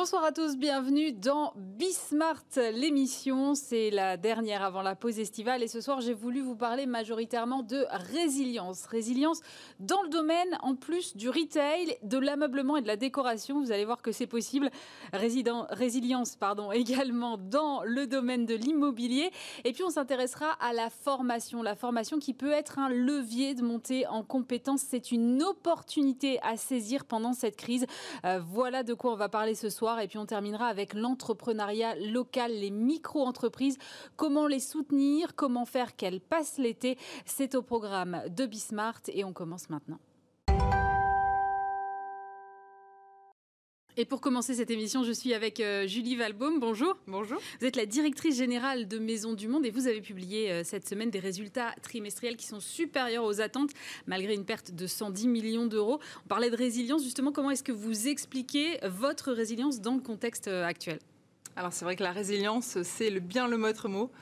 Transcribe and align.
Bonsoir 0.00 0.22
à 0.22 0.30
tous, 0.30 0.56
bienvenue 0.56 1.10
dans 1.10 1.52
Bismart, 1.56 2.44
l'émission. 2.72 3.56
C'est 3.56 3.90
la 3.90 4.16
dernière 4.16 4.62
avant 4.62 4.80
la 4.80 4.94
pause 4.94 5.18
estivale 5.18 5.60
et 5.64 5.66
ce 5.66 5.80
soir 5.80 6.00
j'ai 6.00 6.14
voulu 6.14 6.40
vous 6.40 6.54
parler 6.54 6.86
majoritairement 6.86 7.64
de 7.64 7.84
résilience. 8.12 8.86
Résilience 8.86 9.40
dans 9.80 10.00
le 10.02 10.08
domaine 10.08 10.56
en 10.62 10.76
plus 10.76 11.16
du 11.16 11.28
retail, 11.28 11.96
de 12.04 12.16
l'ameublement 12.16 12.76
et 12.76 12.82
de 12.82 12.86
la 12.86 12.94
décoration. 12.94 13.58
Vous 13.60 13.72
allez 13.72 13.84
voir 13.84 14.00
que 14.00 14.12
c'est 14.12 14.28
possible. 14.28 14.70
résilience 15.12 16.36
pardon, 16.36 16.70
également 16.72 17.36
dans 17.36 17.82
le 17.82 18.06
domaine 18.06 18.46
de 18.46 18.54
l'immobilier. 18.54 19.32
Et 19.64 19.72
puis 19.72 19.82
on 19.82 19.90
s'intéressera 19.90 20.52
à 20.60 20.72
la 20.74 20.90
formation. 20.90 21.60
La 21.60 21.74
formation 21.74 22.20
qui 22.20 22.34
peut 22.34 22.52
être 22.52 22.78
un 22.78 22.88
levier 22.88 23.56
de 23.56 23.62
montée 23.62 24.06
en 24.06 24.22
compétences. 24.22 24.82
C'est 24.82 25.10
une 25.10 25.42
opportunité 25.42 26.38
à 26.44 26.56
saisir 26.56 27.04
pendant 27.04 27.32
cette 27.32 27.56
crise. 27.56 27.84
Euh, 28.24 28.38
voilà 28.46 28.84
de 28.84 28.94
quoi 28.94 29.12
on 29.12 29.16
va 29.16 29.28
parler 29.28 29.56
ce 29.56 29.68
soir 29.68 29.87
et 29.96 30.08
puis 30.08 30.18
on 30.18 30.26
terminera 30.26 30.66
avec 30.66 30.92
l'entrepreneuriat 30.92 31.94
local, 31.96 32.52
les 32.52 32.70
micro-entreprises. 32.70 33.78
Comment 34.16 34.46
les 34.46 34.60
soutenir? 34.60 35.34
Comment 35.34 35.64
faire 35.64 35.96
qu'elles 35.96 36.20
passent 36.20 36.58
l'été? 36.58 36.98
C'est 37.24 37.54
au 37.54 37.62
programme 37.62 38.22
de 38.28 38.46
Bismart 38.46 39.00
et 39.08 39.24
on 39.24 39.32
commence 39.32 39.70
maintenant. 39.70 39.98
Et 44.00 44.04
pour 44.04 44.20
commencer 44.20 44.54
cette 44.54 44.70
émission, 44.70 45.02
je 45.02 45.10
suis 45.10 45.34
avec 45.34 45.58
euh, 45.58 45.84
Julie 45.88 46.14
Valbaum. 46.14 46.60
Bonjour. 46.60 46.96
Bonjour. 47.08 47.40
Vous 47.58 47.66
êtes 47.66 47.74
la 47.74 47.84
directrice 47.84 48.36
générale 48.36 48.86
de 48.86 49.00
Maison 49.00 49.32
du 49.32 49.48
Monde 49.48 49.66
et 49.66 49.72
vous 49.72 49.88
avez 49.88 50.00
publié 50.00 50.52
euh, 50.52 50.62
cette 50.62 50.86
semaine 50.86 51.10
des 51.10 51.18
résultats 51.18 51.74
trimestriels 51.82 52.36
qui 52.36 52.46
sont 52.46 52.60
supérieurs 52.60 53.24
aux 53.24 53.40
attentes 53.40 53.72
malgré 54.06 54.34
une 54.34 54.44
perte 54.44 54.70
de 54.70 54.86
110 54.86 55.26
millions 55.26 55.66
d'euros. 55.66 55.98
On 56.24 56.28
parlait 56.28 56.48
de 56.48 56.56
résilience. 56.56 57.02
Justement, 57.02 57.32
comment 57.32 57.50
est-ce 57.50 57.64
que 57.64 57.72
vous 57.72 58.06
expliquez 58.06 58.78
votre 58.84 59.32
résilience 59.32 59.80
dans 59.80 59.96
le 59.96 60.00
contexte 60.00 60.46
euh, 60.46 60.64
actuel? 60.64 61.00
Alors 61.56 61.72
c'est 61.72 61.84
vrai 61.84 61.96
que 61.96 62.04
la 62.04 62.12
résilience, 62.12 62.80
c'est 62.84 63.10
le, 63.10 63.18
bien 63.18 63.48
le 63.48 63.58
maître 63.58 63.88
mot. 63.88 64.12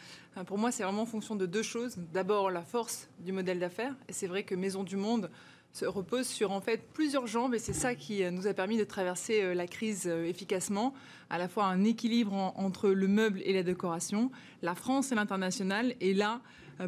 Pour 0.46 0.56
moi, 0.56 0.72
c'est 0.72 0.84
vraiment 0.84 1.02
en 1.02 1.06
fonction 1.06 1.36
de 1.36 1.44
deux 1.44 1.62
choses. 1.62 1.96
D'abord, 2.14 2.50
la 2.50 2.62
force 2.62 3.10
du 3.18 3.32
modèle 3.32 3.58
d'affaires. 3.58 3.94
Et 4.08 4.14
c'est 4.14 4.26
vrai 4.26 4.42
que 4.42 4.54
Maison 4.54 4.84
du 4.84 4.96
Monde 4.96 5.30
se 5.76 5.84
repose 5.84 6.26
sur 6.26 6.52
en 6.52 6.62
fait 6.62 6.88
plusieurs 6.94 7.26
jambes 7.26 7.54
et 7.54 7.58
c'est 7.58 7.74
ça 7.74 7.94
qui 7.94 8.24
euh, 8.24 8.30
nous 8.30 8.46
a 8.46 8.54
permis 8.54 8.78
de 8.78 8.84
traverser 8.84 9.42
euh, 9.42 9.54
la 9.54 9.66
crise 9.66 10.04
euh, 10.06 10.24
efficacement, 10.24 10.94
à 11.28 11.36
la 11.36 11.48
fois 11.48 11.66
un 11.66 11.84
équilibre 11.84 12.32
entre 12.32 12.88
le 12.88 13.08
meuble 13.08 13.42
et 13.44 13.52
la 13.52 13.62
décoration, 13.62 14.30
la 14.62 14.74
France 14.74 15.12
et 15.12 15.14
l'international 15.14 15.94
et 16.00 16.14
là 16.14 16.40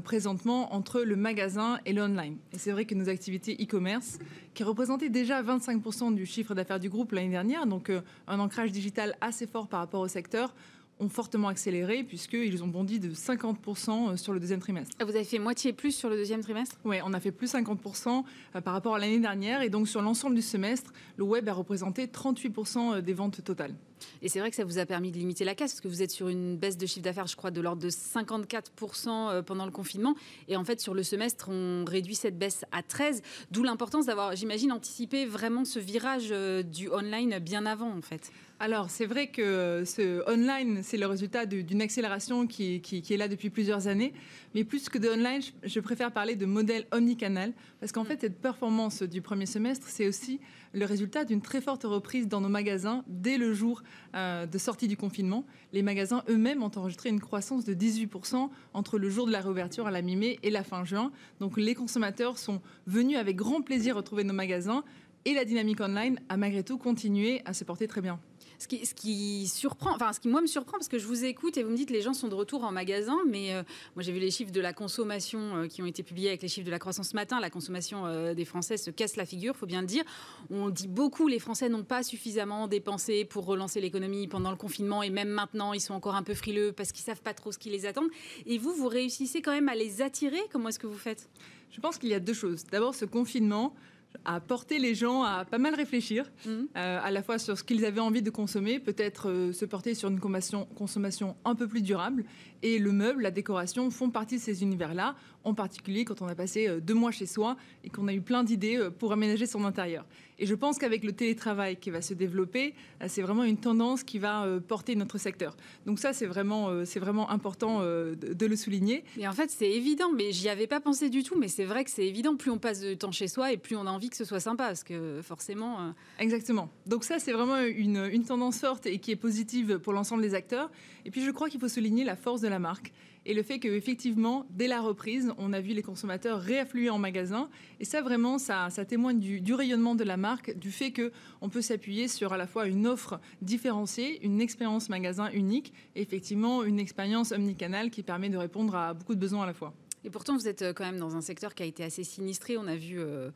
présentement 0.05 0.75
entre 0.75 1.00
le 1.00 1.17
magasin 1.17 1.80
et 1.86 1.95
l'online. 1.95 2.36
Et 2.53 2.58
c'est 2.58 2.72
vrai 2.72 2.84
que 2.84 2.95
nos 2.95 3.08
activités 3.08 3.56
e-commerce, 3.58 4.19
qui 4.53 4.62
représentaient 4.62 5.08
déjà 5.08 5.42
25% 5.42 6.14
du 6.14 6.27
chiffre 6.27 6.55
d'affaires 6.55 6.78
du 6.78 6.91
groupe 6.91 7.12
l'année 7.12 7.30
dernière, 7.30 7.64
donc 7.64 7.91
un 8.27 8.39
ancrage 8.39 8.70
digital 8.70 9.17
assez 9.23 9.47
fort 9.47 9.67
par 9.67 9.80
rapport 9.80 10.02
au 10.02 10.08
secteur, 10.08 10.55
ont 11.01 11.09
fortement 11.09 11.49
accéléré 11.49 12.03
puisqu'ils 12.05 12.63
ont 12.63 12.69
bondi 12.69 13.01
de 13.01 13.11
50% 13.11 14.11
euh, 14.13 14.17
sur 14.17 14.33
le 14.33 14.41
deuxième 14.41 14.61
trimestre. 14.61 14.97
Ah, 14.99 15.05
vous 15.05 15.15
avez 15.15 15.25
fait 15.25 15.39
moitié 15.39 15.73
plus 15.73 15.93
sur 15.93 16.09
le 16.09 16.17
deuxième 16.17 16.43
trimestre? 16.43 16.77
Oui, 16.85 16.97
on 17.05 17.13
a 17.13 17.21
fait 17.21 17.33
plus 17.33 17.53
50% 17.53 18.25
euh, 18.57 18.61
par 18.61 18.73
rapport 18.73 18.95
à 18.95 18.99
l'année 18.99 19.21
dernière 19.21 19.63
et 19.63 19.71
donc 19.71 19.89
sur 19.89 20.03
l'ensemble 20.03 20.35
du 20.35 20.43
semestre, 20.43 20.93
le 21.17 21.25
web 21.25 21.49
a 21.49 21.53
représenté 21.53 22.07
38% 22.07 22.97
euh, 22.97 23.01
des 23.01 23.15
ventes 23.15 23.43
totales. 23.45 23.75
Et 24.23 24.29
c'est 24.29 24.41
vrai 24.41 24.51
que 24.51 24.57
ça 24.57 24.65
vous 24.65 24.79
a 24.79 24.87
permis 24.87 25.11
de 25.11 25.19
limiter 25.19 25.45
la 25.45 25.55
casse, 25.55 25.73
parce 25.73 25.81
que 25.81 25.89
vous 25.89 26.03
êtes 26.03 26.11
sur 26.11 26.29
une 26.29 26.57
baisse 26.57 26.77
de 26.77 26.87
chiffre 26.87 27.05
d'affaires, 27.05 27.27
je 27.27 27.37
crois, 27.37 27.51
de 27.51 27.61
l'ordre 27.61 27.83
de 27.83 27.91
54% 27.91 29.43
pendant 29.43 29.65
le 29.65 29.73
confinement. 29.73 30.15
Et 30.49 30.57
en 30.57 30.65
fait, 30.65 30.81
sur 30.81 30.95
le 30.95 31.03
semestre, 31.03 31.49
on 31.49 31.85
réduit 31.85 32.15
cette 32.15 32.39
baisse 32.39 32.65
à 32.73 32.83
13, 32.83 33.23
d'où 33.51 33.63
l'importance 33.63 34.07
d'avoir, 34.07 34.35
j'imagine, 34.37 34.73
anticipé 34.73 35.27
vraiment 35.27 35.65
ce 35.65 35.79
virage 35.79 36.31
du 36.65 36.91
online 36.91 37.39
bien 37.39 37.67
avant, 37.67 37.91
en 37.91 38.03
fait. 38.03 38.31
Alors, 38.61 38.91
c'est 38.91 39.07
vrai 39.07 39.29
que 39.29 39.85
ce 39.87 40.29
online, 40.29 40.81
c'est 40.83 40.97
le 40.97 41.07
résultat 41.07 41.47
d'une 41.47 41.81
accélération 41.81 42.48
qui, 42.48 42.83
est 43.08 43.17
là 43.17 43.29
depuis 43.29 43.51
plusieurs 43.51 43.87
années. 43.87 44.13
Mais 44.55 44.64
plus 44.64 44.89
que 44.89 44.98
de 44.98 45.08
online, 45.08 45.42
je 45.63 45.79
préfère 45.79 46.11
parler 46.11 46.35
de 46.35 46.45
modèle 46.45 46.87
omnicanal, 46.91 47.53
parce 47.79 47.92
qu'en 47.92 48.03
mm. 48.03 48.07
fait, 48.07 48.20
cette 48.23 48.41
performance 48.41 49.03
du 49.03 49.23
premier 49.23 49.47
semestre, 49.47 49.87
c'est 49.89 50.08
aussi 50.08 50.41
le 50.73 50.84
résultat 50.84 51.24
d'une 51.24 51.40
très 51.40 51.61
forte 51.61 51.84
reprise 51.84 52.29
dans 52.29 52.40
nos 52.40 52.48
magasins 52.48 53.05
dès 53.06 53.39
le 53.39 53.52
jour 53.52 53.83
euh, 54.14 54.46
de 54.46 54.58
sortie 54.58 54.89
du 54.89 54.96
confinement. 54.96 55.45
Les 55.73 55.83
magasins 55.83 56.23
eux-mêmes 56.29 56.62
ont 56.62 56.70
enregistré 56.77 57.08
une 57.08 57.20
croissance 57.20 57.64
de 57.64 57.74
18% 57.74 58.48
entre 58.74 58.98
le 58.98 59.11
jour 59.11 59.27
de 59.27 59.33
la 59.33 59.40
réouverture 59.40 59.86
à 59.86 59.90
la 59.90 60.02
mi-mai 60.02 60.39
et 60.42 60.51
la 60.51 60.64
fin 60.64 60.84
juin. 60.84 61.11
Donc, 61.40 61.57
les 61.57 61.74
consommateurs 61.74 62.39
sont 62.39 62.61
venus 62.86 63.17
avec 63.17 63.36
grand 63.36 63.62
plaisir 63.62 63.96
retrouver 63.96 64.24
nos 64.24 64.34
magasins 64.34 64.84
et 65.24 65.34
la 65.34 65.45
dynamique 65.45 65.80
online 65.80 66.18
a 66.28 66.36
malgré 66.36 66.62
tout 66.62 66.78
continué 66.78 67.42
à 67.45 67.52
se 67.52 67.64
porter 67.64 67.86
très 67.86 68.01
bien. 68.01 68.18
Ce 68.58 68.67
qui, 68.67 68.85
ce 68.85 68.95
me 68.95 70.46
surprend, 70.46 70.73
parce 70.79 70.89
que 70.89 70.98
je 70.98 71.07
vous 71.07 71.24
écoute 71.24 71.57
et 71.57 71.63
vous 71.63 71.70
me 71.70 71.77
dites 71.77 71.91
les 71.91 72.02
gens 72.02 72.13
sont 72.13 72.27
de 72.27 72.35
retour 72.35 72.64
en 72.64 72.73
magasin, 72.73 73.17
mais 73.27 73.55
euh, 73.55 73.63
moi 73.95 74.02
j'ai 74.02 74.11
vu 74.11 74.19
les 74.19 74.33
chiffres 74.33 74.51
de 74.51 74.61
la 74.61 74.73
consommation 74.73 75.57
euh, 75.57 75.67
qui 75.69 75.80
ont 75.80 75.86
été 75.86 76.02
publiés 76.02 76.29
avec 76.29 76.42
les 76.42 76.48
chiffres 76.48 76.67
de 76.67 76.70
la 76.73 76.80
croissance 76.80 77.11
ce 77.11 77.14
matin. 77.14 77.39
La 77.39 77.51
consommation 77.51 78.07
euh, 78.07 78.35
des 78.35 78.45
Français 78.45 78.77
se 78.77 78.91
casse 78.91 79.14
la 79.14 79.27
figure, 79.27 79.55
faut 79.55 79.67
bien 79.67 79.80
le 79.80 79.86
dire. 79.86 80.02
On 80.51 80.70
dit 80.70 80.89
beaucoup, 80.89 81.29
les 81.29 81.39
Français 81.39 81.69
n'ont 81.69 81.85
pas 81.85 82.02
suffisamment 82.02 82.67
dépensé 82.67 83.24
pour 83.24 83.46
relancer 83.46 83.80
l'économie 83.80 84.27
pendant 84.27 84.51
le 84.51 84.57
confinement 84.57 85.05
et 85.05 85.11
même 85.11 85.29
maintenant 85.29 85.73
ils 85.73 85.80
sont 85.80 85.95
encore 85.95 86.17
un 86.17 86.25
peu 86.25 86.35
frileux 86.35 86.73
parce 86.73 86.90
qu'ils 86.90 87.05
savent 87.05 87.23
pas 87.23 87.35
trop 87.35 87.52
ce 87.52 87.58
qui 87.58 87.70
les 87.70 87.86
attend. 87.86 88.07
Et 88.46 88.58
vous, 88.58 88.73
vous 88.73 88.89
réussissez 88.89 89.40
quand 89.40 89.52
même 89.52 89.69
à 89.69 89.77
les 89.77 90.02
attirer? 90.02 90.40
Comment 90.51 90.70
est-ce 90.70 90.80
que 90.80 90.89
vous 90.89 90.98
faites? 90.98 91.29
Je 91.70 91.80
pense 91.80 91.98
qu'il 91.98 92.08
y 92.08 92.14
a 92.14 92.20
deux 92.20 92.35
choses. 92.35 92.64
D'abord, 92.73 92.95
ce 92.95 93.05
confinement 93.05 93.75
a 94.24 94.40
porté 94.40 94.79
les 94.79 94.95
gens 94.95 95.23
à 95.23 95.45
pas 95.45 95.58
mal 95.58 95.74
réfléchir, 95.74 96.30
mhm. 96.46 96.68
euh, 96.77 97.01
à 97.02 97.11
la 97.11 97.23
fois 97.23 97.39
sur 97.39 97.56
ce 97.56 97.64
qu'ils 97.64 97.84
avaient 97.84 98.01
envie 98.01 98.23
de 98.23 98.30
consommer, 98.30 98.79
peut-être 98.79 99.29
euh, 99.29 99.52
se 99.52 99.64
porter 99.64 99.95
sur 99.95 100.08
une 100.08 100.20
consommation, 100.20 100.67
consommation 100.77 101.36
un 101.45 101.55
peu 101.55 101.67
plus 101.67 101.83
durable. 101.83 102.24
Et 102.63 102.79
le 102.79 102.92
meuble, 102.92 103.23
la 103.23 103.30
décoration 103.30 103.91
font 103.91 104.11
partie 104.11 104.36
de 104.36 104.41
ces 104.41 104.63
univers-là, 104.63 105.14
en 105.45 105.55
particulier 105.55 106.05
quand 106.05 106.23
on 106.23 106.27
a 106.27 106.35
passé 106.35 106.69
euh, 106.69 106.80
deux 106.80 106.95
mois 106.95 107.11
chez 107.11 107.27
soi 107.27 107.57
et 107.85 107.91
qu'on 107.91 108.08
a 108.08 108.14
eu 108.14 108.20
plein 108.20 108.45
d'idées 108.45 108.89
pour 108.98 109.13
aménager 109.13 109.46
son 109.46 109.64
intérieur. 109.64 110.05
Et 110.41 110.46
je 110.46 110.55
pense 110.55 110.79
qu'avec 110.79 111.02
le 111.02 111.13
télétravail 111.13 111.77
qui 111.77 111.91
va 111.91 112.01
se 112.01 112.14
développer, 112.14 112.74
c'est 113.08 113.23
vraiment 113.23 113.42
une 113.42 113.57
tendance 113.57 114.05
qui 114.05 114.20
va 114.20 114.46
porter 114.69 114.95
notre 114.95 115.19
secteur. 115.19 115.57
Donc 115.85 115.98
ça, 115.98 116.13
c'est 116.13 116.27
vraiment, 116.27 116.85
c'est 116.85 117.01
vraiment 117.01 117.29
important 117.30 117.80
de, 117.80 118.46
le 118.46 118.57
souligner. 118.57 119.02
Et 119.19 119.27
en 119.27 119.33
fait, 119.33 119.51
c'est 119.51 119.70
évident, 119.70 120.13
mais 120.13 120.30
j'y 120.30 120.48
avais 120.48 120.69
pas 120.69 120.80
pensé 120.80 121.11
du 121.11 121.25
tout, 121.25 121.36
mais 121.36 121.48
c'est 121.48 121.64
vrai 121.64 121.85
que 121.85 121.90
c'est 121.90 122.07
évident. 122.07 122.36
Plus 122.36 122.52
on 122.52 122.58
passe 122.58 122.80
de 122.80 122.95
temps 122.95 123.11
chez 123.11 123.27
soi 123.27 123.52
et 123.52 123.57
plus 123.57 123.77
on 123.77 123.86
a 123.86 123.90
envie 123.90 124.11
que 124.11 124.17
ce 124.17 124.25
soit 124.25 124.40
sympa, 124.40 124.67
parce 124.67 124.85
que 124.85 125.20
forcément... 125.23 125.80
Euh, 125.80 125.90
Exactement. 126.19 126.70
Donc 126.86 127.05
ça, 127.05 127.19
c'est 127.19 127.33
vraiment 127.33 127.61
une, 127.61 128.08
une, 128.12 128.25
tendance 128.25 128.61
forte 128.61 128.87
et 128.87 128.99
qui 128.99 129.11
est 129.11 129.17
positive 129.17 129.79
pour 129.79 129.93
l'ensemble 129.93 130.23
des 130.23 130.35
acteurs. 130.35 130.70
Et 131.05 131.11
puis 131.11 131.25
je 131.25 131.31
crois 131.31 131.49
qu'il 131.49 131.61
faut 131.61 131.69
souligner 131.69 132.05
la 132.05 132.17
force 132.17 132.40
de 132.40 132.48
la 132.49 132.59
marque 132.59 132.93
et 133.29 133.35
le 133.35 133.43
fait 133.43 133.59
qu'effectivement, 133.59 134.47
dès 134.49 134.69
la 134.69 134.81
reprise, 134.81 135.35
on 135.37 135.53
a 135.53 135.61
vu 135.61 135.75
les 135.75 135.82
consommateurs 135.82 136.41
réaffluer 136.41 136.88
en 136.88 136.99
magasin. 136.99 137.50
Et 137.79 137.85
ça, 137.85 138.00
vraiment, 138.00 138.38
ça, 138.38 138.70
témoigne 138.88 139.20
du, 139.20 139.43
du, 139.43 139.53
rayonnement 139.53 139.94
de 139.94 140.03
la 140.03 140.17
marque, 140.17 140.56
du 140.56 140.73
fait 140.73 140.94
qu'on 140.94 141.50
peut 141.50 141.61
s'appuyer 141.61 142.08
sur 142.08 142.32
à 142.32 142.38
la 142.38 142.47
fois 142.47 142.67
une 142.67 142.87
offre 142.87 143.20
différenciée, 143.43 144.25
une 144.25 144.41
expérience 144.41 144.88
magasin 144.88 145.31
unique, 145.32 145.75
et 145.94 146.00
effectivement 146.00 146.64
une 146.64 146.81
expérience 146.81 147.32
omnicanale 147.32 147.91
qui 147.91 148.03
permet 148.03 148.31
de 148.31 148.38
répondre 148.38 148.75
à 148.75 148.94
beaucoup 148.94 149.14
de 149.14 149.20
besoins 149.20 149.43
à 149.43 149.47
la 149.47 149.55
fois. 149.55 149.75
Et 150.05 150.11
pourtant, 150.11 150.35
vous 150.35 150.49
êtes 150.49 150.62
euh, 150.62 150.73
quand 150.73 150.85
même 150.85 150.99
dans 150.99 151.14
un 151.14 151.20
secteur 151.20 151.55
qui 151.55 151.62
a 151.62 151.67
été 151.67 151.85
assez 151.85 152.05
sinistré. 152.05 152.56
On 152.56 152.67
a 152.67 152.76
vu... 152.76 152.99
Euh, 152.99 153.31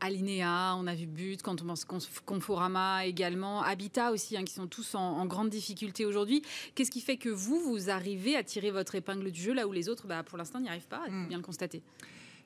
Alinéa, 0.00 0.74
on 0.76 0.86
a 0.86 0.94
vu 0.94 1.06
But, 1.06 1.42
quand 1.42 1.62
on 1.62 1.66
pense 1.66 1.84
Conforama 2.24 3.06
également, 3.06 3.62
Habitat 3.62 4.12
aussi, 4.12 4.36
hein, 4.36 4.44
qui 4.44 4.54
sont 4.54 4.66
tous 4.66 4.94
en, 4.94 5.26
grande 5.26 5.50
difficulté 5.50 6.04
aujourd'hui. 6.04 6.42
Qu'est-ce 6.74 6.90
qui 6.90 7.00
fait 7.00 7.16
que 7.16 7.28
vous, 7.28 7.60
vous 7.60 7.90
arrivez 7.90 8.36
à 8.36 8.42
tirer 8.42 8.70
votre 8.70 8.94
épingle 8.94 9.30
du 9.30 9.40
jeu 9.40 9.54
là 9.54 9.66
où 9.66 9.72
les 9.72 9.88
autres, 9.88 10.06
bah, 10.06 10.22
pour 10.22 10.38
l'instant, 10.38 10.60
n'y 10.60 10.68
arrivent 10.68 10.88
pas 10.88 11.02
hmm. 11.08 11.28
bien 11.28 11.38
le 11.38 11.44
constater? 11.44 11.82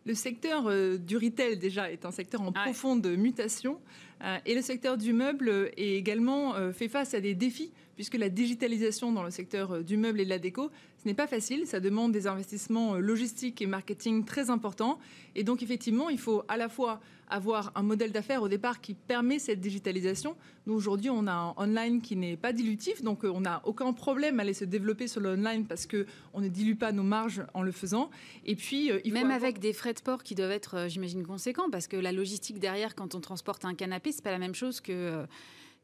Le 0.07 0.15
secteur 0.15 0.67
euh, 0.67 0.97
du 0.97 1.17
retail, 1.17 1.59
déjà, 1.59 1.91
est 1.91 2.05
un 2.05 2.11
secteur 2.11 2.41
en 2.41 2.53
profonde 2.53 3.07
mutation. 3.07 3.79
Euh, 4.23 4.39
et 4.47 4.55
le 4.55 4.63
secteur 4.63 4.97
du 4.97 5.13
meuble 5.13 5.71
est 5.77 5.95
également 5.95 6.55
euh, 6.55 6.73
fait 6.73 6.89
face 6.89 7.15
à 7.15 7.21
des 7.21 7.35
défis, 7.35 7.71
puisque 8.01 8.17
la 8.17 8.31
digitalisation 8.31 9.13
dans 9.13 9.23
le 9.23 9.31
secteur 9.31 9.85
du 9.85 9.99
meuble 9.99 10.23
et 10.23 10.25
de 10.25 10.31
la 10.31 10.39
déco, 10.39 10.71
ce 10.97 11.07
n'est 11.07 11.13
pas 11.13 11.27
facile, 11.27 11.67
ça 11.67 11.81
demande 11.81 12.13
des 12.13 12.27
investissements 12.27 12.95
logistiques 12.95 13.61
et 13.61 13.67
marketing 13.67 14.25
très 14.25 14.49
importants. 14.49 14.99
Et 15.35 15.45
donc 15.45 15.63
effectivement, 15.63 16.09
il 16.09 16.19
faut 16.19 16.43
à 16.49 16.57
la 16.57 16.71
fois 16.71 17.03
avoir 17.29 17.73
un 17.75 17.83
modèle 17.83 18.11
d'affaires 18.11 18.43
au 18.43 18.49
départ 18.49 18.81
qui 18.81 18.95
permet 18.95 19.39
cette 19.39 19.61
digitalisation. 19.61 20.35
Nous, 20.65 20.73
aujourd'hui, 20.73 21.11
on 21.11 21.27
a 21.27 21.33
un 21.33 21.55
online 21.59 22.01
qui 22.01 22.17
n'est 22.17 22.39
pas 22.39 22.55
dilutif, 22.55 23.03
donc 23.03 23.23
on 23.23 23.43
n'a 23.43 23.61
aucun 23.67 23.93
problème 23.93 24.41
à 24.41 24.45
aller 24.45 24.55
se 24.55 24.65
développer 24.65 25.07
sur 25.07 25.21
le 25.21 25.35
online 25.35 25.67
parce 25.67 25.87
qu'on 25.87 26.41
ne 26.41 26.49
dilue 26.49 26.77
pas 26.77 26.93
nos 26.93 27.03
marges 27.03 27.45
en 27.53 27.61
le 27.61 27.71
faisant. 27.71 28.09
Et 28.47 28.57
puis, 28.57 28.91
il 29.05 29.13
Même 29.13 29.31
avec 29.31 29.59
des 29.59 29.75
frais 29.75 29.93
de 29.93 30.01
port 30.01 30.23
qui 30.23 30.35
doivent 30.35 30.53
être, 30.53 30.87
j'imagine, 30.89 31.27
conséquents, 31.27 31.69
parce 31.71 31.87
que 31.87 31.99
la 31.99 32.13
logistique 32.13 32.61
derrière, 32.61 32.95
quand 32.95 33.15
on 33.15 33.21
transporte 33.21 33.67
un 33.67 33.75
canapé, 33.75 34.11
c'est 34.11 34.25
pas 34.25 34.33
la 34.33 34.39
même 34.39 34.55
chose 34.55 34.81
que 34.81 34.91
euh, 34.91 35.27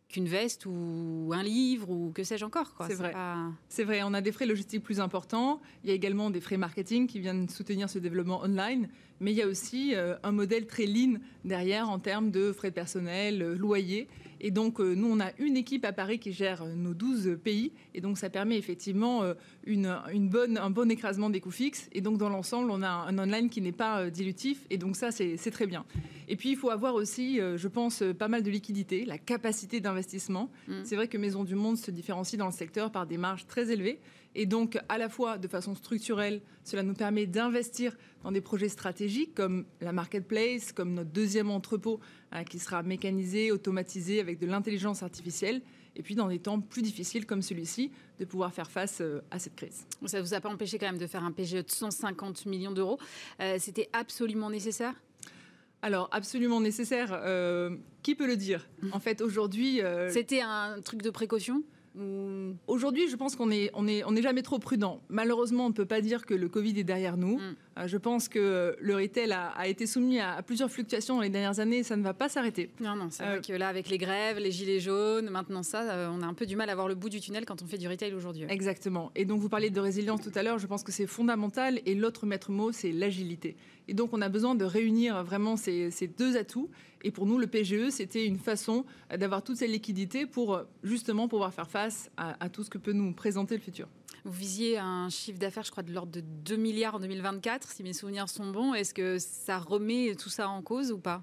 qu'une 0.09 0.27
veste 0.27 0.67
ou 0.67 1.33
un 1.35 1.43
livre 1.43 1.91
ou 1.91 2.13
que 2.13 2.23
sais-je 2.23 2.45
encore. 2.45 2.75
C'est 2.87 2.95
vrai. 2.95 3.13
C'est 3.69 3.85
vrai. 3.85 4.03
On 4.05 4.15
a 4.15 4.21
des 4.21 4.33
frais 4.33 4.47
logistiques 4.47 4.83
plus 4.83 5.01
importants. 5.01 5.61
Il 5.83 5.89
y 5.91 5.93
a 5.93 5.95
également 5.95 6.31
des 6.31 6.41
frais 6.41 6.57
marketing 6.57 7.07
qui 7.07 7.19
viennent 7.19 7.49
soutenir 7.49 7.91
ce 7.91 7.99
développement 7.99 8.43
online. 8.43 8.89
Mais 9.21 9.33
il 9.33 9.37
y 9.37 9.43
a 9.43 9.47
aussi 9.47 9.95
euh, 9.95 10.15
un 10.23 10.33
modèle 10.33 10.67
très 10.67 10.87
lean 10.87 11.15
derrière 11.45 11.89
en 11.89 11.99
termes 11.99 12.31
de 12.31 12.53
frais 12.53 12.71
de 12.71 12.75
personnel, 12.75 13.43
euh, 13.43 13.57
loyer. 13.57 14.09
Et 14.41 14.51
donc, 14.51 14.81
euh, 14.81 14.95
nous, 14.95 15.11
on 15.11 15.21
a 15.21 15.31
une 15.39 15.57
équipe 15.57 15.85
à 15.85 15.93
Paris 15.93 16.19
qui 16.19 16.33
gère 16.33 16.63
euh, 16.63 16.75
nos 16.75 16.95
12 16.95 17.39
pays. 17.43 17.73
Et 17.95 18.01
donc, 18.01 18.19
ça 18.19 18.31
permet 18.31 18.57
effectivement 18.57 19.23
euh, 19.23 19.35
une, 19.65 19.97
une 20.13 20.29
bonne, 20.29 20.59
un 20.59 20.71
bon 20.71 20.91
écrasement 20.91 21.31
des 21.31 21.41
coûts 21.41 21.51
fixes. 21.51 21.89
Et 21.93 22.01
donc, 22.01 22.19
dans 22.19 22.29
l'ensemble, 22.29 22.71
on 22.71 22.83
a 22.83 22.89
un 22.89 23.19
online 23.19 23.49
qui 23.49 23.61
n'est 23.61 23.73
pas 23.73 24.11
dilutif. 24.11 24.67
Et 24.71 24.79
donc, 24.79 24.97
ça, 24.97 25.11
c'est 25.11 25.51
très 25.51 25.67
bien. 25.67 25.85
Et 26.29 26.37
puis, 26.37 26.51
il 26.51 26.57
faut 26.57 26.71
avoir 26.71 26.95
aussi, 26.95 27.39
je 27.39 27.69
pense, 27.69 28.03
pas 28.19 28.29
mal 28.29 28.43
de 28.43 28.51
liquidité, 28.51 29.05
la 29.05 29.19
capacité 29.19 29.81
d'investissement. 29.81 30.51
Mm. 30.69 30.73
C'est 30.85 30.97
vrai 30.97 31.09
que 31.09 31.19
Maison 31.19 31.45
du 31.45 31.55
Monde 31.55 31.77
se 31.77 31.91
différencie 31.91 32.39
dans 32.39 32.47
le 32.47 32.53
secteur 32.53 32.91
par 32.91 33.07
des 33.07 33.19
marges 33.19 33.47
très 33.47 33.71
élevées. 33.71 34.01
Et 34.39 34.45
donc, 34.45 34.79
à 34.91 34.99
la 34.99 35.09
fois 35.09 35.39
de 35.39 35.49
façon 35.49 35.75
structurelle, 35.75 36.43
cela 36.63 36.83
nous 36.83 36.93
permet 36.93 37.25
d'investir 37.25 37.97
dans 38.23 38.31
des 38.31 38.43
projets 38.43 38.69
stratégiques 38.69 39.35
comme 39.35 39.65
la 39.81 39.93
marketplace, 39.93 40.73
comme 40.73 40.93
notre 40.93 41.09
deuxième 41.09 41.51
entrepôt 41.51 42.01
hein, 42.33 42.45
qui 42.45 42.59
sera 42.59 42.83
mécanisé, 42.83 43.51
automatisé 43.51 44.21
avec 44.21 44.39
de 44.39 44.47
l'intelligence 44.47 45.03
artificielle. 45.03 45.63
Et 45.97 46.03
puis, 46.03 46.15
dans 46.15 46.29
des 46.29 46.39
temps 46.39 46.61
plus 46.61 46.83
difficiles 46.83 47.25
comme 47.25 47.41
celui-ci, 47.41 47.91
de 48.21 48.27
pouvoir 48.27 48.53
faire 48.53 48.71
face 48.71 48.99
euh, 49.01 49.23
à 49.31 49.39
cette 49.39 49.57
crise. 49.57 49.87
Ça 50.05 50.19
ne 50.19 50.23
vous 50.23 50.35
a 50.35 50.41
pas 50.43 50.51
empêché 50.51 50.79
quand 50.79 50.87
même 50.87 50.99
de 50.99 51.07
faire 51.07 51.25
un 51.25 51.33
PGE 51.33 51.55
de 51.55 51.65
150 51.67 52.45
millions 52.45 52.73
d'euros. 52.73 52.99
Euh, 53.41 53.57
c'était 53.59 53.89
absolument 53.95 54.51
nécessaire? 54.51 54.93
Alors, 55.81 56.11
absolument 56.13 56.61
nécessaire. 56.61 57.09
Euh, 57.13 57.75
qui 58.03 58.15
peut 58.15 58.27
le 58.27 58.37
dire? 58.37 58.69
En 58.93 59.01
fait, 59.01 59.23
aujourd'hui. 59.23 59.81
C'était 60.11 60.43
un 60.43 60.83
truc 60.83 61.01
de 61.01 61.09
précaution? 61.09 61.63
Aujourd'hui, 62.67 63.09
je 63.09 63.17
pense 63.17 63.37
qu'on 63.37 63.47
on 63.47 63.53
est, 63.89 64.05
on 64.05 64.17
est 64.17 64.23
jamais 64.23 64.43
trop 64.43 64.59
prudent. 64.59 65.01
Malheureusement, 65.09 65.67
on 65.67 65.69
ne 65.69 65.75
peut 65.75 65.87
pas 65.87 66.01
dire 66.01 66.27
que 66.27 66.35
le 66.35 66.49
Covid 66.49 66.79
est 66.79 66.85
derrière 66.85 67.17
nous. 67.17 67.39
Mm. 67.39 67.57
Euh, 67.79 67.87
je 67.87 67.97
pense 67.97 68.29
que 68.29 68.77
le 68.79 68.95
retail 68.95 69.33
a, 69.33 69.67
été 69.67 69.87
soumis 69.87 70.21
à, 70.21 70.43
plusieurs 70.43 70.71
fluctuations 70.71 71.17
dans 71.17 71.23
les 71.23 71.29
dernières 71.29 71.61
années 71.61 71.79
et 71.79 71.83
ça 71.83 71.97
ne 71.97 72.03
va 72.03 72.15
pas 72.15 72.29
s'arrêter. 72.29 72.71
Non, 72.81 72.97
non, 72.97 73.09
c'est 73.11 73.23
vrai 73.23 73.37
euh, 73.37 73.41
que 73.41 73.53
là, 73.53 73.69
avec 73.69 73.89
les 73.89 73.99
grèves, 73.99 74.39
les 74.39 74.51
gilets 74.51 74.81
jaunes, 74.81 75.29
maintenant 75.31 75.63
ça, 75.63 75.83
euh, 75.83 76.09
on 76.11 76.23
a 76.23 76.27
un 76.27 76.35
peu 76.35 76.47
du 76.47 76.57
mal 76.57 76.71
à 76.71 76.75
voir 76.75 76.89
le 76.89 76.95
bout 76.95 77.09
du 77.09 77.21
tunnel 77.21 77.45
quand 77.45 77.63
on 77.63 77.67
fait 77.67 77.79
du 77.79 77.89
retail 77.89 78.15
aujourd'hui. 78.15 78.47
Exactement. 78.49 79.11
Et 79.15 79.25
donc, 79.25 79.41
vous 79.41 79.49
parliez 79.49 79.71
de 79.71 79.81
résilience 79.81 80.21
tout 80.23 80.33
à 80.35 80.43
l'heure, 80.43 80.59
je 80.59 80.67
pense 80.67 80.83
que 80.83 80.93
c'est 80.93 81.07
fondamental. 81.07 81.81
Et 81.87 81.95
l'autre 81.95 82.27
maître 82.27 82.51
mot, 82.51 82.73
c'est 82.73 82.93
l'agilité. 82.93 83.57
Et 83.89 83.95
donc, 83.95 84.13
on 84.13 84.21
a 84.21 84.29
besoin 84.29 84.55
de 84.55 84.65
réunir 84.65 85.23
vraiment 85.23 85.57
ces, 85.57 85.91
deux 86.19 86.37
atouts. 86.37 86.71
Et 87.03 87.11
pour 87.11 87.27
nous, 87.27 87.39
le 87.39 87.47
PGE, 87.47 87.91
c'était 87.91 88.27
une 88.27 88.39
façon 88.39 88.85
d'avoir 89.17 89.45
toutes 89.45 89.57
ces 89.57 89.69
liquidités 89.69 90.27
pour 90.27 90.61
justement 90.83 91.29
pouvoir 91.29 91.55
faire 91.55 91.71
face 91.71 92.11
à, 92.17 92.43
à 92.45 92.49
tout 92.49 92.65
ce 92.65 92.71
que 92.71 92.79
peut 92.79 92.93
nous 92.93 93.13
présenter 93.13 93.55
le 93.55 93.63
futur. 93.63 93.89
Vous 94.25 94.33
visiez 94.33 94.77
un 94.77 95.09
chiffre 95.09 95.39
d'affaires, 95.39 95.63
je 95.63 95.71
crois, 95.71 95.85
de 95.85 95.93
l'ordre 95.93 96.11
de 96.11 96.21
2 96.21 96.57
milliards 96.57 96.97
en 96.97 97.01
2024, 97.01 97.71
si 97.71 97.85
mes 97.85 97.93
souvenirs 97.93 98.29
sont 98.29 98.51
bons. 98.51 98.75
Est-ce 98.75 98.93
que 98.93 99.19
ça 99.21 99.59
remet 99.59 100.17
tout 100.17 100.31
ça 100.31 100.49
en 100.49 100.63
cause 100.63 100.91
ou 100.91 100.99
pas? 100.99 101.23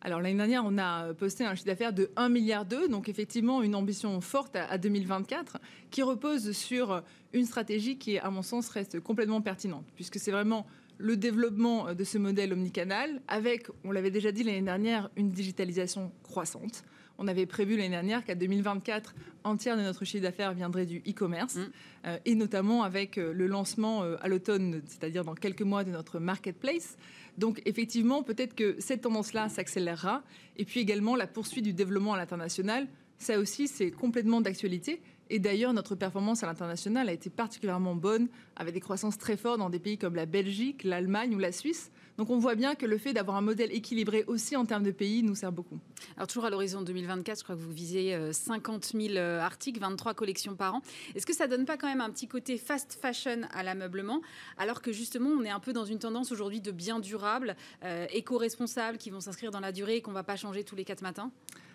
Alors 0.00 0.20
l'année 0.20 0.36
dernière, 0.36 0.62
on 0.64 0.78
a 0.78 1.12
posté 1.14 1.44
un 1.44 1.56
chiffre 1.56 1.66
d'affaires 1.66 1.92
de 1.92 2.10
1 2.14 2.28
milliard 2.28 2.64
donc 2.64 3.08
effectivement 3.08 3.62
une 3.62 3.74
ambition 3.74 4.20
forte 4.20 4.54
à 4.54 4.78
2024 4.78 5.58
qui 5.90 6.02
repose 6.02 6.52
sur 6.52 7.02
une 7.32 7.44
stratégie 7.44 7.98
qui, 7.98 8.18
à 8.18 8.30
mon 8.30 8.42
sens, 8.42 8.68
reste 8.68 9.00
complètement 9.00 9.40
pertinente, 9.40 9.84
puisque 9.96 10.20
c'est 10.20 10.30
vraiment 10.30 10.66
le 10.98 11.16
développement 11.16 11.94
de 11.94 12.04
ce 12.04 12.18
modèle 12.18 12.52
omnicanal 12.52 13.22
avec, 13.28 13.68
on 13.84 13.92
l'avait 13.92 14.10
déjà 14.10 14.32
dit 14.32 14.42
l'année 14.42 14.62
dernière, 14.62 15.10
une 15.16 15.30
digitalisation 15.30 16.12
croissante. 16.22 16.84
On 17.20 17.26
avait 17.26 17.46
prévu 17.46 17.76
l'année 17.76 17.88
dernière 17.90 18.24
qu'à 18.24 18.36
2024, 18.36 19.14
un 19.44 19.56
tiers 19.56 19.76
de 19.76 19.82
notre 19.82 20.04
chiffre 20.04 20.22
d'affaires 20.22 20.54
viendrait 20.54 20.86
du 20.86 20.98
e-commerce, 20.98 21.56
mm. 21.56 21.70
euh, 22.06 22.18
et 22.24 22.34
notamment 22.36 22.84
avec 22.84 23.18
euh, 23.18 23.32
le 23.32 23.48
lancement 23.48 24.04
euh, 24.04 24.16
à 24.20 24.28
l'automne, 24.28 24.82
c'est-à-dire 24.86 25.24
dans 25.24 25.34
quelques 25.34 25.62
mois, 25.62 25.82
de 25.82 25.90
notre 25.90 26.20
marketplace. 26.20 26.96
Donc 27.36 27.60
effectivement, 27.64 28.22
peut-être 28.22 28.54
que 28.54 28.76
cette 28.78 29.00
tendance-là 29.00 29.48
s'accélérera, 29.48 30.22
et 30.56 30.64
puis 30.64 30.78
également 30.78 31.16
la 31.16 31.26
poursuite 31.26 31.64
du 31.64 31.72
développement 31.72 32.14
à 32.14 32.18
l'international. 32.18 32.86
Ça 33.18 33.40
aussi, 33.40 33.66
c'est 33.66 33.90
complètement 33.90 34.40
d'actualité. 34.40 35.02
Et 35.30 35.38
d'ailleurs, 35.38 35.72
notre 35.72 35.94
performance 35.94 36.42
à 36.42 36.46
l'international 36.46 37.08
a 37.08 37.12
été 37.12 37.30
particulièrement 37.30 37.94
bonne, 37.94 38.28
avec 38.56 38.74
des 38.74 38.80
croissances 38.80 39.18
très 39.18 39.36
fortes 39.36 39.58
dans 39.58 39.70
des 39.70 39.78
pays 39.78 39.98
comme 39.98 40.14
la 40.14 40.26
Belgique, 40.26 40.84
l'Allemagne 40.84 41.34
ou 41.34 41.38
la 41.38 41.52
Suisse. 41.52 41.90
Donc 42.18 42.30
on 42.30 42.38
voit 42.38 42.56
bien 42.56 42.74
que 42.74 42.84
le 42.84 42.98
fait 42.98 43.12
d'avoir 43.12 43.36
un 43.36 43.40
modèle 43.42 43.72
équilibré 43.72 44.24
aussi 44.26 44.56
en 44.56 44.66
termes 44.66 44.82
de 44.82 44.90
pays 44.90 45.22
nous 45.22 45.36
sert 45.36 45.52
beaucoup. 45.52 45.78
Alors 46.16 46.26
toujours 46.26 46.46
à 46.46 46.50
l'horizon 46.50 46.82
2024, 46.82 47.38
je 47.38 47.44
crois 47.44 47.54
que 47.54 47.60
vous 47.60 47.72
visez 47.72 48.18
50 48.32 48.92
euh, 48.92 49.00
000 49.00 49.16
euh, 49.16 49.40
articles, 49.40 49.78
23 49.78 50.14
collections 50.14 50.56
par 50.56 50.74
an. 50.74 50.82
Est-ce 51.14 51.26
que 51.26 51.34
ça 51.34 51.46
donne 51.46 51.64
pas 51.64 51.76
quand 51.76 51.86
même 51.86 52.00
un 52.00 52.10
petit 52.10 52.26
côté 52.26 52.58
fast 52.58 52.98
fashion 53.00 53.42
à 53.52 53.62
l'ameublement, 53.62 54.20
alors 54.56 54.82
que 54.82 54.90
justement 54.90 55.30
on 55.30 55.44
est 55.44 55.50
un 55.50 55.60
peu 55.60 55.72
dans 55.72 55.84
une 55.84 56.00
tendance 56.00 56.32
aujourd'hui 56.32 56.60
de 56.60 56.72
biens 56.72 56.98
durables, 56.98 57.54
euh, 57.84 58.06
éco-responsables, 58.10 58.98
qui 58.98 59.10
vont 59.10 59.20
s'inscrire 59.20 59.52
dans 59.52 59.60
la 59.60 59.70
durée 59.70 59.96
et 59.96 60.02
qu'on 60.02 60.12
va 60.12 60.24
pas 60.24 60.36
changer 60.36 60.64
tous 60.64 60.74
les 60.74 60.84
quatre 60.84 61.02
matins? 61.02 61.30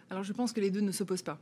Alors 0.09 0.23
je 0.23 0.33
pense 0.33 0.51
que 0.51 0.59
les 0.59 0.71
deux 0.71 0.81
ne 0.81 0.91
s'opposent 0.91 1.21
pas. 1.21 1.39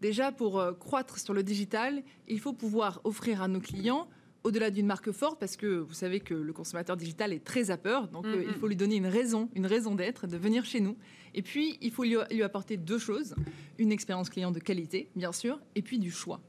Déjà, 0.00 0.32
pour 0.32 0.62
croître 0.78 1.18
sur 1.18 1.32
le 1.34 1.42
digital, 1.42 2.02
il 2.28 2.38
faut 2.38 2.52
pouvoir 2.52 3.00
offrir 3.04 3.42
à 3.42 3.48
nos 3.48 3.60
clients 3.60 4.08
au-delà 4.46 4.70
d'une 4.70 4.86
marque 4.86 5.10
forte, 5.10 5.40
parce 5.40 5.56
que 5.56 5.66
vous 5.66 5.92
savez 5.92 6.20
que 6.20 6.32
le 6.32 6.52
consommateur 6.52 6.96
digital 6.96 7.32
est 7.32 7.42
très 7.42 7.72
à 7.72 7.76
peur, 7.76 8.06
donc 8.06 8.24
euh, 8.26 8.44
il 8.46 8.54
faut 8.54 8.68
lui 8.68 8.76
donner 8.76 8.94
une 8.94 9.08
raison, 9.08 9.50
une 9.56 9.66
raison 9.66 9.96
d'être, 9.96 10.28
de 10.28 10.36
venir 10.36 10.64
chez 10.64 10.78
nous. 10.78 10.96
Et 11.34 11.42
puis, 11.42 11.76
il 11.80 11.90
faut 11.90 12.04
lui, 12.04 12.42
apporter 12.42 12.76
deux 12.76 12.98
choses. 12.98 13.34
Une 13.78 13.90
expérience 13.90 14.30
client 14.30 14.52
de 14.52 14.60
qualité, 14.60 15.10
bien 15.16 15.32
sûr, 15.32 15.58
et 15.74 15.82
puis 15.82 15.98
du 15.98 16.12
choix 16.12 16.40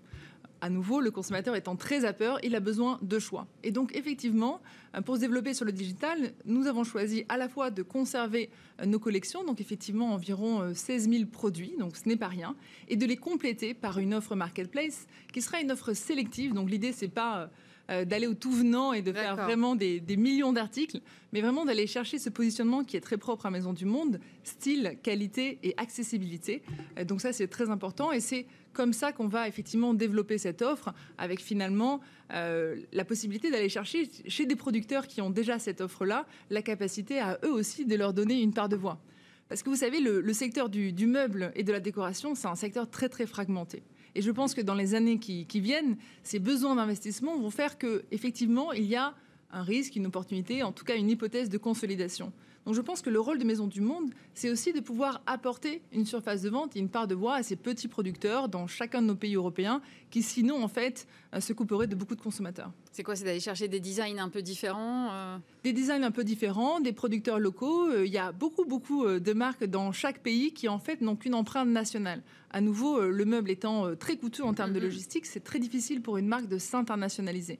à 0.61 0.69
nouveau, 0.69 0.99
le 0.99 1.11
consommateur 1.11 1.55
étant 1.55 1.75
très 1.75 2.05
à 2.05 2.13
peur, 2.13 2.39
il 2.43 2.55
a 2.55 2.59
besoin 2.59 2.99
de 3.01 3.19
choix. 3.19 3.47
Et 3.63 3.71
donc, 3.71 3.95
effectivement, 3.95 4.61
euh, 4.95 5.01
pour 5.01 5.15
se 5.15 5.21
développer 5.21 5.53
sur 5.53 5.65
le 5.65 5.71
digital, 5.71 6.33
nous 6.45 6.67
avons 6.67 6.83
choisi 6.83 7.25
à 7.29 7.37
la 7.37 7.49
fois 7.49 7.71
de 7.71 7.83
conserver 7.83 8.49
euh, 8.81 8.85
nos 8.85 8.99
collections, 8.99 9.43
donc 9.43 9.61
effectivement 9.61 10.13
environ 10.13 10.73
16 10.73 11.09
000 11.09 11.25
produits, 11.25 11.73
donc 11.79 11.97
ce 11.97 12.07
n'est 12.07 12.17
pas 12.17 12.27
rien, 12.27 12.55
et 12.87 12.95
de 12.95 13.05
les 13.05 13.17
compléter 13.17 13.73
par 13.73 13.99
une 13.99 14.13
offre 14.13 14.35
marketplace 14.35 15.07
qui 15.33 15.41
sera 15.41 15.61
une 15.61 15.71
offre 15.71 15.93
sélective. 15.93 16.53
Donc, 16.53 16.69
l'idée, 16.69 16.91
c'est 16.91 17.07
pas 17.07 17.49
euh, 17.89 18.03
d'aller 18.03 18.27
au 18.27 18.33
tout 18.33 18.51
venant 18.51 18.91
et 18.91 19.01
de 19.01 19.13
faire 19.13 19.37
vraiment 19.37 19.75
des, 19.75 20.01
millions 20.17 20.51
d'articles, 20.51 20.99
mais 21.31 21.39
vraiment 21.39 21.63
d'aller 21.63 21.87
chercher 21.87 22.19
ce 22.19 22.29
positionnement 22.29 22.83
qui 22.83 22.97
est 22.97 23.01
très 23.01 23.17
propre 23.17 23.45
à 23.45 23.51
Maison 23.51 23.71
du 23.71 23.85
Monde, 23.85 24.19
style, 24.43 24.97
qualité 25.03 25.57
et 25.63 25.73
accessibilité. 25.77 26.63
Euh, 26.97 27.05
donc 27.05 27.21
ça, 27.21 27.31
c'est 27.31 27.47
très 27.47 27.69
important 27.69 28.11
et 28.11 28.19
c'est 28.19 28.45
comme 28.73 28.91
ça 28.91 29.13
qu'on 29.13 29.27
va 29.27 29.47
effectivement 29.47 29.93
développer 29.93 30.37
cette 30.37 30.61
offre 30.61 30.93
avec 31.17 31.39
finalement 31.39 32.01
euh, 32.33 32.75
la 32.91 33.05
possibilité 33.05 33.51
d'aller 33.51 33.69
chercher 33.69 34.09
chez 34.27 34.45
des 34.45 34.57
producteurs 34.57 35.07
qui 35.07 35.21
ont 35.21 35.29
déjà 35.29 35.57
cette 35.57 35.79
offre-là 35.79 36.25
la 36.49 36.61
capacité 36.61 37.19
à 37.19 37.39
eux 37.45 37.51
aussi 37.51 37.85
de 37.85 37.95
leur 37.95 38.13
donner 38.13 38.41
une 38.41 38.53
part 38.53 38.67
de 38.67 38.75
voix. 38.75 38.99
Parce 39.47 39.63
que 39.63 39.69
vous 39.69 39.77
savez, 39.77 40.01
le, 40.01 40.33
secteur 40.33 40.67
du, 40.67 40.91
du 40.91 41.07
meuble 41.07 41.53
et 41.55 41.63
de 41.63 41.71
la 41.71 41.79
décoration, 41.79 42.35
c'est 42.35 42.49
un 42.49 42.55
secteur 42.55 42.89
très 42.89 43.07
très 43.07 43.25
fragmenté. 43.25 43.81
Et 44.17 44.21
je 44.23 44.31
pense 44.31 44.55
que 44.55 44.61
dans 44.61 44.73
les 44.73 44.95
années 44.95 45.19
qui, 45.19 45.59
viennent, 45.59 45.95
ces 46.23 46.39
besoins 46.39 46.75
d'investissement 46.75 47.37
vont 47.37 47.51
faire 47.51 47.77
que 47.77 48.03
effectivement 48.09 48.73
il 48.73 48.85
y 48.85 48.95
a 48.95 49.13
un 49.51 49.61
risque, 49.61 49.95
une 49.95 50.07
opportunité, 50.07 50.63
en 50.63 50.71
tout 50.71 50.83
cas 50.83 50.95
une 50.95 51.07
hypothèse 51.07 51.49
de 51.49 51.59
consolidation. 51.59 52.33
Donc 52.67 52.75
je 52.75 52.81
pense 52.81 53.01
que 53.01 53.09
le 53.09 53.21
rôle 53.21 53.39
de 53.39 53.45
Maison 53.45 53.65
du 53.65 53.79
Monde, 53.79 54.11
c'est 54.33 54.49
aussi 54.49 54.73
de 54.73 54.81
pouvoir 54.81 55.21
apporter 55.25 55.81
une 55.93 56.05
surface 56.05 56.41
de 56.41 56.49
vente 56.49 56.75
et 56.75 56.79
une 56.79 56.89
part 56.89 57.07
de 57.07 57.15
voix 57.15 57.35
à 57.35 57.41
ces 57.41 57.55
petits 57.55 57.87
producteurs 57.87 58.49
dans 58.49 58.67
chacun 58.67 59.01
de 59.01 59.07
nos 59.07 59.15
pays 59.15 59.35
européens 59.35 59.81
qui 60.09 60.21
sinon 60.21 60.61
en 60.61 60.67
fait 60.67 61.07
euh, 61.33 61.39
se 61.39 61.53
couperaient 61.53 61.87
de 61.87 61.95
beaucoup 61.95 62.15
de 62.15 62.19
consommateurs. 62.19 62.69
C'est 62.91 63.03
quoi? 63.03 63.15
C'est 63.15 63.23
d'aller 63.23 63.39
chercher 63.39 63.69
des 63.69 63.79
designs 63.79 64.19
un 64.19 64.27
peu 64.27 64.41
différents 64.41 65.07
euh? 65.13 65.37
Des 65.63 65.71
designs 65.71 66.03
un 66.03 66.11
peu 66.11 66.25
différents, 66.25 66.81
des 66.81 66.91
producteurs 66.91 67.39
locaux. 67.39 67.87
Euh, 67.87 68.05
il 68.05 68.11
y 68.11 68.17
a 68.17 68.33
beaucoup 68.33 68.65
beaucoup 68.65 69.07
de 69.07 69.33
marques 69.33 69.63
dans 69.63 69.93
chaque 69.93 70.19
pays 70.19 70.51
qui 70.51 70.67
en 70.67 70.77
fait 70.77 70.99
n'ont 70.99 71.15
qu'une 71.15 71.35
empreinte 71.35 71.69
nationale. 71.69 72.21
À 72.51 72.59
nouveau, 72.59 72.99
le 72.99 73.23
meuble 73.23 73.49
étant 73.49 73.95
très 73.95 74.17
coûteux 74.17 74.43
en 74.43 74.53
termes 74.53 74.73
de 74.73 74.79
logistique, 74.81 75.25
c'est 75.25 75.39
très 75.39 75.59
difficile 75.59 76.01
pour 76.01 76.17
une 76.17 76.27
marque 76.27 76.49
de 76.49 76.57
s'internationaliser. 76.57 77.59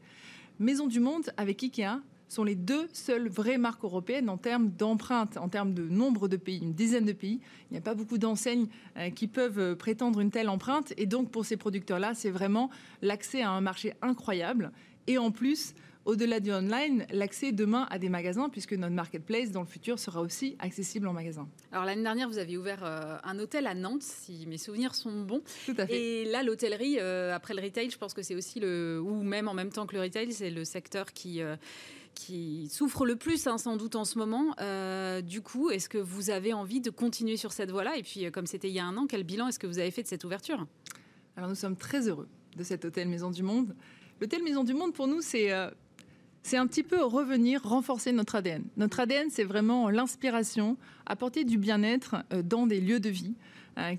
Maison 0.60 0.88
du 0.88 1.00
Monde 1.00 1.32
avec 1.38 1.64
Ikea 1.64 2.02
sont 2.28 2.44
les 2.44 2.56
deux 2.56 2.88
seules 2.94 3.30
vraies 3.30 3.58
marques 3.58 3.84
européennes 3.84 4.30
en 4.30 4.38
termes 4.38 4.70
d'empreinte, 4.70 5.38
en 5.38 5.50
termes 5.50 5.74
de 5.74 5.84
nombre 5.84 6.28
de 6.28 6.38
pays, 6.38 6.60
une 6.60 6.74
dizaine 6.74 7.06
de 7.06 7.14
pays. 7.14 7.40
Il 7.70 7.74
n'y 7.74 7.78
a 7.78 7.82
pas 7.82 7.96
beaucoup 7.96 8.18
d'enseignes 8.18 8.68
euh, 8.98 9.10
qui 9.10 9.28
peuvent 9.28 9.60
euh, 9.60 9.76
prétendre 9.76 10.20
une 10.20 10.32
telle 10.32 10.50
empreinte. 10.50 10.94
Et 10.98 11.06
donc, 11.06 11.32
pour 11.32 11.46
ces 11.46 11.58
producteurs-là, 11.58 12.14
c'est 12.14 12.32
vraiment 12.32 12.70
l'accès 13.02 13.42
à 13.42 13.52
un 13.52 13.62
marché 13.62 13.94
incroyable. 14.02 14.72
Et 15.08 15.18
en 15.18 15.32
plus, 15.32 15.74
au-delà 16.04 16.40
du 16.40 16.52
online, 16.52 17.06
l'accès 17.12 17.52
demain 17.52 17.86
à 17.90 18.00
des 18.00 18.08
magasins, 18.08 18.50
puisque 18.50 18.74
notre 18.74 18.94
marketplace 18.94 19.52
dans 19.52 19.62
le 19.62 19.68
futur 19.68 20.00
sera 20.00 20.22
aussi 20.22 20.56
accessible 20.60 21.08
en 21.08 21.14
magasin. 21.14 21.48
Alors 21.72 21.86
l'année 21.86 22.04
dernière, 22.04 22.30
vous 22.30 22.38
avez 22.38 22.58
ouvert 22.58 22.84
euh, 22.84 23.18
un 23.24 23.40
hôtel 23.40 23.68
à 23.68 23.74
Nantes, 23.74 24.04
si 24.04 24.46
mes 24.48 24.58
souvenirs 24.58 24.96
sont 24.96 25.22
bons. 25.22 25.42
Tout 25.66 25.76
à 25.78 25.88
fait. 25.88 25.96
Et 25.96 26.26
là, 26.26 26.44
l'hôtellerie, 26.44 27.00
après 27.00 27.54
le 27.54 27.62
retail, 27.62 27.90
je 27.90 27.98
pense 27.98 28.14
que 28.14 28.22
c'est 28.22 28.36
aussi 28.36 28.60
le, 28.60 29.02
ou 29.02 29.24
même 29.24 29.48
en 29.48 29.54
même 29.54 29.70
temps 29.70 29.86
que 29.86 29.96
le 29.96 30.02
retail, 30.02 30.32
c'est 30.32 30.50
le 30.50 30.64
secteur 30.64 31.12
qui 31.12 31.42
qui 32.18 32.68
souffre 32.70 33.06
le 33.06 33.16
plus, 33.16 33.46
hein, 33.48 33.58
sans 33.58 33.78
doute 33.78 33.96
en 33.96 34.04
ce 34.04 34.18
moment. 34.18 34.56
Euh, 34.60 35.22
du 35.22 35.42
coup, 35.42 35.70
est-ce 35.70 35.88
que 35.88 36.00
vous 36.00 36.30
avez 36.30 36.52
envie 36.52 36.82
de 36.82 36.90
continuer 36.90 37.38
sur 37.38 37.54
cette 37.54 37.72
voie-là? 37.72 37.96
Et 37.96 38.04
puis, 38.04 38.26
euh, 38.26 38.32
comme 38.32 38.48
c'était 38.48 38.70
il 38.70 38.74
y 38.74 38.80
a 38.80 38.86
un 38.86 38.98
an, 38.98 39.06
quel 39.08 39.24
bilan 39.24 39.48
est-ce 39.48 39.60
que 39.60 39.68
vous 39.68 39.78
avez 39.78 39.92
fait 39.92 40.02
de 40.02 40.08
cette 40.08 40.24
ouverture? 40.24 40.66
Alors, 41.36 41.48
nous 41.48 41.56
sommes 41.56 41.76
très 41.76 42.10
heureux 42.10 42.28
de 42.56 42.64
cet 42.64 42.86
hôtel 42.86 43.08
Maison 43.08 43.30
du 43.30 43.44
Monde. 43.44 43.76
L'hôtel 44.20 44.44
Maison 44.44 44.64
du 44.64 44.74
Monde, 44.74 44.94
pour 44.94 45.08
nous, 45.08 45.22
c'est 45.22 45.52
euh, 45.52 45.70
c'est 46.42 46.58
un 46.58 46.66
petit 46.66 46.84
peu 46.84 47.04
revenir, 47.04 47.62
renforcer 47.64 48.12
notre 48.14 48.36
ADN. 48.36 48.64
Notre 48.78 49.02
ADN, 49.02 49.30
c'est 49.30 49.44
vraiment 49.44 49.90
l'inspiration, 49.90 50.78
apporter 51.06 51.44
du 51.44 51.58
bien-être 51.58 52.16
dans 52.46 52.68
des 52.68 52.80
lieux 52.80 53.02
de 53.02 53.10
vie. 53.10 53.36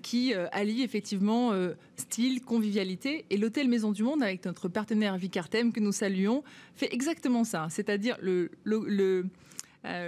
Qui 0.03 0.35
allie 0.53 0.83
effectivement 0.83 1.53
style, 1.97 2.43
convivialité. 2.43 3.25
Et 3.31 3.37
l'hôtel 3.37 3.69
Maison 3.69 3.93
du 3.93 4.03
Monde, 4.03 4.23
avec 4.23 4.45
notre 4.45 4.69
partenaire 4.69 5.17
Vicartem 5.17 5.73
que 5.73 5.81
nous 5.81 5.93
saluons, 5.93 6.43
fait 6.75 6.93
exactement 6.93 7.45
ça. 7.45 7.69
C'est-à-dire 7.71 8.17
le, 8.21 8.51
le 8.65 9.25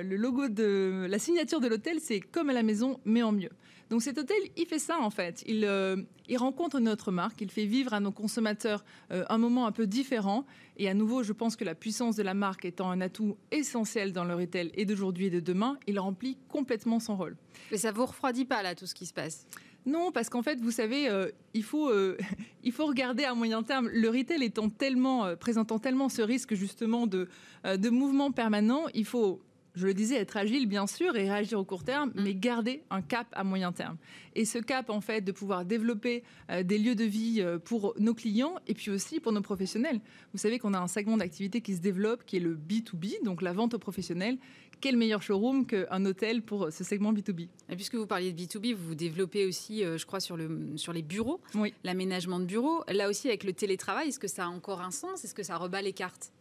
logo 0.02 0.48
de 0.48 1.06
la 1.08 1.18
signature 1.18 1.60
de 1.60 1.68
l'hôtel, 1.68 1.98
c'est 2.00 2.20
comme 2.20 2.50
à 2.50 2.52
la 2.52 2.62
maison, 2.62 2.98
mais 3.04 3.22
en 3.22 3.32
mieux. 3.32 3.50
Donc 3.90 4.02
cet 4.02 4.18
hôtel, 4.18 4.38
il 4.56 4.66
fait 4.66 4.78
ça 4.78 4.98
en 5.00 5.10
fait. 5.10 5.42
Il, 5.46 5.64
euh, 5.64 5.96
il 6.28 6.38
rencontre 6.38 6.78
notre 6.78 7.10
marque, 7.10 7.40
il 7.40 7.50
fait 7.50 7.66
vivre 7.66 7.92
à 7.92 7.98
nos 7.98 8.12
consommateurs 8.12 8.84
euh, 9.10 9.24
un 9.28 9.36
moment 9.36 9.66
un 9.66 9.72
peu 9.72 9.88
différent. 9.88 10.46
Et 10.76 10.88
à 10.88 10.94
nouveau, 10.94 11.24
je 11.24 11.32
pense 11.32 11.56
que 11.56 11.64
la 11.64 11.74
puissance 11.74 12.14
de 12.14 12.22
la 12.22 12.32
marque 12.32 12.64
étant 12.64 12.88
un 12.88 13.00
atout 13.00 13.36
essentiel 13.50 14.12
dans 14.12 14.24
le 14.24 14.36
retail 14.36 14.70
et 14.74 14.86
d'aujourd'hui 14.86 15.26
et 15.26 15.30
de 15.30 15.40
demain, 15.40 15.76
il 15.88 15.98
remplit 15.98 16.38
complètement 16.48 17.00
son 17.00 17.16
rôle. 17.16 17.36
Mais 17.72 17.78
ça 17.78 17.90
vous 17.90 18.06
refroidit 18.06 18.44
pas 18.44 18.62
là 18.62 18.76
tout 18.76 18.86
ce 18.86 18.94
qui 18.94 19.06
se 19.06 19.12
passe? 19.12 19.46
Non, 19.86 20.12
parce 20.12 20.28
qu'en 20.28 20.42
fait, 20.42 20.60
vous 20.60 20.70
savez, 20.70 21.08
euh, 21.08 21.28
il, 21.52 21.64
faut, 21.64 21.90
il 22.62 22.70
faut 22.70 22.86
regarder 22.86 23.24
à 23.24 23.34
moyen 23.34 23.64
terme. 23.64 23.88
Le 23.92 24.08
retail 24.08 24.44
étant 24.44 24.70
tellement, 24.70 25.34
présentant 25.34 25.80
tellement 25.80 26.08
ce 26.08 26.22
risque 26.22 26.54
justement 26.54 27.08
de, 27.08 27.28
de 27.64 27.90
mouvement 27.90 28.30
permanent, 28.30 28.84
il 28.94 29.04
faut 29.04 29.42
je 29.74 29.86
le 29.86 29.94
disais, 29.94 30.16
être 30.16 30.36
agile, 30.36 30.66
bien 30.66 30.86
sûr, 30.86 31.16
et 31.16 31.30
réagir 31.30 31.58
au 31.58 31.64
court 31.64 31.84
terme, 31.84 32.10
mm. 32.10 32.22
mais 32.22 32.34
garder 32.34 32.82
un 32.90 33.02
cap 33.02 33.26
à 33.32 33.44
moyen 33.44 33.72
terme. 33.72 33.96
Et 34.34 34.44
ce 34.44 34.58
cap, 34.58 34.90
en 34.90 35.00
fait, 35.00 35.20
de 35.20 35.32
pouvoir 35.32 35.64
développer 35.64 36.22
euh, 36.50 36.62
des 36.62 36.78
lieux 36.78 36.94
de 36.94 37.04
vie 37.04 37.40
euh, 37.40 37.58
pour 37.58 37.94
nos 37.98 38.14
clients 38.14 38.56
et 38.66 38.74
puis 38.74 38.90
aussi 38.90 39.20
pour 39.20 39.32
nos 39.32 39.42
professionnels. 39.42 40.00
Vous 40.32 40.38
savez 40.38 40.58
qu'on 40.58 40.74
a 40.74 40.78
un 40.78 40.88
segment 40.88 41.16
d'activité 41.16 41.60
qui 41.60 41.74
se 41.74 41.80
développe, 41.80 42.24
qui 42.24 42.36
est 42.36 42.40
le 42.40 42.56
B2B, 42.56 43.24
donc 43.24 43.42
la 43.42 43.52
vente 43.52 43.74
aux 43.74 43.78
professionnels. 43.78 44.38
Quel 44.80 44.96
meilleur 44.96 45.20
showroom 45.20 45.66
qu'un 45.66 46.06
hôtel 46.06 46.40
pour 46.40 46.72
ce 46.72 46.84
segment 46.84 47.12
B2B 47.12 47.48
et 47.68 47.76
Puisque 47.76 47.96
vous 47.96 48.06
parliez 48.06 48.32
de 48.32 48.40
B2B, 48.40 48.74
vous 48.74 48.88
vous 48.88 48.94
développez 48.94 49.44
aussi, 49.44 49.84
euh, 49.84 49.98
je 49.98 50.06
crois, 50.06 50.20
sur, 50.20 50.38
le, 50.38 50.72
sur 50.76 50.94
les 50.94 51.02
bureaux, 51.02 51.40
l'aménagement 51.84 52.40
de 52.40 52.46
bureaux. 52.46 52.82
Là 52.88 53.10
aussi, 53.10 53.28
avec 53.28 53.44
le 53.44 53.52
télétravail, 53.52 54.08
est-ce 54.08 54.18
que 54.18 54.28
ça 54.28 54.46
a 54.46 54.48
encore 54.48 54.80
un 54.80 54.90
sens? 54.90 55.22
Est-ce 55.24 55.34
que 55.34 55.42
ça 55.42 55.58
rebat 55.58 55.82
les 55.82 55.92
cartes? 55.92 56.32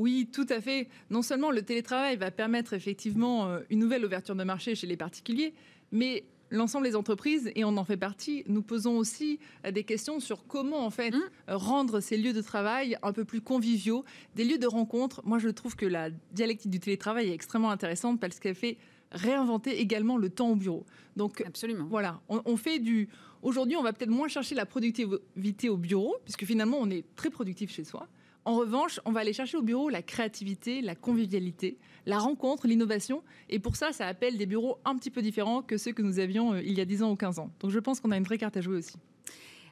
Oui, 0.00 0.30
tout 0.32 0.46
à 0.48 0.62
fait. 0.62 0.88
Non 1.10 1.20
seulement 1.20 1.50
le 1.50 1.60
télétravail 1.60 2.16
va 2.16 2.30
permettre 2.30 2.72
effectivement 2.72 3.48
euh, 3.48 3.60
une 3.68 3.80
nouvelle 3.80 4.02
ouverture 4.02 4.34
de 4.34 4.44
marché 4.44 4.74
chez 4.74 4.86
les 4.86 4.96
particuliers, 4.96 5.52
mais 5.92 6.24
l'ensemble 6.48 6.86
des 6.86 6.96
entreprises, 6.96 7.52
et 7.54 7.64
on 7.66 7.76
en 7.76 7.84
fait 7.84 7.98
partie, 7.98 8.42
nous 8.46 8.62
posons 8.62 8.96
aussi 8.96 9.38
euh, 9.66 9.72
des 9.72 9.84
questions 9.84 10.18
sur 10.18 10.46
comment 10.46 10.86
en 10.86 10.90
fait 10.90 11.10
mmh. 11.10 11.20
rendre 11.48 12.00
ces 12.00 12.16
lieux 12.16 12.32
de 12.32 12.40
travail 12.40 12.96
un 13.02 13.12
peu 13.12 13.26
plus 13.26 13.42
conviviaux, 13.42 14.06
des 14.36 14.44
lieux 14.44 14.56
de 14.56 14.66
rencontre. 14.66 15.20
Moi, 15.26 15.38
je 15.38 15.50
trouve 15.50 15.76
que 15.76 15.84
la 15.84 16.08
dialectique 16.32 16.70
du 16.70 16.80
télétravail 16.80 17.28
est 17.28 17.34
extrêmement 17.34 17.70
intéressante 17.70 18.20
parce 18.20 18.40
qu'elle 18.40 18.54
fait 18.54 18.78
réinventer 19.12 19.82
également 19.82 20.16
le 20.16 20.30
temps 20.30 20.48
au 20.48 20.56
bureau. 20.56 20.86
Donc, 21.14 21.42
absolument. 21.46 21.88
Voilà, 21.90 22.22
on 22.28 22.56
fait 22.56 22.78
du. 22.78 23.10
Aujourd'hui, 23.42 23.76
on 23.76 23.82
va 23.82 23.92
peut-être 23.92 24.10
moins 24.10 24.28
chercher 24.28 24.54
la 24.54 24.64
productivité 24.64 25.68
au 25.68 25.76
bureau, 25.76 26.16
puisque 26.24 26.46
finalement, 26.46 26.78
on 26.80 26.88
est 26.88 27.04
très 27.16 27.28
productif 27.28 27.70
chez 27.70 27.84
soi. 27.84 28.08
En 28.44 28.56
revanche, 28.56 29.00
on 29.04 29.12
va 29.12 29.20
aller 29.20 29.32
chercher 29.32 29.58
au 29.58 29.62
bureau 29.62 29.90
la 29.90 30.02
créativité, 30.02 30.80
la 30.80 30.94
convivialité, 30.94 31.76
la 32.06 32.18
rencontre, 32.18 32.66
l'innovation. 32.66 33.22
Et 33.48 33.58
pour 33.58 33.76
ça, 33.76 33.92
ça 33.92 34.06
appelle 34.06 34.38
des 34.38 34.46
bureaux 34.46 34.78
un 34.84 34.96
petit 34.96 35.10
peu 35.10 35.20
différents 35.20 35.62
que 35.62 35.76
ceux 35.76 35.92
que 35.92 36.02
nous 36.02 36.18
avions 36.18 36.54
euh, 36.54 36.62
il 36.62 36.72
y 36.72 36.80
a 36.80 36.84
10 36.84 37.02
ans 37.02 37.10
ou 37.10 37.16
15 37.16 37.38
ans. 37.38 37.50
Donc 37.60 37.70
je 37.70 37.78
pense 37.78 38.00
qu'on 38.00 38.10
a 38.10 38.16
une 38.16 38.24
vraie 38.24 38.38
carte 38.38 38.56
à 38.56 38.60
jouer 38.60 38.76
aussi. 38.76 38.96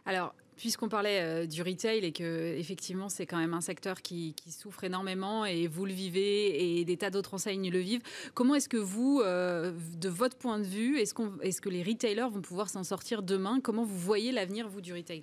Alors, 0.04 0.34
puisqu'on 0.58 0.88
parlait 0.88 1.20
euh, 1.20 1.46
du 1.46 1.62
retail 1.62 2.04
et 2.04 2.12
que 2.12 2.54
effectivement 2.58 3.08
c'est 3.08 3.25
quand 3.25 3.38
même 3.38 3.54
un 3.54 3.60
secteur 3.60 4.02
qui, 4.02 4.34
souffre 4.50 4.84
énormément 4.84 5.44
et 5.44 5.66
vous 5.66 5.87
le 5.87 5.92
vivez 5.92 6.80
et 6.80 6.84
des 6.84 6.96
tas 6.96 7.10
d'autres 7.10 7.34
enseignes 7.34 7.70
le 7.70 7.78
vivent, 7.78 8.02
comment 8.34 8.54
est-ce 8.56 8.68
que 8.68 8.76
vous, 8.76 9.22
euh, 9.25 9.72
de 9.96 10.08
votre 10.08 10.37
point 10.37 10.58
de 10.58 10.64
vue, 10.64 10.98
est-ce, 10.98 11.14
que 11.14 11.68
les 11.68 11.82
retailers 11.82 12.28
vont 12.30 12.40
pouvoir 12.40 12.68
s'en 12.68 12.82
sortir 12.84 13.22
demain? 13.22 13.60
Comment 13.62 13.84
vous 13.84 13.98
voyez 13.98 14.32
l'avenir 14.32 14.68
vous 14.68 14.80
du 14.80 14.92
retail? 14.92 15.22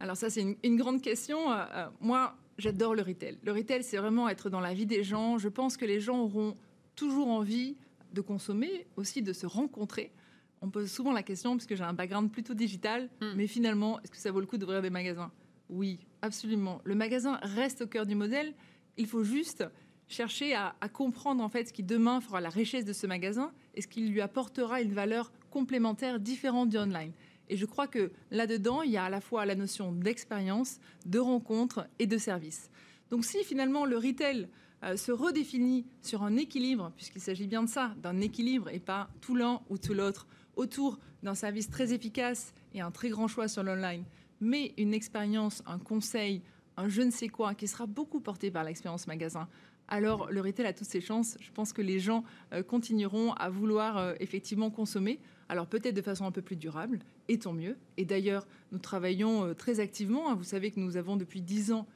Alors 0.00 0.16
ça, 0.16 0.30
c'est 0.30 0.56
une, 0.62 0.76
grande 0.76 1.02
question. 1.02 1.50
Euh, 1.50 1.64
euh, 1.74 1.88
moi, 2.00 2.36
j'adore 2.56 2.94
le 2.94 3.02
retail. 3.02 3.38
Le 3.42 3.52
retail, 3.52 3.82
c'est 3.82 3.96
vraiment 3.96 4.28
être 4.28 4.48
dans 4.48 4.60
la 4.60 4.72
vie 4.72 4.86
des 4.86 5.02
gens. 5.02 5.38
Je 5.38 5.48
pense 5.48 5.76
que 5.76 5.84
les 5.84 6.00
gens 6.00 6.20
auront 6.20 6.54
toujours 6.94 7.28
envie 7.28 7.76
de 8.12 8.20
consommer, 8.20 8.86
aussi 8.96 9.22
de 9.22 9.32
se 9.32 9.46
rencontrer. 9.46 10.12
On 10.60 10.70
pose 10.70 10.90
souvent 10.90 11.12
la 11.12 11.22
question, 11.22 11.56
puisque 11.56 11.74
j'ai 11.74 11.84
un 11.84 11.92
background 11.92 12.30
plutôt 12.30 12.54
digital, 12.54 13.08
hmm. 13.20 13.32
mais 13.36 13.46
finalement, 13.46 14.00
est-ce 14.00 14.10
que 14.10 14.16
ça 14.16 14.30
vaut 14.30 14.40
le 14.40 14.46
coup 14.46 14.56
d'ouvrir 14.56 14.82
des 14.82 14.90
magasins? 14.90 15.30
Oui, 15.68 15.98
absolument. 16.22 16.80
Le 16.84 16.94
magasin 16.94 17.38
reste 17.42 17.82
au 17.82 17.86
cœur 17.86 18.06
du 18.06 18.14
modèle. 18.14 18.54
Il 18.96 19.06
faut 19.06 19.24
juste 19.24 19.64
chercher 20.08 20.54
à, 20.54 20.74
à, 20.80 20.88
comprendre 20.88 21.44
en 21.44 21.48
fait 21.48 21.68
ce 21.68 21.72
qui 21.72 21.82
demain 21.82 22.20
fera 22.20 22.40
la 22.40 22.48
richesse 22.48 22.86
de 22.86 22.94
ce 22.94 23.06
magasin 23.06 23.52
et 23.74 23.82
ce 23.82 23.86
qui 23.86 24.08
lui 24.08 24.22
apportera 24.22 24.80
une 24.80 24.94
valeur 24.94 25.30
complémentaire 25.50 26.18
différente 26.18 26.70
du 26.70 26.78
online. 26.78 27.12
Et 27.48 27.56
je 27.56 27.66
crois 27.66 27.86
que 27.86 28.10
là-dedans, 28.30 28.82
il 28.82 28.90
y 28.90 28.96
a 28.96 29.04
à 29.04 29.10
la 29.10 29.20
fois 29.20 29.46
la 29.46 29.54
notion 29.54 29.92
d'expérience, 29.92 30.78
de 31.06 31.18
rencontre 31.18 31.86
et 31.98 32.06
de 32.06 32.18
service. 32.18 32.70
Donc 33.10 33.24
si 33.24 33.42
finalement 33.44 33.84
le 33.84 33.96
retail 33.96 34.48
euh, 34.84 34.96
se 34.96 35.10
redéfinit 35.10 35.86
sur 36.02 36.22
un 36.22 36.36
équilibre, 36.36 36.92
puisqu'il 36.96 37.20
s'agit 37.20 37.46
bien 37.46 37.62
de 37.62 37.68
ça, 37.68 37.94
d'un 38.02 38.20
équilibre 38.20 38.68
et 38.68 38.78
pas 38.78 39.08
tout 39.20 39.34
l'un 39.34 39.60
ou 39.70 39.78
tout 39.78 39.94
l'autre, 39.94 40.26
autour 40.56 40.98
d'un 41.22 41.34
service 41.34 41.68
très 41.68 41.92
efficace 41.92 42.52
et 42.74 42.80
un 42.80 42.90
très 42.90 43.08
grand 43.08 43.28
choix 43.28 43.48
sur 43.48 43.62
l'online, 43.62 44.04
mais 44.40 44.74
une 44.76 44.94
expérience, 44.94 45.62
un 45.66 45.78
conseil, 45.78 46.42
un 46.76 46.88
je 46.88 47.02
ne 47.02 47.10
sais 47.10 47.28
quoi 47.28 47.54
qui 47.54 47.66
sera 47.66 47.86
beaucoup 47.86 48.20
porté 48.20 48.50
par 48.50 48.62
l'expérience 48.62 49.06
magasin, 49.06 49.48
alors 49.88 50.30
le 50.30 50.40
retail 50.40 50.66
a 50.66 50.72
toutes 50.72 50.86
ses 50.86 51.00
chances. 51.00 51.36
Je 51.40 51.50
pense 51.50 51.72
que 51.72 51.82
les 51.82 51.98
gens 51.98 52.24
euh, 52.52 52.62
continueront 52.62 53.32
à 53.32 53.48
vouloir 53.48 53.96
euh, 53.96 54.14
effectivement 54.20 54.70
consommer. 54.70 55.18
Alors 55.48 55.66
peut-être 55.66 55.94
de 55.94 56.02
façon 56.02 56.26
un 56.26 56.30
peu 56.30 56.42
plus 56.42 56.56
durable, 56.56 57.00
et 57.28 57.38
tant 57.38 57.54
mieux. 57.54 57.76
Et 57.96 58.04
d'ailleurs, 58.04 58.46
nous 58.70 58.78
travaillons 58.78 59.46
euh, 59.46 59.54
très 59.54 59.80
activement. 59.80 60.30
Hein. 60.30 60.34
Vous 60.34 60.44
savez 60.44 60.70
que 60.70 60.80
nous 60.80 60.96
avons 60.96 61.16
depuis 61.16 61.40
dix 61.40 61.72
ans 61.72 61.86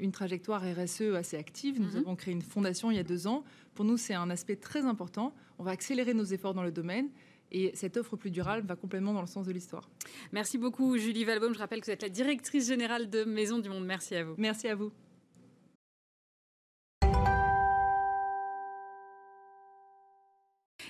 une 0.00 0.12
trajectoire 0.12 0.62
RSE 0.62 1.14
assez 1.16 1.36
active. 1.36 1.80
Nous 1.80 1.92
mhm. 1.92 1.96
avons 1.96 2.14
créé 2.14 2.32
une 2.32 2.42
fondation 2.42 2.92
il 2.92 2.96
y 2.96 3.00
a 3.00 3.02
deux 3.02 3.26
ans. 3.26 3.42
Pour 3.74 3.84
nous, 3.84 3.96
c'est 3.96 4.14
un 4.14 4.30
aspect 4.30 4.54
très 4.54 4.84
important. 4.84 5.34
On 5.58 5.64
va 5.64 5.72
accélérer 5.72 6.14
nos 6.14 6.22
efforts 6.22 6.54
dans 6.54 6.62
le 6.62 6.70
domaine. 6.70 7.08
Et 7.50 7.72
cette 7.74 7.96
offre 7.96 8.16
plus 8.16 8.30
durable 8.30 8.68
va 8.68 8.76
complètement 8.76 9.12
dans 9.12 9.20
le 9.20 9.26
sens 9.26 9.46
de 9.46 9.52
l'histoire. 9.52 9.88
Merci 10.30 10.58
beaucoup, 10.58 10.96
Julie 10.96 11.24
Valbaum. 11.24 11.54
Je 11.54 11.58
rappelle 11.58 11.80
que 11.80 11.86
vous 11.86 11.92
êtes 11.92 12.02
la 12.02 12.08
directrice 12.08 12.68
générale 12.68 13.10
de 13.10 13.24
Maison 13.24 13.58
du 13.58 13.68
Monde. 13.68 13.84
Merci 13.84 14.14
à 14.14 14.22
vous. 14.22 14.34
Merci 14.38 14.68
à 14.68 14.76
vous. 14.76 14.92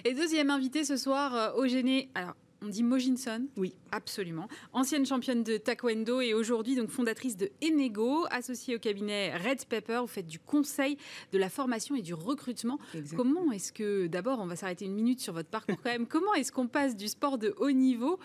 Et 0.06 0.12
deuxième 0.12 0.50
invité 0.50 0.84
ce 0.84 0.98
soir, 0.98 1.34
euh, 1.34 1.62
Eugénie. 1.62 2.10
Alors, 2.14 2.34
on 2.60 2.68
dit 2.68 2.82
Mojinson 2.82 3.46
Oui. 3.56 3.74
Absolument. 3.90 4.48
Ancienne 4.74 5.06
championne 5.06 5.42
de 5.42 5.56
taekwondo 5.56 6.20
et 6.20 6.34
aujourd'hui 6.34 6.76
donc 6.76 6.90
fondatrice 6.90 7.38
de 7.38 7.50
Enego, 7.62 8.26
associée 8.30 8.76
au 8.76 8.78
cabinet 8.78 9.34
Red 9.34 9.64
Pepper. 9.64 10.00
Vous 10.02 10.06
faites 10.06 10.26
du 10.26 10.38
conseil, 10.38 10.98
de 11.32 11.38
la 11.38 11.48
formation 11.48 11.96
et 11.96 12.02
du 12.02 12.12
recrutement. 12.12 12.78
Comment 13.16 13.50
est-ce 13.50 13.72
que, 13.72 14.06
d'abord, 14.06 14.40
on 14.40 14.46
va 14.46 14.56
s'arrêter 14.56 14.84
une 14.84 14.94
minute 14.94 15.20
sur 15.20 15.32
votre 15.32 15.48
parcours 15.48 15.80
quand 15.82 15.90
même, 15.90 16.06
comment 16.06 16.34
est-ce 16.34 16.52
qu'on 16.52 16.68
passe 16.68 16.96
du 16.96 17.08
sport 17.08 17.38
de 17.38 17.54
haut 17.56 17.72
niveau 17.72 18.18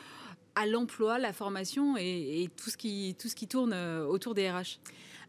à 0.55 0.65
l'emploi, 0.65 1.17
la 1.17 1.31
formation 1.31 1.95
et, 1.98 2.50
tout, 2.57 2.69
ce 2.69 2.75
qui, 2.75 3.15
tout 3.17 3.29
ce 3.29 3.36
qui 3.36 3.48
tourne 3.48 3.71
euh, 3.71 4.05
autour 4.05 4.33
des 4.33 4.51
RH 4.51 4.79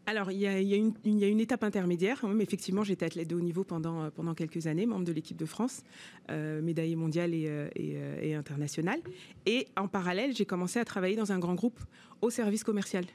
alors, 0.07 0.31
il 0.31 0.39
y, 0.39 0.47
a, 0.47 0.57
une, 0.57 1.39
étape 1.39 1.63
intermédiaire. 1.63 2.25
effectivement, 2.39 2.83
j'étais 2.83 3.05
athlète 3.05 3.27
de 3.27 3.35
haut 3.35 3.41
niveau 3.41 3.63
pendant, 3.63 4.09
pendant 4.09 4.33
quelques 4.33 4.65
années, 4.65 4.85
membre 4.85 5.05
de 5.05 5.11
l'équipe 5.11 5.37
de 5.37 5.45
France, 5.45 5.83
euh, 6.29 6.61
médaillée 6.61 6.95
mondiale 6.95 7.33
et, 7.33 7.45
euh, 7.47 7.69
euh, 7.79 8.21
et, 8.21 8.33
internationale. 8.33 8.99
Et 9.45 9.67
en 9.77 9.87
parallèle, 9.87 10.35
j'ai 10.35 10.45
commencé 10.45 10.79
à 10.79 10.85
travailler 10.85 11.15
dans 11.15 11.31
un 11.31 11.39
grand 11.39 11.53
groupe 11.53 11.79
au 12.21 12.29
service 12.29 12.63
commercial. 12.63 13.05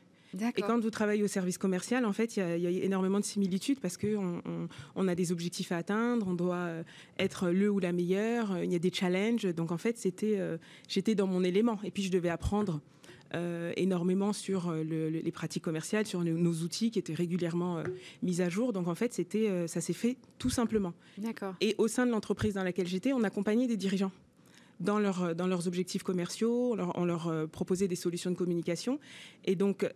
Et 0.56 0.60
quand 0.60 0.78
vous 0.78 0.90
travaillez 0.90 1.22
au 1.22 1.28
service 1.28 1.56
commercial, 1.56 2.04
en 2.04 2.12
fait, 2.12 2.36
il 2.36 2.58
y, 2.58 2.66
a 2.66 2.70
énormément 2.84 3.20
de 3.20 3.24
similitudes 3.24 3.80
parce 3.80 3.96
qu'on 3.96 4.42
on, 4.94 5.08
a 5.08 5.14
des 5.14 5.32
objectifs 5.32 5.72
à 5.72 5.78
atteindre, 5.78 6.26
on 6.28 6.34
doit 6.34 6.68
être 7.18 7.48
le 7.48 7.70
ou 7.70 7.78
la 7.78 7.92
meilleure, 7.92 8.62
il 8.62 8.70
y 8.70 8.74
a 8.74 8.78
des 8.78 8.92
challenges. 8.92 9.46
Donc, 9.54 9.72
en 9.72 9.78
fait, 9.78 9.96
c'était, 9.96 10.38
j'étais 10.88 11.14
dans 11.14 11.26
mon 11.26 11.42
élément. 11.42 11.78
Et 11.84 11.90
puis, 11.90 12.02
je 12.02 12.10
devais 12.10 12.28
apprendre 12.28 12.82
euh, 13.34 13.72
énormément 13.76 14.32
sur 14.32 14.68
euh, 14.68 14.82
les 14.82 15.32
pratiques 15.32 15.64
commerciales, 15.64 16.06
sur 16.06 16.22
nos, 16.22 16.52
outils 16.62 16.90
qui 16.90 16.98
étaient 16.98 17.14
régulièrement 17.14 17.78
euh, 17.78 17.84
mis 18.22 18.40
à 18.40 18.48
jour. 18.48 18.72
Donc 18.72 18.88
en 18.88 18.94
fait, 18.94 19.12
c'était, 19.12 19.66
ça 19.66 19.80
s'est 19.80 19.92
fait 19.92 20.16
tout 20.38 20.50
simplement. 20.50 20.94
D'accord. 21.18 21.54
Et 21.60 21.74
au 21.78 21.88
sein 21.88 22.06
de 22.06 22.10
l'entreprise 22.10 22.54
dans 22.54 22.62
laquelle 22.62 22.86
j'étais, 22.86 23.12
on 23.12 23.24
accompagnait 23.24 23.66
des 23.66 23.76
dirigeants 23.76 24.12
dans, 24.78 24.98
leur, 24.98 25.34
dans 25.34 25.46
leurs 25.46 25.66
objectifs 25.66 26.02
commerciaux, 26.02 26.72
on 26.72 26.74
leur, 26.76 26.98
on 26.98 27.04
leur, 27.04 27.48
proposait 27.48 27.88
des 27.88 27.96
solutions 27.96 28.30
de 28.30 28.36
communication. 28.36 29.00
Et 29.44 29.56
donc, 29.56 29.88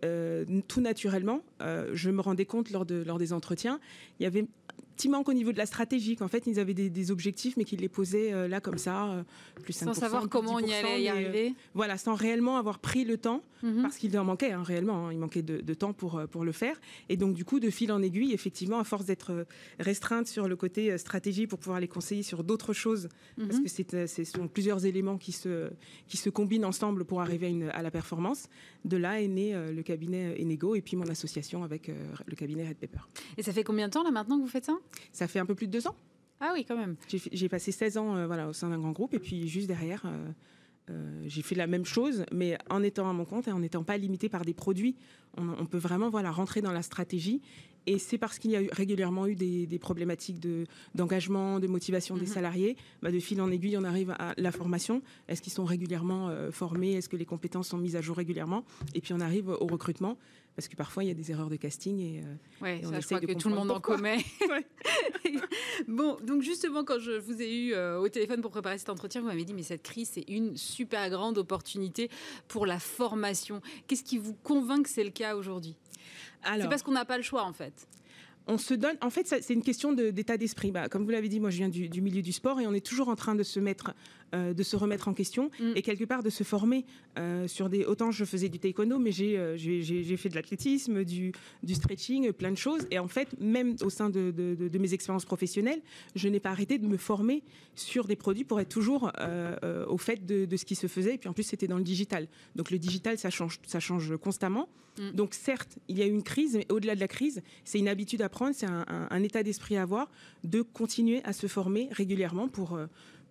tout 0.67 0.81
naturellement, 0.81 1.43
je 1.59 2.09
me 2.09 2.21
rendais 2.21 2.45
compte 2.45 2.71
lors, 2.71 2.85
de, 2.85 3.03
lors 3.03 3.19
des 3.19 3.31
entretiens, 3.31 3.79
il 4.19 4.23
y 4.23 4.25
avait 4.25 4.45
petit 4.95 5.09
manque 5.09 5.29
au 5.29 5.33
niveau 5.33 5.51
de 5.51 5.57
la 5.57 5.65
stratégie, 5.65 6.15
qu'en 6.15 6.27
fait, 6.27 6.47
ils 6.47 6.59
avaient 6.59 6.73
des, 6.73 7.11
objectifs, 7.11 7.57
mais 7.57 7.63
qu'ils 7.63 7.79
les 7.79 7.89
posaient 7.89 8.47
là 8.47 8.61
comme 8.61 8.77
ça, 8.77 9.23
plus 9.63 9.73
5%, 9.73 9.85
Sans 9.85 9.93
savoir 9.93 10.29
comment 10.29 10.55
on 10.55 10.59
y 10.59 10.73
allait 10.73 11.01
y 11.01 11.09
arriver. 11.09 11.53
voilà, 11.73 11.97
sans 11.97 12.13
réellement 12.13 12.57
avoir 12.57 12.79
pris 12.79 13.03
le 13.03 13.17
temps, 13.17 13.43
mhm. 13.63 13.81
parce 13.81 13.97
qu'il 13.97 14.17
en 14.17 14.23
manquait 14.23 14.51
hein, 14.51 14.63
réellement, 14.63 15.07
hein, 15.07 15.13
il 15.13 15.17
manquait 15.17 15.41
de, 15.41 15.73
temps 15.73 15.93
pour, 15.93 16.21
pour 16.29 16.45
le 16.45 16.51
faire. 16.51 16.79
Et 17.09 17.17
donc, 17.17 17.33
du 17.33 17.45
coup, 17.45 17.59
de 17.59 17.69
fil 17.69 17.91
en 17.91 18.01
aiguille, 18.01 18.33
effectivement, 18.33 18.79
à 18.79 18.83
force 18.83 19.05
d'être 19.05 19.45
restreinte 19.79 20.27
sur 20.27 20.47
le 20.47 20.55
côté 20.55 20.97
stratégie 20.97 21.47
pour 21.47 21.59
pouvoir 21.59 21.79
les 21.79 21.87
conseiller 21.87 22.23
sur 22.23 22.43
d'autres 22.43 22.73
choses, 22.73 23.09
parce 23.37 23.57
mhm. 23.57 23.85
que 23.85 24.07
ce 24.07 24.23
sont 24.23 24.47
plusieurs 24.47 24.85
éléments 24.85 25.17
qui 25.17 25.31
se, 25.31 25.69
qui 26.07 26.17
se 26.17 26.29
combinent 26.29 26.65
ensemble 26.65 27.05
pour 27.05 27.21
arriver 27.21 27.47
à, 27.47 27.49
une, 27.49 27.69
à 27.69 27.81
la 27.81 27.91
performance. 27.91 28.47
De 28.85 28.97
là 28.97 29.21
est 29.21 29.27
né 29.27 29.53
le 29.71 29.81
cabinet 29.83 30.39
Enego 30.39 30.75
et 30.75 30.81
puis 30.81 30.97
mon 30.97 31.07
association 31.07 31.63
avec 31.63 31.91
le 32.25 32.35
cabinet 32.35 32.67
Red 32.67 32.77
Pepper. 32.77 32.99
Et 33.37 33.43
ça 33.43 33.53
fait 33.53 33.63
combien 33.63 33.87
de 33.87 33.93
temps 33.93 34.03
là 34.03 34.11
maintenant 34.11 34.37
que 34.37 34.43
vous 34.43 34.49
faites 34.49 34.65
ça? 34.65 34.77
Ça 35.11 35.27
fait 35.27 35.39
un 35.39 35.45
peu 35.45 35.55
plus 35.55 35.67
de 35.67 35.71
deux 35.71 35.87
ans. 35.87 35.95
Ah 36.39 36.51
oui, 36.53 36.65
quand 36.67 36.77
même. 36.77 36.95
J'ai 37.07 37.49
passé 37.49 37.71
16 37.71 37.97
ans 37.97 38.15
euh, 38.15 38.25
voilà, 38.25 38.49
au 38.49 38.53
sein 38.53 38.69
d'un 38.69 38.79
grand 38.79 38.91
groupe 38.91 39.13
et 39.13 39.19
puis 39.19 39.47
juste 39.47 39.67
derrière, 39.67 40.03
euh, 40.05 40.31
euh, 40.89 41.23
j'ai 41.27 41.41
fait 41.41 41.55
la 41.55 41.67
même 41.67 41.85
chose, 41.85 42.25
mais 42.31 42.57
en 42.69 42.81
étant 42.81 43.09
à 43.09 43.13
mon 43.13 43.25
compte 43.25 43.47
et 43.47 43.51
en 43.51 43.59
n'étant 43.59 43.83
pas 43.83 43.97
limité 43.97 44.29
par 44.29 44.43
des 44.43 44.53
produits. 44.53 44.95
On, 45.37 45.65
peut 45.65 45.77
vraiment 45.77 46.09
voilà, 46.09 46.29
rentrer 46.29 46.61
dans 46.61 46.73
la 46.73 46.81
stratégie 46.81 47.41
et 47.87 47.97
c'est 47.97 48.17
parce 48.17 48.37
qu'il 48.37 48.51
y 48.51 48.55
a 48.55 48.61
eu, 48.61 48.69
régulièrement 48.71 49.27
eu 49.27 49.35
des, 49.35 49.79
problématiques 49.79 50.39
de, 50.39 50.65
d'engagement, 50.93 51.59
de 51.59 51.67
motivation 51.67 52.15
des 52.15 52.21
mhm. 52.21 52.27
salariés, 52.27 52.77
bah 53.01 53.11
de 53.11 53.19
fil 53.19 53.41
en 53.41 53.49
aiguille, 53.49 53.77
on 53.77 53.83
arrive 53.83 54.11
à 54.11 54.33
la 54.37 54.51
formation. 54.51 55.01
Est-ce 55.27 55.41
qu'ils 55.41 55.53
sont 55.53 55.65
régulièrement 55.65 56.29
euh, 56.29 56.51
formés? 56.51 56.93
Est-ce 56.93 57.09
que 57.09 57.17
les 57.17 57.25
compétences 57.25 57.69
sont 57.69 57.77
mises 57.77 57.95
à 57.95 58.01
jour 58.01 58.17
régulièrement? 58.17 58.65
Et 58.93 59.01
puis 59.01 59.13
on 59.13 59.19
arrive 59.19 59.49
au 59.49 59.67
recrutement, 59.67 60.17
parce 60.55 60.67
que 60.67 60.75
parfois 60.75 61.03
il 61.03 61.07
y 61.07 61.11
a 61.11 61.13
des 61.13 61.31
erreurs 61.31 61.49
de 61.49 61.55
casting 61.55 61.99
et, 61.99 62.21
euh, 62.21 62.63
ouais, 62.63 62.81
ça, 62.83 62.99
je 62.99 63.05
crois 63.05 63.19
que 63.19 63.33
tout 63.33 63.49
le 63.49 63.55
monde 63.55 63.71
en 63.71 63.79
commet. 63.79 64.17
bon, 65.87 66.17
donc 66.23 66.41
justement, 66.41 66.83
quand 66.83 66.99
je 66.99 67.11
vous 67.11 67.41
ai 67.41 67.53
eu 67.53 67.73
euh, 67.73 67.99
au 67.99 68.09
téléphone 68.09 68.41
pour 68.41 68.51
préparer 68.51 68.77
cet 68.77 68.89
entretien, 68.89 69.21
vous 69.21 69.27
m'avez 69.27 69.45
dit 69.45 69.53
mais 69.53 69.63
cette 69.63 69.83
crise 69.83 70.09
c'est 70.13 70.25
une 70.27 70.57
super 70.57 71.09
grande 71.09 71.37
opportunité 71.37 72.09
pour 72.47 72.65
la 72.65 72.79
formation. 72.79 73.61
Qu'est-ce 73.87 74.03
qui 74.03 74.17
vous 74.17 74.33
convainc 74.33 74.83
que 74.83 74.89
c'est 74.89 75.03
le 75.03 75.11
cas 75.11 75.35
aujourd'hui? 75.35 75.75
C'est 76.43 76.69
parce 76.69 76.81
qu'on 76.81 76.91
n'a 76.91 77.05
pas 77.05 77.17
le 77.17 77.23
choix 77.23 77.43
en 77.43 77.53
fait 77.53 77.87
on 78.47 78.57
se 78.57 78.73
donne. 78.73 78.97
En 79.01 79.09
fait, 79.09 79.27
c'est 79.27 79.53
une 79.53 79.63
question 79.63 79.93
d'état 79.93 80.37
d'esprit. 80.37 80.71
Bah, 80.71 80.89
comme 80.89 81.03
vous 81.03 81.11
l'avez 81.11 81.29
dit, 81.29 81.39
moi, 81.39 81.49
je 81.49 81.57
viens 81.57 81.69
du, 81.69 82.01
milieu 82.01 82.21
du 82.21 82.31
sport 82.31 82.59
et 82.59 82.67
on 82.67 82.73
est 82.73 82.85
toujours 82.85 83.09
en 83.09 83.15
train 83.15 83.35
de 83.35 83.43
se 83.43 83.59
mettre, 83.59 83.93
euh, 84.33 84.53
de 84.53 84.63
se 84.63 84.77
remettre 84.77 85.09
en 85.09 85.13
question 85.13 85.51
mm. 85.59 85.73
et 85.75 85.81
quelque 85.81 86.05
part 86.05 86.23
de 86.23 86.29
se 86.29 86.45
former 86.45 86.85
euh, 87.19 87.49
sur 87.49 87.67
des. 87.67 87.83
Autant 87.83 88.11
je 88.11 88.23
faisais 88.23 88.47
du 88.47 88.59
taekwondo, 88.59 88.97
mais 88.97 89.11
j'ai 89.11 89.37
euh, 89.37 89.57
j'ai 89.57 90.15
fait 90.15 90.29
de 90.29 90.35
l'athlétisme, 90.35 91.03
du, 91.03 91.33
du, 91.63 91.75
stretching, 91.75 92.31
plein 92.31 92.51
de 92.51 92.57
choses. 92.57 92.87
Et 92.91 92.99
en 92.99 93.09
fait, 93.09 93.27
même 93.41 93.75
au 93.81 93.89
sein 93.89 94.09
de, 94.09 94.31
de, 94.31 94.77
mes 94.77 94.93
expériences 94.93 95.25
professionnelles, 95.25 95.81
je 96.15 96.29
n'ai 96.29 96.39
pas 96.39 96.51
arrêté 96.51 96.77
de 96.77 96.87
me 96.87 96.95
former 96.95 97.43
sur 97.75 98.07
des 98.07 98.15
produits 98.15 98.45
pour 98.45 98.61
être 98.61 98.69
toujours 98.69 99.11
au 99.87 99.97
fait 99.97 100.25
de, 100.25 100.55
ce 100.55 100.63
qui 100.63 100.75
se 100.75 100.87
faisait. 100.87 101.15
Et 101.15 101.17
puis 101.17 101.27
en 101.27 101.33
plus, 101.33 101.43
c'était 101.43 101.67
dans 101.67 101.77
le 101.77 101.83
digital. 101.83 102.29
Donc 102.55 102.71
le 102.71 102.79
digital, 102.79 103.17
ça 103.17 103.29
change, 103.29 103.59
ça 103.67 103.81
change 103.81 104.15
constamment. 104.15 104.69
Mm. 104.97 105.11
Donc 105.11 105.33
certes, 105.33 105.77
il 105.89 105.99
y 105.99 106.03
a 106.03 106.05
eu 106.05 106.11
une 106.11 106.23
crise, 106.23 106.55
mais 106.55 106.71
au-delà 106.71 106.95
de 106.95 107.01
la 107.01 107.09
crise, 107.09 107.41
c'est 107.65 107.79
une 107.79 107.89
habitude 107.89 108.21
à 108.21 108.29
prendre, 108.29 108.55
c'est 108.55 108.67
un, 108.67 109.23
état 109.23 109.43
d'esprit 109.43 109.75
à 109.75 109.81
avoir, 109.81 110.09
de 110.45 110.61
continuer 110.61 111.21
à 111.25 111.33
se 111.33 111.47
former 111.47 111.89
régulièrement 111.91 112.47
pour, 112.47 112.79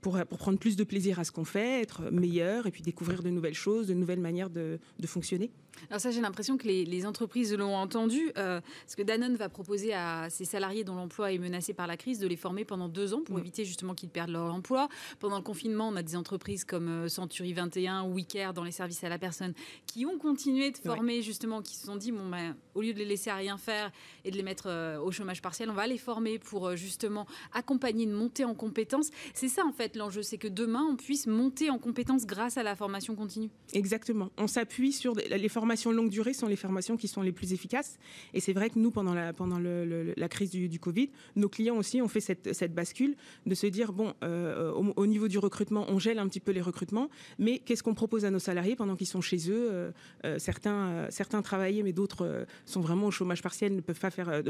pour, 0.00 0.18
pour, 0.26 0.38
prendre 0.38 0.58
plus 0.58 0.76
de 0.76 0.84
plaisir 0.84 1.18
à 1.18 1.24
ce 1.24 1.32
qu'on 1.32 1.44
fait, 1.44 1.82
être 1.82 2.10
meilleur 2.10 2.66
et 2.66 2.70
puis 2.70 2.82
découvrir 2.82 3.22
de 3.22 3.30
nouvelles 3.30 3.54
choses, 3.54 3.86
de 3.86 3.94
nouvelles 3.94 4.20
manières 4.20 4.50
de, 4.50 4.78
de 4.98 5.06
fonctionner. 5.06 5.50
Alors 5.88 6.00
ça, 6.00 6.10
j'ai 6.10 6.20
l'impression 6.20 6.56
que 6.56 6.66
les, 6.66 7.06
entreprises 7.06 7.54
l'ont 7.54 7.74
entendu, 7.74 8.30
euh, 8.36 8.60
parce 8.82 8.94
que 8.94 9.02
Danone 9.02 9.36
va 9.36 9.48
proposer 9.48 9.94
à 9.94 10.28
ses 10.28 10.44
salariés 10.44 10.84
dont 10.84 10.94
l'emploi 10.94 11.32
est 11.32 11.38
menacé 11.38 11.72
par 11.72 11.86
la 11.86 11.96
crise 11.96 12.18
de 12.18 12.26
les 12.26 12.36
former 12.36 12.66
pendant 12.66 12.88
deux 12.88 13.14
ans 13.14 13.22
pour 13.24 13.38
éviter 13.38 13.64
justement 13.64 13.94
qu'ils 13.94 14.10
perdent 14.10 14.30
leur 14.30 14.52
emploi. 14.52 14.88
Pendant 15.18 15.36
le 15.36 15.42
confinement, 15.42 15.88
on 15.88 15.96
a 15.96 16.02
des 16.02 16.14
entreprises 16.14 16.64
comme 16.64 16.88
euh, 16.88 17.08
Century 17.08 17.54
21 17.54 18.04
ou 18.04 18.16
WeCare 18.16 18.52
dans 18.52 18.64
les 18.64 18.72
services 18.72 19.02
à 19.02 19.08
la 19.08 19.18
personne 19.18 19.54
qui 19.86 20.04
ont 20.04 20.18
continué 20.18 20.70
de 20.70 20.76
former 20.76 21.22
justement, 21.22 21.62
qui 21.62 21.74
se 21.74 21.86
sont 21.86 21.96
dit, 21.96 22.12
bon, 22.12 22.28
ben, 22.28 22.54
au 22.74 22.82
lieu 22.82 22.92
de 22.92 22.98
les 22.98 23.06
laisser 23.06 23.30
à 23.30 23.36
rien 23.36 23.56
faire 23.56 23.90
et 24.24 24.30
de 24.30 24.36
les 24.36 24.42
mettre 24.42 24.64
euh, 24.66 25.00
au 25.00 25.10
chômage 25.10 25.40
partiel, 25.40 25.70
on 25.70 25.74
va 25.74 25.86
les 25.86 25.98
former 25.98 26.38
pour 26.38 26.76
justement 26.76 27.26
accompagner 27.52 28.04
une 28.04 28.12
montée 28.12 28.44
en 28.44 28.54
compétences. 28.54 29.08
C'est 29.32 29.48
ça 29.48 29.64
en 29.64 29.72
fait 29.72 29.89
l'enjeu, 29.98 30.22
c'est 30.22 30.38
que 30.38 30.48
demain, 30.48 30.86
on 30.90 30.96
puisse 30.96 31.26
monter 31.26 31.70
en 31.70 31.78
compétences 31.78 32.26
grâce 32.26 32.56
à 32.56 32.62
la 32.62 32.76
formation 32.76 33.14
continue. 33.14 33.50
Exactement. 33.72 34.30
On 34.36 34.46
s'appuie 34.46 34.92
sur 34.92 35.14
les 35.14 35.48
formations 35.48 35.92
longue 35.92 36.10
durée 36.10 36.32
sont 36.32 36.46
les 36.46 36.56
formations 36.56 36.96
qui 36.96 37.08
sont 37.08 37.22
les 37.22 37.32
plus 37.32 37.52
efficaces. 37.52 37.98
Et 38.34 38.40
c'est 38.40 38.52
vrai 38.52 38.70
que 38.70 38.78
nous, 38.78 38.90
pendant 38.90 39.14
la, 39.14 40.28
crise 40.28 40.50
du, 40.50 40.78
Covid, 40.78 41.10
nos 41.36 41.48
clients 41.48 41.76
aussi 41.76 42.02
ont 42.02 42.08
fait 42.08 42.20
cette, 42.20 42.74
bascule 42.74 43.16
de 43.46 43.54
se 43.54 43.66
dire, 43.66 43.92
bon, 43.92 44.14
euh, 44.22 44.72
au, 44.72 45.06
niveau 45.06 45.28
du 45.28 45.38
recrutement, 45.38 45.86
on 45.88 45.98
gèle 45.98 46.18
un 46.18 46.28
petit 46.28 46.40
peu 46.40 46.52
les 46.52 46.60
recrutements, 46.60 47.08
mais 47.38 47.58
qu'est-ce 47.58 47.82
qu'on 47.82 47.94
propose 47.94 48.24
à 48.24 48.30
nos 48.30 48.38
salariés 48.38 48.76
pendant 48.76 48.96
qu'ils 48.96 49.06
sont 49.06 49.20
chez 49.20 49.50
eux 49.50 49.68
euh, 49.70 49.90
euh, 50.24 50.38
certains, 50.38 51.06
certains 51.10 51.42
travaillent, 51.42 51.82
mais 51.82 51.92
d'autres 51.92 52.46
sont 52.66 52.80
vraiment 52.80 53.06
au 53.06 53.10
chômage 53.10 53.42
partiel, 53.42 53.74
ne 53.74 53.80
peuvent 53.80 53.98
pas 53.98 54.10
faire, 54.10 54.42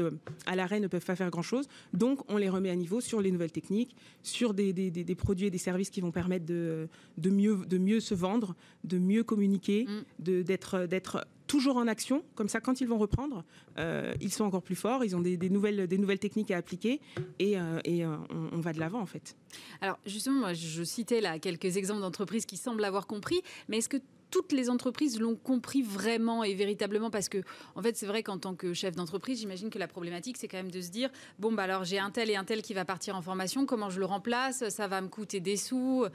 à 0.45 0.55
l'arrêt, 0.55 0.79
ne 0.79 0.87
peuvent 0.87 1.05
pas 1.05 1.15
faire 1.15 1.29
grand-chose. 1.29 1.67
Donc, 1.93 2.19
on 2.29 2.37
les 2.37 2.49
remet 2.49 2.69
à 2.69 2.75
niveau 2.75 3.01
sur 3.01 3.21
les 3.21 3.31
nouvelles 3.31 3.51
techniques, 3.51 3.95
sur 4.23 4.53
des, 4.53 4.73
des, 4.73 4.91
des, 4.91 5.15
produits 5.15 5.30
et 5.39 5.49
des 5.49 5.57
services 5.57 5.89
qui 5.89 6.01
vont 6.01 6.11
permettre 6.11 6.45
de, 6.45 6.87
de, 7.17 7.29
mieux, 7.29 7.57
de 7.65 7.77
mieux 7.77 7.99
se 7.99 8.13
vendre, 8.13 8.55
de 8.83 8.97
mieux 8.97 9.23
communiquer, 9.23 9.87
mm. 10.19 10.43
d'être 10.43 11.27
toujours 11.51 11.75
en 11.75 11.87
action. 11.87 12.23
Comme 12.35 12.47
ça, 12.47 12.61
quand 12.61 12.79
ils 12.79 12.87
vont 12.87 12.97
reprendre, 12.97 13.43
euh, 13.77 14.13
ils 14.21 14.31
sont 14.31 14.45
encore 14.45 14.61
plus 14.63 14.77
forts, 14.77 15.03
ils 15.03 15.17
ont 15.17 15.19
des, 15.19 15.37
nouvelles, 15.49 15.85
des 15.85 15.97
nouvelles 15.97 16.19
techniques 16.19 16.49
à 16.49 16.55
appliquer 16.55 17.01
et, 17.39 17.59
euh, 17.59 17.79
euh, 17.85 18.17
on, 18.53 18.59
va 18.61 18.71
de 18.71 18.79
l'avant 18.79 19.01
en 19.01 19.05
fait. 19.05 19.35
Alors 19.81 19.99
justement, 20.05 20.53
je 20.53 20.81
citais 20.83 21.19
là 21.19 21.39
quelques 21.39 21.75
exemples 21.75 21.99
d'entreprises 21.99 22.45
qui 22.45 22.55
semblent 22.55 22.85
avoir 22.85 23.05
compris, 23.05 23.41
mais 23.67 23.79
est-ce 23.79 23.89
que 23.89 23.97
toutes 24.31 24.51
les 24.51 24.69
entreprises 24.69 25.19
l'ont 25.19 25.35
compris 25.35 25.83
vraiment 25.83 26.43
et 26.43 26.55
véritablement 26.55 27.11
parce 27.11 27.29
que 27.29 27.43
en 27.75 27.81
fait 27.81 27.95
c'est 27.95 28.07
vrai 28.07 28.23
qu'en 28.23 28.39
tant 28.39 28.55
que 28.55 28.73
chef 28.73 28.95
d'entreprise 28.95 29.39
j'imagine 29.39 29.69
que 29.69 29.77
la 29.77 29.87
problématique 29.87 30.37
c'est 30.37 30.47
quand 30.47 30.57
même 30.57 30.71
de 30.71 30.81
se 30.81 30.89
dire 30.89 31.09
bon 31.37 31.51
bah 31.51 31.63
alors 31.63 31.83
j'ai 31.83 31.99
un 31.99 32.09
tel 32.09 32.29
et 32.29 32.35
un 32.35 32.45
tel 32.45 32.61
qui 32.61 32.73
va 32.73 32.85
partir 32.85 33.15
en 33.15 33.21
formation 33.21 33.65
comment 33.65 33.89
je 33.89 33.99
le 33.99 34.05
remplace? 34.05 34.67
Ça 34.69 34.87
va 34.87 35.01
me 35.01 35.09
coûter 35.09 35.39
des 35.39 35.57
sous 35.57 36.05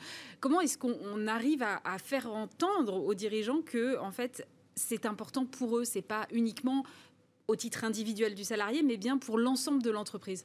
comment 0.41 0.61
est-ce 0.61 0.79
qu'on 0.79 1.27
arrive 1.29 1.63
à, 1.63 1.81
à, 1.85 1.99
faire 1.99 2.33
entendre 2.33 3.05
aux 3.05 3.15
dirigeants 3.15 3.61
que 3.63 3.99
en 3.99 4.11
fait 4.11 4.47
c'est 4.77 5.07
important 5.07 5.47
pour 5.47 5.79
eux. 5.79 5.85
C'est 5.85 6.03
pas 6.03 6.27
uniquement 6.31 6.85
au 7.49 7.57
titre 7.57 7.85
individuel 7.85 8.35
du 8.35 8.45
salarié, 8.45 8.83
mais 8.83 8.97
bien 8.97 9.19
pour 9.19 9.39
l'ensemble 9.39 9.83
de 9.83 9.91
l'entreprise? 9.91 10.45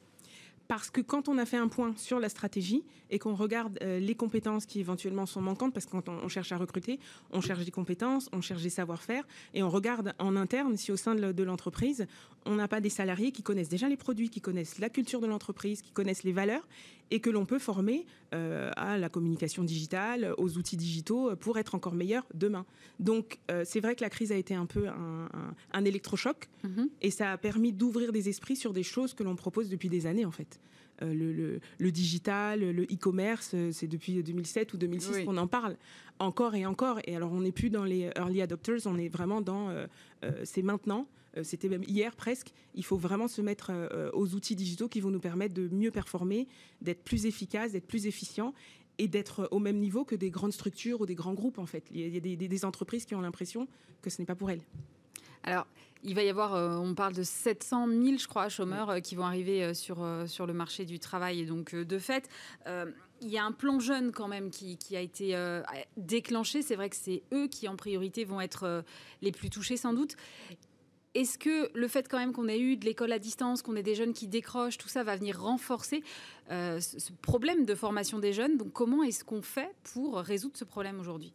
Parce 0.72 0.88
que 0.88 1.02
quand 1.02 1.28
on 1.28 1.36
a 1.36 1.44
fait 1.44 1.58
un 1.58 1.68
point 1.68 1.92
sur 1.98 2.18
la 2.18 2.30
stratégie 2.30 2.82
et 3.10 3.18
qu'on 3.18 3.34
regarde 3.34 3.78
euh, 3.82 4.00
les 4.00 4.14
compétences 4.14 4.64
qui 4.64 4.80
éventuellement 4.80 5.26
sont 5.26 5.42
manquantes, 5.42 5.74
parce 5.74 5.84
que 5.84 5.90
quand 5.90 6.08
on, 6.08 6.28
cherche 6.28 6.50
à 6.50 6.56
recruter, 6.56 6.98
on 7.30 7.42
cherche 7.42 7.66
des 7.66 7.70
compétences, 7.70 8.30
on 8.32 8.40
cherche 8.40 8.62
des 8.62 8.70
savoir-faire, 8.70 9.28
et 9.52 9.62
on 9.62 9.68
regarde 9.68 10.14
en 10.18 10.34
interne 10.34 10.78
si 10.78 10.90
au 10.90 10.96
sein 10.96 11.14
de 11.14 11.42
l'entreprise, 11.42 12.06
on 12.46 12.54
n'a 12.54 12.68
pas 12.68 12.80
des 12.80 12.88
salariés 12.88 13.32
qui 13.32 13.42
connaissent 13.42 13.68
déjà 13.68 13.86
les 13.86 13.98
produits, 13.98 14.30
qui 14.30 14.40
connaissent 14.40 14.78
la 14.78 14.88
culture 14.88 15.20
de 15.20 15.26
l'entreprise, 15.26 15.82
qui 15.82 15.90
connaissent 15.90 16.22
les 16.22 16.32
valeurs, 16.32 16.66
et 17.12 17.20
que 17.20 17.30
l'on 17.30 17.44
peut 17.44 17.58
former 17.58 18.06
euh, 18.34 18.70
à 18.76 18.98
la 18.98 19.08
communication 19.08 19.62
digitale, 19.62 20.34
aux 20.38 20.56
outils 20.58 20.76
digitaux, 20.76 21.36
pour 21.36 21.58
être 21.58 21.74
encore 21.74 21.94
meilleur 21.94 22.26
demain. 22.34 22.64
Donc 22.98 23.38
euh, 23.50 23.62
c'est 23.64 23.80
vrai 23.80 23.94
que 23.94 24.02
la 24.02 24.10
crise 24.10 24.32
a 24.32 24.36
été 24.36 24.54
un 24.54 24.66
peu 24.66 24.88
un, 24.88 25.84
électrochoc, 25.84 26.48
mm-hmm. 26.64 26.88
et 27.02 27.10
ça 27.10 27.32
a 27.32 27.38
permis 27.38 27.72
d'ouvrir 27.72 28.12
des 28.12 28.28
esprits 28.28 28.56
sur 28.56 28.72
des 28.72 28.82
choses 28.82 29.14
que 29.14 29.22
l'on 29.22 29.36
propose 29.36 29.68
depuis 29.68 29.88
des 29.88 30.06
années 30.06 30.24
en 30.24 30.30
fait. 30.30 30.60
Euh, 31.02 31.60
le, 31.78 31.90
digital, 31.90 32.60
le 32.60 32.84
e-commerce, 32.84 33.52
euh, 33.54 33.70
c'est 33.72 33.86
depuis 33.86 34.22
2007 34.22 34.74
ou 34.74 34.76
2006 34.76 35.24
qu'on 35.24 35.36
en 35.36 35.46
parle 35.46 35.76
encore 36.18 36.54
et 36.54 36.66
encore. 36.66 36.98
Et 37.04 37.16
alors, 37.16 37.32
on 37.32 37.40
n'est 37.40 37.52
plus 37.52 37.70
dans 37.70 37.84
les 37.84 38.10
early 38.16 38.42
adopters, 38.42 38.86
on 38.86 38.98
est 38.98 39.08
vraiment 39.08 39.40
dans 39.40 39.70
euh, 39.70 39.86
c'est 40.44 40.62
maintenant. 40.62 41.06
C'était 41.42 41.68
même 41.68 41.82
hier 41.84 42.14
presque. 42.14 42.52
Il 42.74 42.84
faut 42.84 42.96
vraiment 42.96 43.28
se 43.28 43.40
mettre 43.40 43.72
aux 44.12 44.34
outils 44.34 44.54
digitaux 44.54 44.88
qui 44.88 45.00
vont 45.00 45.10
nous 45.10 45.20
permettre 45.20 45.54
de 45.54 45.68
mieux 45.68 45.90
performer, 45.90 46.46
d'être 46.80 47.02
plus 47.02 47.26
efficace, 47.26 47.72
d'être 47.72 47.86
plus 47.86 48.06
efficient 48.06 48.52
et 48.98 49.08
d'être 49.08 49.48
au 49.50 49.58
même 49.58 49.78
niveau 49.78 50.04
que 50.04 50.14
des 50.14 50.30
grandes 50.30 50.52
structures 50.52 51.00
ou 51.00 51.06
des 51.06 51.14
grands 51.14 51.34
groupes 51.34 51.58
en 51.58 51.66
fait. 51.66 51.84
Il 51.90 52.00
y 52.00 52.16
a 52.16 52.20
des, 52.20 52.36
des 52.36 52.64
entreprises 52.64 53.06
qui 53.06 53.14
ont 53.14 53.20
l'impression 53.20 53.66
que 54.02 54.10
ce 54.10 54.20
n'est 54.20 54.26
pas 54.26 54.34
pour 54.34 54.50
elles. 54.50 54.62
Alors, 55.44 55.66
il 56.04 56.14
va 56.14 56.22
y 56.22 56.28
avoir, 56.28 56.54
euh, 56.54 56.76
on 56.76 56.94
parle 56.94 57.14
de 57.14 57.22
700 57.22 57.88
000, 57.88 58.18
je 58.18 58.26
crois, 58.26 58.48
chômeurs 58.48 58.90
euh, 58.90 59.00
qui 59.00 59.14
vont 59.14 59.24
arriver 59.24 59.62
euh, 59.62 59.74
sur, 59.74 60.06
sur 60.26 60.46
le 60.46 60.52
marché 60.52 60.84
du 60.84 60.98
travail. 60.98 61.40
Et 61.40 61.46
donc, 61.46 61.74
de 61.74 61.98
fait, 61.98 62.28
il 62.66 63.28
y 63.28 63.38
a 63.38 63.44
un 63.44 63.52
plan 63.52 63.78
jeune 63.78 64.10
quand 64.10 64.28
même 64.28 64.50
qui, 64.50 64.76
a 64.96 65.00
été 65.00 65.36
déclenché. 65.96 66.62
C'est 66.62 66.74
vrai 66.74 66.90
que 66.90 66.96
c'est 66.96 67.22
eux 67.32 67.46
qui, 67.46 67.68
en 67.68 67.76
priorité, 67.76 68.24
vont 68.24 68.40
être 68.40 68.84
les 69.20 69.30
plus 69.30 69.48
touchés, 69.48 69.76
sans 69.76 69.92
doute. 69.92 70.16
Est-ce 71.14 71.38
que 71.38 71.70
le 71.74 71.88
fait 71.88 72.08
quand 72.08 72.18
même 72.18 72.32
qu'on 72.32 72.48
ait 72.48 72.58
eu 72.58 72.76
de 72.76 72.84
l'école 72.84 73.12
à 73.12 73.18
distance, 73.18 73.62
qu'on 73.62 73.76
ait 73.76 73.82
des 73.82 73.94
jeunes 73.94 74.14
qui 74.14 74.28
décrochent, 74.28 74.78
tout 74.78 74.88
ça 74.88 75.02
va 75.02 75.16
venir 75.16 75.40
renforcer 75.40 76.02
ce 76.48 77.12
problème 77.20 77.64
de 77.64 77.74
formation 77.74 78.18
des 78.18 78.32
jeunes? 78.32 78.56
Donc 78.56 78.72
comment 78.72 79.02
est-ce 79.02 79.24
qu'on 79.24 79.42
fait 79.42 79.74
pour 79.92 80.16
résoudre 80.18 80.56
ce 80.56 80.64
problème 80.64 81.00
aujourd'hui? 81.00 81.32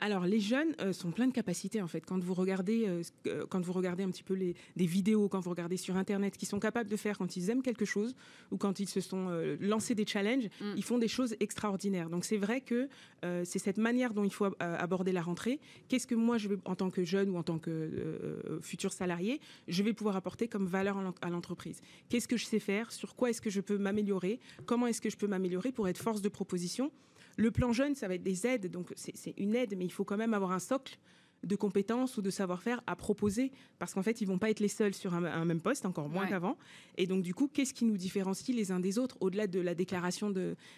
Alors 0.00 0.26
les 0.26 0.40
jeunes 0.40 0.74
euh, 0.80 0.92
sont 0.92 1.10
pleins 1.10 1.26
de 1.26 1.32
capacités 1.32 1.82
en 1.82 1.88
fait. 1.88 2.00
Quand 2.00 2.22
vous 2.22 2.34
regardez, 2.34 2.86
euh, 2.86 3.02
euh, 3.26 3.46
quand 3.48 3.60
vous 3.60 3.72
regardez 3.72 4.04
un 4.04 4.10
petit 4.10 4.22
peu 4.22 4.34
les, 4.34 4.54
des 4.76 4.86
vidéos, 4.86 5.28
quand 5.28 5.40
vous 5.40 5.50
regardez 5.50 5.76
sur 5.76 5.96
internet, 5.96 6.36
qu'ils 6.36 6.48
sont 6.48 6.60
capables 6.60 6.88
de 6.88 6.96
faire 6.96 7.18
quand 7.18 7.36
ils 7.36 7.50
aiment 7.50 7.62
quelque 7.62 7.84
chose 7.84 8.14
ou 8.50 8.56
quand 8.56 8.80
ils 8.80 8.88
se 8.88 9.00
sont 9.00 9.28
lancés 9.60 9.94
des 9.94 10.06
challenges, 10.06 10.48
mm. 10.60 10.74
ils 10.76 10.84
font 10.84 10.98
des 10.98 11.08
choses 11.08 11.36
extraordinaires. 11.40 12.10
Donc 12.10 12.24
c'est 12.24 12.36
vrai 12.36 12.60
que 12.60 12.88
c'est 13.22 13.58
cette 13.58 13.78
manière 13.78 14.14
dont 14.14 14.24
il 14.24 14.32
faut 14.32 14.46
aborder 14.60 15.12
la 15.12 15.22
rentrée. 15.22 15.58
Qu'est-ce 15.88 16.06
que 16.06 16.14
moi 16.14 16.38
je 16.38 16.48
vais 16.48 16.56
en 16.64 16.76
tant 16.76 16.90
que 16.90 17.04
jeune 17.04 17.30
ou 17.30 17.36
en 17.36 17.42
tant 17.42 17.58
que 17.58 18.40
futur 18.62 18.92
salarié, 18.92 19.40
je 19.66 19.82
vais 19.82 19.92
pouvoir 19.92 20.16
apporter 20.16 20.48
comme 20.48 20.66
valeur 20.66 20.98
à 21.20 21.30
l'entreprise? 21.30 21.80
Qu'est-ce 22.08 22.28
que 22.28 22.36
je 22.36 22.44
sais 22.44 22.60
faire? 22.60 22.92
Sur 22.92 23.16
quoi 23.16 23.30
est-ce 23.30 23.40
que 23.40 23.50
je 23.50 23.60
peux 23.60 23.78
m'améliorer? 23.78 24.40
Comment 24.66 24.86
est-ce 24.86 25.00
que 25.00 25.10
je 25.10 25.16
peux 25.16 25.26
m'améliorer 25.26 25.72
pour 25.72 25.88
être 25.88 25.98
force 25.98 26.22
de 26.22 26.28
proposition 26.28 26.90
le 27.38 27.50
plan 27.52 27.72
jeune, 27.72 27.94
ça 27.94 28.08
va 28.08 28.14
être 28.14 28.22
des 28.22 28.46
aides, 28.46 28.70
donc 28.70 28.92
c'est 28.96 29.34
une 29.38 29.54
aide, 29.54 29.74
mais 29.78 29.84
il 29.84 29.92
faut 29.92 30.04
quand 30.04 30.16
même 30.16 30.34
avoir 30.34 30.50
un 30.50 30.58
socle 30.58 30.98
de 31.44 31.56
compétences 31.56 32.16
ou 32.16 32.22
de 32.22 32.30
savoir-faire 32.30 32.82
à 32.86 32.96
proposer, 32.96 33.52
parce 33.78 33.94
qu'en 33.94 34.02
fait, 34.02 34.20
ils 34.20 34.26
vont 34.26 34.38
pas 34.38 34.50
être 34.50 34.60
les 34.60 34.68
seuls 34.68 34.94
sur 34.94 35.14
un, 35.14 35.44
même 35.44 35.60
poste, 35.60 35.86
encore 35.86 36.08
moins 36.08 36.26
qu'avant. 36.26 36.56
Et 36.96 37.06
donc, 37.06 37.22
du 37.22 37.34
coup, 37.34 37.48
qu'est-ce 37.52 37.72
qui 37.72 37.84
nous 37.84 37.96
différencie 37.96 38.56
les 38.56 38.72
uns 38.72 38.80
des 38.80 38.98
autres, 38.98 39.16
au-delà 39.20 39.46
de 39.46 39.60
la 39.60 39.74
déclaration 39.74 40.32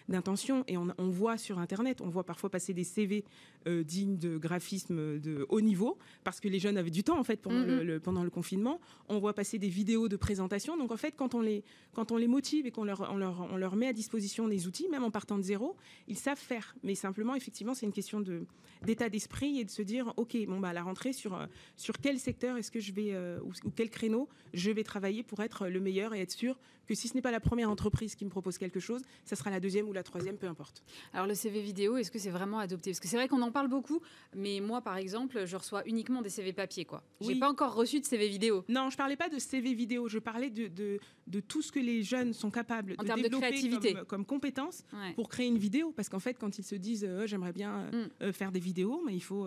d'intention? 0.09 0.65
Et 0.69 0.77
on, 0.77 1.11
voit 1.11 1.39
sur 1.39 1.59
Internet, 1.59 2.01
on 2.01 2.09
voit 2.09 2.25
parfois 2.25 2.51
passer 2.51 2.75
des 2.75 2.85
CV 2.85 3.25
euh, 3.67 3.83
dignes 3.83 4.19
de 4.19 4.37
graphisme 4.37 5.19
de 5.19 5.47
haut 5.49 5.61
niveau, 5.61 5.99
parce 6.25 6.41
que 6.41 6.49
les 6.49 6.59
jeunes 6.59 6.77
avaient 6.77 6.91
du 6.91 7.05
temps, 7.05 7.19
en 7.19 7.25
fait, 7.25 7.37
pendant, 7.37 7.65
le, 7.65 7.99
pendant 7.99 8.23
le 8.23 8.31
confinement. 8.31 8.81
On 9.09 9.19
voit 9.19 9.35
passer 9.35 9.59
des 9.59 9.69
vidéos 9.69 10.09
de 10.09 10.17
présentation. 10.17 10.77
Donc, 10.77 10.93
en 10.93 10.97
fait, 10.97 11.15
quand 11.17 11.35
on 11.35 11.41
les, 11.41 11.65
quand 11.95 12.13
on 12.13 12.17
les 12.17 12.29
motive 12.29 12.67
et 12.67 12.71
qu'on 12.71 12.85
leur, 12.85 13.11
on 13.13 13.17
leur, 13.17 13.49
on 13.51 13.57
leur 13.57 13.77
met 13.77 13.87
à 13.87 13.93
disposition 13.93 14.47
des 14.47 14.67
outils, 14.67 14.89
même 14.89 15.05
en 15.05 15.11
partant 15.11 15.39
de 15.39 15.43
zéro, 15.43 15.77
ils 16.07 16.19
savent 16.19 16.39
faire. 16.39 16.77
Mais 16.83 16.95
simplement, 16.95 17.35
effectivement, 17.35 17.75
c'est 17.75 17.87
une 17.87 17.93
question 17.93 18.23
d'état 18.83 19.09
d'esprit 19.09 19.59
et 19.59 19.65
de 19.65 19.71
se 19.71 19.83
dire, 19.83 20.13
OK, 20.17 20.37
bon, 20.51 20.61
bah, 20.61 20.69
à 20.69 20.73
la 20.73 20.83
rentrée, 20.83 21.13
sur, 21.13 21.35
euh, 21.35 21.47
sur 21.77 21.99
quel 21.99 22.19
secteur 22.19 22.57
est-ce 22.57 22.71
que 22.71 22.81
je 22.81 22.93
vais, 22.93 23.11
euh, 23.13 23.41
ou, 23.43 23.53
quel 23.75 23.91
créneau 23.91 24.29
je 24.53 24.71
vais 24.71 24.85
travailler 24.85 25.23
pour 25.23 25.41
être 25.41 25.69
le 25.69 25.81
meilleur 25.81 26.15
et 26.15 26.21
être 26.21 26.33
sûr 26.33 26.59
que 26.91 26.97
si 26.97 27.07
ce 27.07 27.15
n'est 27.15 27.23
pas 27.23 27.31
la 27.31 27.39
première 27.39 27.71
entreprise 27.71 28.17
qui 28.17 28.25
me 28.25 28.31
propose 28.31 28.59
quelque 28.59 28.81
chose, 28.81 29.03
ça 29.25 29.37
sera 29.37 29.49
la 29.49 29.61
deuxième 29.61 29.89
ou 29.89 29.93
la 29.93 30.03
troisième, 30.03 30.37
peu 30.37 30.49
importe. 30.49 30.83
Alors 31.13 31.29
le 31.29 31.37
CV 31.37 31.61
vidéo, 31.63 31.97
est-ce 31.97 32.11
que 32.11 32.19
c'est 32.19 32.31
vraiment 32.31 32.59
adopté? 32.59 32.91
Parce 32.91 32.99
que 32.99 33.07
c'est 33.07 33.15
vrai 33.15 33.29
qu'on 33.29 33.43
en 33.43 33.53
parle 33.53 33.69
beaucoup, 33.69 34.01
mais 34.35 34.59
moi 34.59 34.81
par 34.81 34.97
exemple, 34.97 35.47
je 35.47 35.57
reçois 35.57 35.87
uniquement 35.87 36.21
des 36.21 36.31
CV 36.31 36.53
papier. 36.53 36.85
quoi. 36.85 37.05
J'ai 37.21 37.37
pas 37.37 37.49
encore 37.49 37.75
reçu 37.75 38.01
de 38.01 38.05
CV 38.05 38.29
vidéo. 38.29 38.65
Non, 38.69 38.91
je 38.91 38.97
parlais 38.97 39.15
pas 39.15 39.29
de 39.29 39.39
CV 39.39 39.73
vidéo, 39.73 40.09
je 40.09 40.19
parlais 40.19 40.51
de, 40.51 40.67
de, 40.67 40.99
de 41.29 41.39
tout 41.39 41.63
ce 41.63 41.71
que 41.71 41.79
les 41.79 42.03
jeunes 42.03 42.33
sont 42.33 42.51
capables 42.51 42.97
de 42.97 43.05
développer 43.05 43.95
Comme, 44.09 44.27
compétence 44.27 44.83
pour 45.15 45.29
créer 45.29 45.47
une 45.47 45.59
vidéo. 45.59 45.93
Parce 45.93 46.09
qu'en 46.09 46.19
fait, 46.19 46.35
quand 46.35 46.59
ils 46.59 46.65
se 46.65 46.75
disent 46.75 47.07
euh, 47.09 47.25
j'aimerais 47.25 47.53
bien 47.53 47.89
mm. 48.21 48.33
faire 48.33 48.51
des 48.51 48.59
vidéos, 48.59 49.01
mais 49.07 49.15
il 49.15 49.23
faut 49.23 49.47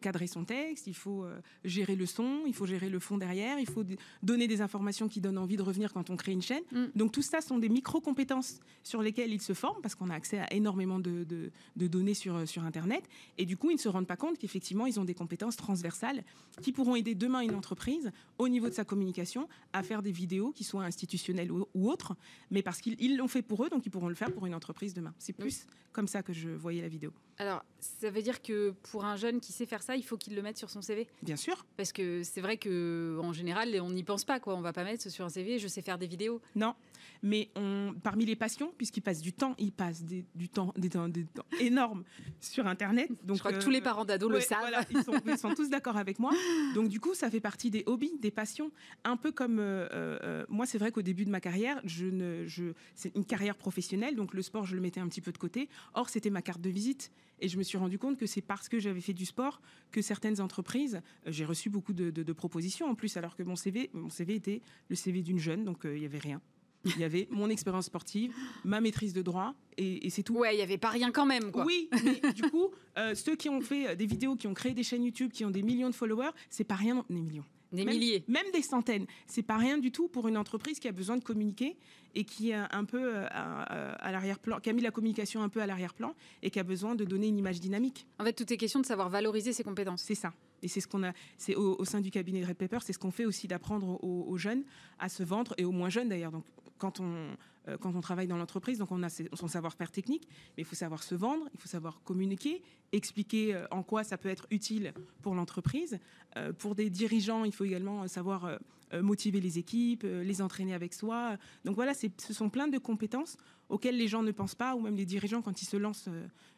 cadrer 0.00 0.26
son 0.30 0.44
texte, 0.44 0.86
il 0.86 0.94
faut 0.94 1.26
gérer 1.64 1.96
le 1.96 2.06
son, 2.06 2.42
il 2.46 2.54
faut 2.54 2.66
gérer 2.66 2.88
le 2.88 2.98
fond 2.98 3.18
derrière, 3.18 3.58
il 3.58 3.68
faut 3.68 3.84
donner 4.22 4.48
des 4.48 4.60
informations 4.62 5.08
qui 5.08 5.20
donnent 5.20 5.38
envie 5.38 5.56
de 5.56 5.62
revenir 5.62 5.92
quand 5.92 6.10
on 6.10 6.16
crée 6.16 6.32
une 6.32 6.42
chaîne. 6.42 6.62
Mm. 6.72 6.84
Donc 6.94 7.12
tout 7.12 7.22
ça 7.22 7.40
sont 7.40 7.58
des 7.58 7.68
micro-compétences 7.68 8.60
sur 8.82 9.02
lesquelles 9.02 9.32
ils 9.32 9.42
se 9.42 9.52
forment 9.52 9.80
parce 9.82 9.94
qu'on 9.94 10.10
a 10.10 10.14
accès 10.14 10.38
à 10.38 10.52
énormément 10.52 10.98
de, 10.98 11.50
données 11.76 12.14
sur, 12.14 12.48
sur 12.48 12.64
Internet. 12.64 13.04
Et 13.38 13.44
du 13.44 13.56
coup, 13.56 13.70
ils 13.70 13.76
ne 13.76 13.80
se 13.80 13.88
rendent 13.88 14.06
pas 14.06 14.16
compte 14.16 14.38
qu'effectivement, 14.38 14.86
ils 14.86 14.98
ont 15.00 15.04
des 15.04 15.14
compétences 15.14 15.56
transversales 15.56 16.22
qui 16.62 16.72
pourront 16.72 16.96
aider 16.96 17.14
demain 17.14 17.40
une 17.40 17.54
entreprise 17.54 18.10
au 18.38 18.48
niveau 18.48 18.68
de 18.68 18.74
sa 18.74 18.84
communication 18.84 19.48
à 19.72 19.82
faire 19.82 20.02
des 20.02 20.12
vidéos 20.12 20.52
qui 20.52 20.64
soient 20.64 20.84
institutionnelles 20.84 21.50
ou, 21.50 21.90
autres, 21.90 22.14
mais 22.50 22.62
parce 22.62 22.80
qu'ils 22.80 23.16
l'ont 23.16 23.28
fait 23.28 23.42
pour 23.42 23.64
eux, 23.64 23.68
donc 23.68 23.86
ils 23.86 23.90
pourront 23.90 24.08
le 24.08 24.14
faire 24.14 24.32
pour 24.32 24.46
une 24.46 24.54
entreprise 24.54 24.94
demain. 24.94 25.14
C'est 25.18 25.32
plus 25.32 25.66
comme 25.92 26.06
ça 26.06 26.22
que 26.22 26.32
je 26.32 26.50
voyais 26.50 26.82
la 26.82 26.88
vidéo. 26.88 27.12
Alors, 27.38 27.64
ça 27.78 28.10
veut 28.10 28.22
dire 28.22 28.42
que 28.42 28.74
pour 28.90 29.04
un 29.04 29.16
jeune 29.16 29.40
qui 29.40 29.52
sait 29.52 29.66
faire 29.66 29.82
ça, 29.82 29.96
il 29.96 30.04
faut 30.04 30.16
qu'il 30.20 30.36
le 30.36 30.42
mette 30.42 30.56
sur 30.56 30.70
son 30.70 30.82
CV 30.82 31.08
Bien 31.22 31.36
sûr. 31.36 31.66
Parce 31.76 31.92
que 31.92 32.22
c'est 32.22 32.40
vrai 32.40 32.56
qu'en 32.56 33.32
général, 33.32 33.76
on 33.80 33.90
n'y 33.90 34.04
pense 34.04 34.24
pas. 34.24 34.38
Quoi. 34.38 34.54
On 34.54 34.60
va 34.60 34.72
pas 34.72 34.84
mettre 34.84 35.10
sur 35.10 35.24
un 35.24 35.28
CV, 35.28 35.58
je 35.58 35.66
sais 35.66 35.82
faire 35.82 35.98
des 35.98 36.06
vidéos. 36.06 36.40
Non, 36.54 36.74
mais 37.22 37.50
on, 37.56 37.94
parmi 38.02 38.24
les 38.24 38.36
passions, 38.36 38.72
puisqu'ils 38.76 39.02
passent 39.02 39.22
du 39.22 39.32
temps, 39.32 39.54
ils 39.58 39.72
passent 39.72 40.04
du 40.04 40.48
temps, 40.48 40.72
des 40.76 40.88
temps, 40.88 41.08
des 41.08 41.24
temps 41.24 41.44
énormes 41.60 42.04
sur 42.40 42.66
Internet. 42.66 43.10
Donc, 43.24 43.36
je 43.36 43.42
crois 43.42 43.52
que 43.52 43.62
tous 43.62 43.70
les 43.70 43.80
euh, 43.80 43.82
parents 43.82 44.04
d'ados 44.04 44.30
le 44.30 44.40
savent. 44.40 44.70
ils, 44.90 45.38
sont, 45.38 45.54
tous 45.54 45.68
d'accord 45.68 45.96
avec 45.96 46.18
moi. 46.18 46.32
Donc 46.74 46.88
du 46.88 47.00
coup, 47.00 47.14
ça 47.14 47.30
fait 47.30 47.40
partie 47.40 47.70
des 47.70 47.82
hobbies, 47.86 48.12
des 48.20 48.30
passions. 48.30 48.70
Un 49.04 49.16
peu 49.16 49.32
comme 49.32 49.58
euh, 49.58 49.88
euh, 49.92 50.44
moi, 50.48 50.66
c'est 50.66 50.78
vrai 50.78 50.92
qu'au 50.92 51.02
début 51.02 51.24
de 51.24 51.30
ma 51.30 51.40
carrière, 51.40 51.80
je 51.84 52.06
ne, 52.06 52.46
je, 52.46 52.72
c'est 52.94 53.14
une 53.16 53.24
carrière 53.24 53.56
professionnelle, 53.56 54.16
donc 54.16 54.34
le 54.34 54.42
sport, 54.42 54.64
je 54.64 54.74
le 54.74 54.80
mettais 54.80 55.00
un 55.00 55.08
petit 55.08 55.20
peu 55.20 55.32
de 55.32 55.38
côté. 55.38 55.68
Or, 55.94 56.08
c'était 56.08 56.30
ma 56.30 56.42
carte 56.42 56.60
de 56.60 56.70
visite. 56.70 57.10
Et 57.42 57.48
je 57.48 57.56
me 57.56 57.62
suis 57.62 57.78
rendu 57.78 57.98
compte 57.98 58.18
que 58.18 58.26
c'est 58.26 58.42
parce 58.42 58.68
que 58.68 58.78
j'avais 58.78 59.00
fait 59.00 59.14
du 59.14 59.24
sport 59.24 59.62
que 59.90 60.02
certaines 60.02 60.42
entreprises, 60.42 61.00
j'ai 61.26 61.46
reçu 61.46 61.70
beaucoup 61.70 61.94
de, 61.94 62.10
de, 62.10 62.32
propositions 62.34 62.86
en 62.86 62.94
plus, 62.94 63.16
alors 63.16 63.34
que 63.34 63.42
mon 63.42 63.56
CV, 63.56 63.88
mon 63.94 64.10
CV 64.10 64.34
était 64.34 64.60
le 64.90 64.94
CV 64.94 65.22
d'une 65.22 65.38
jeune, 65.38 65.64
donc 65.64 65.80
il 65.84 66.00
n'y 66.00 66.04
avait 66.04 66.18
rien. 66.18 66.42
Il 66.84 66.98
y 66.98 67.04
avait 67.04 67.28
mon 67.30 67.50
expérience 67.50 67.86
sportive, 67.86 68.34
ma 68.64 68.80
maîtrise 68.80 69.12
de 69.12 69.22
droit, 69.22 69.54
et, 69.76 70.10
c'est 70.10 70.22
tout. 70.22 70.36
Ouais, 70.36 70.54
il 70.54 70.56
n'y 70.56 70.62
avait 70.62 70.78
pas 70.78 70.88
rien 70.88 71.10
quand 71.10 71.26
même, 71.26 71.50
quoi. 71.52 71.64
Oui, 71.64 71.88
mais 72.04 72.32
du 72.32 72.42
coup, 72.42 72.68
euh, 72.98 73.14
ceux 73.14 73.36
qui 73.36 73.48
ont 73.48 73.60
fait 73.60 73.96
des 73.96 74.06
vidéos, 74.06 74.36
qui 74.36 74.46
ont 74.46 74.54
créé 74.54 74.72
des 74.72 74.82
chaînes 74.82 75.04
YouTube, 75.04 75.30
qui 75.30 75.44
ont 75.44 75.50
des 75.50 75.62
millions 75.62 75.90
de 75.90 75.94
followers, 75.94 76.30
c'est 76.48 76.64
pas 76.64 76.74
rien, 76.74 77.04
des 77.08 77.20
millions. 77.20 77.44
Des 77.72 77.84
milliers. 77.84 78.24
Même 78.26 78.50
des 78.52 78.62
centaines. 78.62 79.06
C'est 79.26 79.42
pas 79.42 79.56
rien 79.56 79.78
du 79.78 79.92
tout 79.92 80.08
pour 80.08 80.26
une 80.28 80.36
entreprise 80.36 80.80
qui 80.80 80.88
a 80.88 80.92
besoin 80.92 81.16
de 81.16 81.24
communiquer 81.24 81.76
et 82.14 82.24
qui 82.24 82.50
est 82.50 82.54
un 82.54 82.84
peu 82.84 83.00
euh, 83.00 83.26
à, 83.30 84.10
l'arrière-plan, 84.10 84.58
qui 84.58 84.70
a 84.70 84.72
mis 84.72 84.82
la 84.82 84.90
communication 84.90 85.42
un 85.42 85.48
peu 85.48 85.62
à 85.62 85.66
l'arrière-plan 85.66 86.14
et 86.42 86.50
qui 86.50 86.58
a 86.58 86.64
besoin 86.64 86.96
de 86.96 87.04
donner 87.04 87.28
une 87.28 87.38
image 87.38 87.60
dynamique. 87.60 88.06
En 88.18 88.24
fait, 88.24 88.32
tout 88.32 88.52
est 88.52 88.56
question 88.56 88.80
de 88.80 88.86
savoir 88.86 89.08
valoriser 89.08 89.52
ses 89.52 89.62
compétences. 89.62 90.02
C'est 90.02 90.16
ça. 90.16 90.32
Et 90.62 90.68
c'est 90.68 90.80
ce 90.80 90.88
qu'on 90.88 91.04
a, 91.04 91.12
c'est 91.38 91.54
au, 91.54 91.82
sein 91.84 92.00
du 92.00 92.10
cabinet 92.10 92.42
de 92.42 92.46
Red 92.46 92.56
Pepper, 92.56 92.78
c'est 92.84 92.92
ce 92.92 92.98
qu'on 92.98 93.10
fait 93.10 93.24
aussi 93.24 93.48
d'apprendre 93.48 94.02
aux, 94.04 94.26
aux, 94.28 94.36
jeunes 94.36 94.64
à 94.98 95.08
se 95.08 95.22
vendre 95.22 95.54
et 95.56 95.64
aux 95.64 95.72
moins 95.72 95.88
jeunes 95.88 96.08
d'ailleurs. 96.08 96.32
Donc 96.32 96.44
quand 96.80 96.98
on, 96.98 97.36
euh, 97.68 97.76
quand 97.78 97.94
on 97.94 98.00
travaille 98.00 98.26
dans 98.26 98.38
l'entreprise, 98.38 98.78
donc 98.78 98.90
on 98.90 99.02
a 99.04 99.10
son 99.10 99.46
savoir-faire 99.46 99.92
technique, 99.92 100.26
mais 100.56 100.62
il 100.62 100.64
faut 100.64 100.74
savoir 100.74 101.02
se 101.02 101.14
vendre, 101.14 101.48
il 101.54 101.60
faut 101.60 101.68
savoir 101.68 102.02
communiquer, 102.02 102.62
expliquer 102.90 103.54
euh, 103.54 103.66
en 103.70 103.82
quoi 103.84 104.02
ça 104.02 104.18
peut 104.18 104.28
être 104.28 104.46
utile 104.50 104.92
pour 105.22 105.34
l'entreprise. 105.34 105.98
Euh, 106.36 106.52
pour 106.52 106.74
des 106.74 106.90
dirigeants, 106.90 107.44
il 107.44 107.52
faut 107.52 107.64
également 107.64 108.08
savoir 108.08 108.58
motiver 109.02 109.40
les 109.40 109.56
équipes, 109.56 110.02
les 110.02 110.42
entraîner 110.42 110.74
avec 110.74 110.94
soi. 110.94 111.36
Donc 111.64 111.76
voilà, 111.76 111.92
ce 111.94 112.32
sont 112.32 112.50
plein 112.50 112.66
de 112.66 112.76
compétences 112.76 113.36
auxquelles 113.68 113.96
les 113.96 114.08
gens 114.08 114.24
ne 114.24 114.32
pensent 114.32 114.56
pas, 114.56 114.74
ou 114.74 114.80
même 114.80 114.96
les 114.96 115.06
dirigeants, 115.06 115.42
quand 115.42 115.62
ils 115.62 115.66
se 115.66 115.76
lancent, 115.76 116.08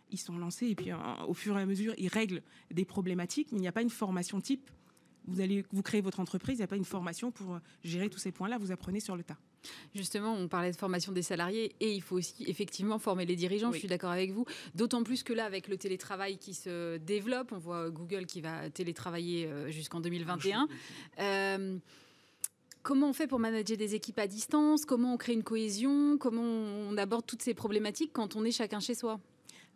ils 0.09 0.19
sont 0.19 0.39
lancés, 0.39 0.69
et 0.69 0.75
puis 0.75 0.93
au 1.29 1.35
fur 1.35 1.59
et 1.59 1.61
à 1.61 1.67
mesure, 1.67 1.93
ils 1.99 2.09
règlent 2.09 2.43
des 2.71 2.87
problématiques, 2.87 3.53
mais 3.53 3.59
il 3.59 3.61
n'y 3.61 3.69
a 3.69 3.73
pas 3.73 3.83
une 3.83 3.91
formation 3.91 4.41
type. 4.41 4.71
Vous 5.27 5.43
allez 5.43 5.67
vous 5.73 5.83
créer 5.83 6.01
votre 6.01 6.21
entreprise, 6.21 6.57
il 6.57 6.61
n'y 6.61 6.65
a 6.65 6.69
pas 6.69 6.77
une 6.77 6.87
formation 6.87 7.31
pour 7.31 7.61
gérer 7.85 8.09
tous 8.09 8.19
ces 8.19 8.33
points-là, 8.33 8.57
vous 8.57 8.73
apprenez 8.73 9.01
sur 9.01 9.15
le 9.15 9.25
tas. 9.25 9.37
Justement, 9.95 10.35
on 10.35 10.49
parlait 10.49 10.71
de 10.71 10.77
formation 10.77 11.13
des 11.13 11.23
salariés 11.23 11.75
et 11.81 11.93
il 11.93 12.03
faut 12.03 12.17
aussi 12.17 12.45
effectivement 12.47 12.99
former 12.99 13.27
les 13.27 13.37
dirigeants, 13.37 13.73
je 13.73 13.79
suis 13.79 13.89
d'accord 13.89 14.11
avec 14.11 14.33
vous. 14.33 14.45
D'autant 14.75 15.03
plus 15.03 15.23
que 15.23 15.33
là, 15.33 15.45
avec 15.45 15.69
le 15.69 15.77
télétravail 15.77 16.39
qui 16.39 16.55
se 16.55 16.97
développe, 16.99 17.53
on 17.53 17.59
voit 17.59 17.91
Google 17.91 18.27
qui 18.27 18.41
va 18.41 18.71
télétravailler 18.71 19.47
euh, 19.47 19.71
jusqu'en 19.71 20.01
2021. 20.01 20.69
Euh, 21.21 21.77
comment 22.83 23.11
on 23.11 23.13
fait 23.13 23.27
pour 23.27 23.39
manager 23.39 23.77
des 23.77 23.95
équipes 23.95 24.19
à 24.19 24.27
distance? 24.27 24.85
Comment 24.85 25.15
on 25.15 25.17
crée 25.17 25.35
une 25.35 25.45
cohésion? 25.45 26.17
Comment 26.19 26.43
on 26.43 26.97
aborde 26.97 27.27
toutes 27.27 27.43
ces 27.43 27.55
problématiques 27.55 28.11
quand 28.13 28.37
on 28.37 28.45
est 28.45 28.53
chacun 28.53 28.81
chez 28.81 28.95
soi? 28.95 29.21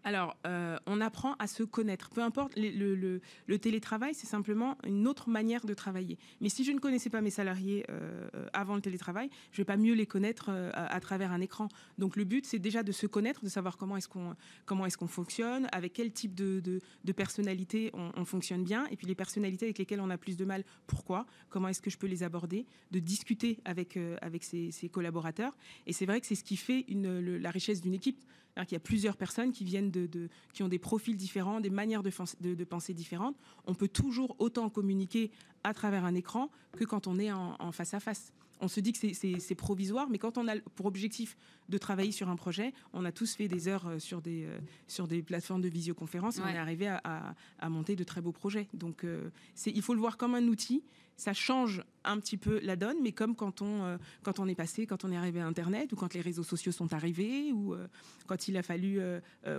Alors, 0.07 0.37
euh, 0.47 0.79
on 0.87 1.01
apprend 1.01 1.35
à 1.40 1.49
se 1.49 1.64
connaître. 1.64 2.11
Peu 2.11 2.23
importe, 2.23 2.53
le, 2.57 3.59
télétravail, 3.59 4.14
c'est 4.14 4.29
simplement 4.29 4.79
une 4.87 5.09
autre 5.09 5.29
manière 5.29 5.66
de 5.66 5.75
travailler. 5.75 6.16
Mais 6.40 6.49
si 6.49 6.62
je 6.62 6.71
ne 6.71 6.79
connaissais 6.79 7.11
pas 7.11 7.21
mes 7.21 7.31
salariés 7.31 7.85
euh, 7.90 8.29
avant 8.53 8.77
le 8.77 8.81
télétravail, 8.81 9.29
je 9.51 9.61
ne 9.61 9.62
vais 9.62 9.64
pas 9.64 9.77
mieux 9.77 9.95
les 9.95 10.07
connaître 10.07 10.51
euh, 10.51 10.71
à, 10.75 11.01
travers 11.01 11.33
un 11.33 11.40
écran. 11.40 11.66
Donc, 11.99 12.14
le 12.14 12.23
but, 12.23 12.47
c'est 12.47 12.61
déjà 12.61 12.85
de 12.85 12.92
se 12.92 13.09
connaître, 13.09 13.42
de 13.42 13.49
savoir 13.49 13.77
comment 13.77 13.97
est-ce 13.97 14.07
qu'on 14.07 14.85
est-ce 14.85 14.97
fonctionne, 15.09 15.66
avec 15.73 15.95
quel 15.95 16.12
type 16.12 16.37
de, 16.37 16.61
de, 16.61 17.12
personnalité 17.12 17.90
on, 17.92 18.25
fonctionne 18.25 18.62
bien, 18.62 18.87
et 18.92 18.97
puis 18.97 19.09
les 19.09 19.16
personnalités 19.16 19.66
avec 19.66 19.79
lesquelles 19.79 20.01
on 20.01 20.11
a 20.11 20.19
plus 20.19 20.37
de 20.37 20.45
mal, 20.45 20.62
pourquoi, 20.87 21.27
comment 21.49 21.66
est-ce 21.66 21.83
que 21.83 21.90
je 21.90 21.99
peux 21.99 22.07
les 22.07 22.23
aborder, 22.23 22.64
de 22.92 23.01
discuter 23.01 23.59
avec, 23.64 23.99
avec 24.23 24.45
ses, 24.45 24.88
collaborateurs. 24.88 25.57
Et 25.88 25.92
c'est 25.92 26.07
vrai 26.07 26.21
que 26.21 26.29
c'est 26.29 26.37
ce 26.37 26.45
qui 26.45 26.57
fait 26.57 26.85
la 26.88 27.51
richesse 27.51 27.81
d'une 27.81 27.95
équipe. 27.95 28.23
Il 28.57 28.73
y 28.73 28.77
a 28.77 28.81
plusieurs 28.81 29.16
personnes 29.16 29.53
qui 29.53 29.64
viennent 29.64 29.90
de, 29.90 30.29
qui 30.53 30.62
ont 30.62 30.69
des 30.69 30.79
profils 30.79 31.16
différents, 31.16 31.61
des 31.61 31.71
manières 31.71 32.03
de, 32.03 32.11
de, 32.55 32.64
penser 32.64 32.95
différentes. 32.95 33.37
On 33.66 33.75
peut 33.75 33.88
toujours 33.88 34.35
autant 34.38 34.71
communiquer 34.71 35.31
à 35.62 35.75
travers 35.75 36.05
un 36.05 36.14
écran 36.14 36.51
que 36.73 36.85
quand 36.85 37.07
on 37.07 37.19
est 37.19 37.31
en, 37.33 37.73
face 37.73 37.92
à 37.92 38.01
face. 38.01 38.33
On 38.61 38.69
se 38.69 38.81
dit 38.81 38.92
que 38.92 38.99
c'est 39.12 39.55
provisoire, 39.55 40.09
mais 40.09 40.19
quand 40.19 40.38
on 40.38 40.49
a 40.49 40.59
pour 40.75 40.87
objectif 40.87 41.37
de 41.69 41.79
travailler 41.79 42.12
sur 42.12 42.29
un 42.29 42.37
projet, 42.37 42.73
on 42.92 43.05
a 43.05 43.12
tous 43.12 43.35
fait 43.35 43.49
des 43.49 43.69
heures 43.69 43.87
euh, 43.87 43.99
sur 43.99 44.23
des, 44.23 44.45
euh, 44.45 44.59
sur 44.87 45.09
des 45.09 45.23
plateformes 45.23 45.61
de 45.61 45.69
visioconférence 45.69 46.38
et 46.38 46.42
on 46.42 46.49
est 46.49 46.59
arrivé 46.59 46.88
à, 46.88 47.35
monter 47.69 47.97
de 47.97 48.05
très 48.05 48.21
beaux 48.21 48.33
projets. 48.33 48.69
Donc 48.73 49.05
euh, 49.05 49.31
il 49.66 49.83
faut 49.83 49.95
le 49.95 50.01
voir 50.01 50.16
comme 50.16 50.35
un 50.35 50.47
outil 50.49 50.83
ça 51.16 51.33
change 51.33 51.83
un 52.05 52.21
petit 52.21 52.37
peu 52.37 52.61
la 52.62 52.77
donne, 52.77 52.99
mais 53.03 53.12
comme 53.12 53.35
quand 53.35 53.62
on, 53.62 53.85
euh, 53.85 53.97
quand 54.23 54.38
on 54.38 54.47
est 54.49 54.55
passé, 54.55 54.87
quand 54.87 55.05
on 55.05 55.11
est 55.11 55.16
arrivé 55.16 55.40
à 55.40 55.47
Internet, 55.47 55.92
ou 55.92 55.97
quand 55.97 56.12
les 56.14 56.21
réseaux 56.21 56.42
sociaux 56.42 56.73
sont 56.73 56.92
arrivés, 56.92 57.53
ou 57.53 57.75
euh, 57.75 57.88
quand 58.27 58.49
il 58.49 58.57
a 58.57 58.62
fallu, 58.62 59.01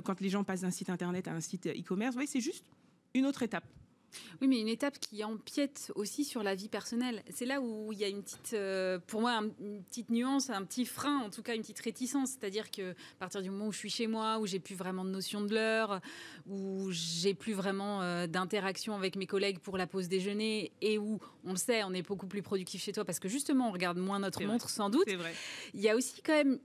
quand 0.04 0.22
les 0.22 0.30
gens 0.30 0.44
passent 0.44 0.62
d'un 0.62 0.72
site 0.72 0.90
Internet 0.90 1.28
à 1.28 1.34
un 1.34 1.42
site 1.42 1.68
e-commerce, 1.68 2.16
oui, 2.16 2.28
c'est 2.28 2.42
juste 2.42 2.66
une 3.14 3.26
autre 3.26 3.44
étape. 3.44 3.66
Oui, 4.41 4.48
mais 4.48 4.60
une 4.60 4.67
étape 4.67 5.00
qui 5.00 5.24
empiète 5.24 5.91
aussi 5.96 6.24
sur 6.24 6.43
la 6.43 6.56
vie 6.56 6.70
personnelle. 6.70 7.24
C'est 7.30 7.46
là 7.46 7.62
où 7.62 7.91
il 7.91 8.00
y 8.00 8.04
a 8.04 8.08
une 8.08 8.24
petite, 8.24 8.54
euh, 8.54 9.00
pour 9.08 9.22
moi, 9.22 9.41
une 9.60 9.84
petite 9.84 10.10
nuance, 10.10 10.50
un 10.50 10.63
petit 10.63 10.86
frein, 10.86 11.17
en 11.20 11.30
tout 11.30 11.41
cas 11.41 11.56
une 11.56 11.62
petite 11.62 11.80
réticence. 11.80 12.32
C'est-à-dire 12.32 12.72
que 12.72 12.91
à 12.91 13.20
partir 13.20 13.41
du 13.41 13.50
moment 13.50 13.67
où 13.67 13.72
je 13.72 13.78
suis 13.78 13.89
chez 13.89 14.08
moi, 14.08 14.39
où 14.39 14.46
j'ai 14.46 14.60
plus 14.60 14.76
vraiment 14.76 15.06
de 15.06 15.10
notion 15.10 15.41
de 15.41 15.54
l'heure, 15.54 16.02
où 16.48 16.89
j'ai 16.91 17.34
plus 17.34 17.54
vraiment 17.54 18.02
euh, 18.02 18.28
d'interaction 18.28 18.96
avec 18.96 19.15
mes 19.15 19.28
collègues 19.28 19.60
pour 19.60 19.78
la 19.78 19.88
pause 19.88 20.08
déjeuner, 20.08 20.72
et 20.82 20.98
où 20.98 21.20
on 21.43 21.52
le 21.52 21.58
sait, 21.58 21.84
on 21.84 21.93
est 21.93 22.02
beaucoup 22.02 22.28
plus 22.28 22.41
productif 22.41 22.82
chez 22.82 22.91
toi 22.91 23.06
parce 23.06 23.20
que 23.20 23.28
justement 23.28 23.70
on 23.70 23.72
regarde 23.72 23.98
moins 23.98 24.20
notre 24.20 24.43
montre, 24.43 24.70
sans 24.70 24.89
doute. 24.89 25.10
Vrai. 25.10 25.34
Il 25.74 25.82
y 25.82 25.89
a 25.89 25.96
aussi 25.96 26.22
quand 26.22 26.34
même 26.34 26.60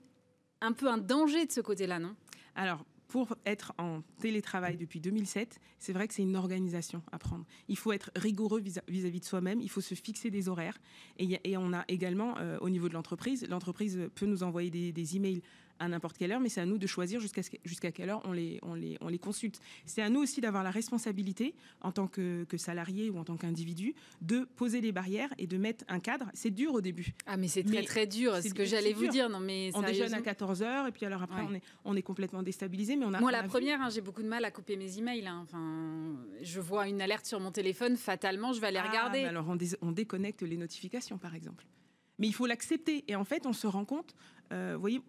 un 0.61 0.73
peu 0.73 0.89
un 0.89 0.99
danger 0.99 1.47
de 1.47 1.53
ce 1.53 1.61
côté-là, 1.61 1.99
non? 1.99 2.15
Alors, 2.55 2.85
pour 3.13 3.37
être 3.45 3.75
en 3.77 4.01
télétravail 4.23 4.79
depuis 4.79 4.99
2007, 4.99 5.61
c'est 5.79 5.93
vrai 5.93 6.09
que 6.09 6.15
c'est 6.15 6.23
une 6.23 6.35
organisation 6.35 7.03
à 7.13 7.19
prendre. 7.19 7.45
Il 7.69 7.77
faut 7.77 7.93
être 7.93 8.11
rigoureux 8.17 8.63
vis-à-vis 8.63 9.21
de 9.21 9.25
soi-même, 9.27 9.61
il 9.61 9.69
faut 9.69 9.83
se 9.83 9.95
fixer 9.95 10.31
des 10.31 10.49
horaires. 10.49 10.79
Et, 11.19 11.59
on 11.59 11.75
a 11.75 11.85
également, 11.89 12.39
euh, 12.39 12.57
au 12.63 12.71
niveau 12.71 12.89
de 12.89 12.95
l'entreprise, 12.95 13.47
l'entreprise 13.51 14.01
peut 14.15 14.25
nous 14.25 14.45
envoyer 14.45 14.71
des, 14.71 14.93
des 14.93 15.17
emails 15.17 15.43
à 15.83 15.89
n'importe 15.89 16.17
quelle 16.17 16.31
heure, 16.31 16.41
mais 16.41 16.49
c'est 16.49 16.61
à 16.61 16.67
nous 16.67 16.79
de 16.79 16.87
choisir 16.87 17.21
jusqu'à 17.21 17.43
jusqu'à 17.65 17.91
quelle 17.91 18.11
heure 18.11 18.23
on 18.25 18.33
les, 18.33 18.61
on 18.63 18.75
les, 18.75 18.97
on 19.01 19.09
les 19.09 19.19
consulte. 19.19 19.61
C'est 19.85 20.01
à 20.01 20.09
nous 20.09 20.21
aussi 20.21 20.41
d'avoir 20.41 20.63
la 20.63 20.71
responsabilité, 20.71 21.55
en 21.81 21.91
tant 21.91 22.07
que, 22.07 22.45
que 22.45 22.57
salarié 22.57 23.11
ou 23.11 23.19
en 23.19 23.25
tant 23.25 23.37
qu'individu, 23.37 23.95
de 24.21 24.45
poser 24.57 24.81
les 24.81 24.93
barrières 24.93 25.35
et 25.39 25.49
de 25.49 25.57
mettre 25.57 25.85
un 25.89 25.99
cadre. 25.99 26.27
C'est 26.35 26.51
dur 26.51 26.73
au 26.75 26.81
début. 26.81 27.15
Ah, 27.27 27.37
mais 27.37 27.49
c'est 27.49 27.65
très, 27.65 27.83
très 27.83 28.07
dur. 28.07 28.37
C'est 28.41 28.51
ce 28.51 28.55
que 28.55 28.65
j'allais 28.65 28.93
vous 28.93 29.09
dire. 29.09 29.29
Non, 29.29 29.41
mais 29.41 29.71
on 29.75 29.83
déjeune 29.83 30.15
à 30.15 30.21
14 30.21 30.63
heures 30.63 30.87
et 30.87 30.93
puis 30.93 31.05
alors 31.05 31.23
après, 31.23 31.43
on, 31.43 31.55
est, 31.55 31.63
on 31.85 31.97
est 31.97 32.03
complètement 32.03 32.45
déstabilisé. 32.45 32.95
Mais 32.95 33.05
on 33.05 33.15
a, 33.15 33.21
Moi, 33.21 33.33
la 33.33 33.43
première, 33.43 33.83
hein, 33.83 33.91
j'ai 33.91 34.01
beaucoup 34.01 34.23
de 34.23 34.29
mal 34.29 34.45
à 34.45 34.53
couper 34.53 34.77
mes 34.77 34.99
emails. 34.99 35.27
Hein. 35.27 35.41
Enfin, 35.43 36.17
je 36.43 36.61
vois 36.61 36.87
une 36.89 37.03
alerte 37.03 37.27
sur 37.27 37.41
mon 37.41 37.51
téléphone, 37.51 37.97
fatalement, 37.97 38.53
je 38.53 38.61
vais 38.61 38.69
aller 38.69 38.81
ah, 38.83 38.89
regarder. 38.89 39.25
alors, 39.25 39.49
on, 39.49 39.59
on 39.81 39.91
déconnecte 39.91 40.43
les 40.43 40.57
notifications, 40.57 41.19
par 41.19 41.35
exemple. 41.35 41.65
Mais 42.19 42.29
il 42.29 42.33
faut 42.33 42.47
l'accepter. 42.47 43.05
Et 43.09 43.17
en 43.17 43.25
fait, 43.25 43.47
on 43.47 43.53
se 43.53 43.67
rend 43.67 43.85
compte 43.85 44.15
vous 44.53 44.81
voyez, 44.81 45.01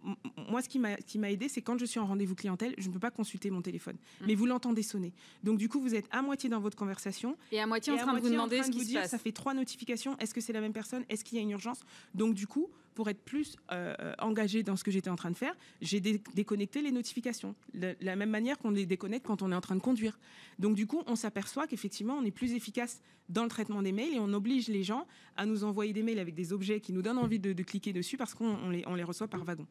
moi, 0.49 0.62
ce 0.62 0.69
qui 0.69 0.79
m'a 0.79 1.32
aidé, 1.32 1.49
c'est 1.49 1.62
quand 1.62 1.77
je 1.77 1.86
suis 1.86 1.99
en 1.99 2.06
rendez-vous 2.06 2.36
clientèle, 2.36 2.73
je 2.77 2.88
ne 2.88 2.93
peux 2.93 2.99
pas 2.99 3.12
consulter 3.12 3.49
mon 3.49 3.62
téléphone. 3.62 3.95
Mmh. 3.95 4.25
Mais 4.27 4.36
vous 4.36 4.45
l'entendez 4.45 4.84
sonner. 4.84 5.13
Donc, 5.43 5.58
du 5.58 5.69
coup, 5.69 5.79
vous 5.79 5.95
êtes 5.95 6.08
à 6.12 6.21
moitié 6.21 6.49
dans 6.49 6.60
votre 6.60 6.77
conversation. 6.77 7.38
Et 7.51 7.60
à 7.60 7.67
moitié 7.67 7.93
en 7.93 7.97
train 7.97 8.13
de 8.13 8.19
vous 8.19 8.29
demander 8.29 8.63
ce 8.63 8.71
qui 8.71 8.86
se 8.86 8.93
passe. 8.93 9.12
Ça 9.12 9.17
fait 9.17 9.32
trois 9.32 9.53
notifications. 9.53 10.17
Est-ce 10.19 10.34
que 10.34 10.41
c'est 10.41 10.53
la 10.53 10.62
même 10.62 10.73
personne? 10.73 11.03
Est-ce 11.10 11.23
qu'il 11.23 11.38
y 11.38 11.39
a 11.39 11.43
une 11.43 11.51
urgence? 11.51 11.82
Donc, 12.13 12.34
du 12.34 12.47
coup, 12.47 12.69
pour 12.93 13.10
être 13.10 13.21
plus 13.21 13.56
euh, 13.71 13.93
euh, 13.99 14.13
engagé 14.19 14.63
dans 14.63 14.75
ce 14.75 14.84
que 14.84 14.91
j'étais 14.91 15.10
en 15.10 15.15
train 15.15 15.32
de 15.32 15.38
faire, 15.38 15.56
j'ai 15.82 15.99
déconnecté 15.99 16.82
les 16.82 16.91
notifications. 16.91 17.56
De 17.73 17.95
la 18.01 18.15
même 18.15 18.29
manière 18.29 18.58
qu'on 18.58 18.71
les 18.71 18.86
déconnecte 18.86 19.25
quand 19.25 19.41
on 19.41 19.51
est 19.51 19.56
en 19.56 19.62
train 19.62 19.75
de 19.75 19.82
conduire. 19.82 20.19
Donc 20.60 20.75
du 20.75 20.88
coup, 20.88 21.01
on 21.08 21.15
s'aperçoit 21.15 21.67
qu'effectivement, 21.67 22.15
on 22.15 22.23
est 22.23 22.32
plus 22.32 22.53
efficace 22.53 23.01
dans 23.29 23.43
le 23.43 23.49
traitement 23.49 23.82
des 23.82 23.91
mails 23.91 24.13
et 24.13 24.19
on 24.19 24.34
oblige 24.34 24.67
les 24.67 24.84
gens 24.84 25.08
à 25.38 25.45
nous 25.45 25.63
envoyer 25.63 25.93
des 25.93 26.03
mails 26.03 26.19
avec 26.19 26.36
des 26.36 26.53
objets 26.53 26.79
qui 26.82 26.93
nous 26.93 27.01
donnent 27.01 27.17
envie 27.17 27.39
de, 27.39 27.53
cliquer 27.63 27.93
dessus 27.93 28.17
parce 28.17 28.34
qu'on 28.34 28.69
les, 28.69 28.84
on 28.86 28.95
les 28.95 29.03
reçoit 29.03 29.27
par 29.34 29.43
wagon. 29.43 29.67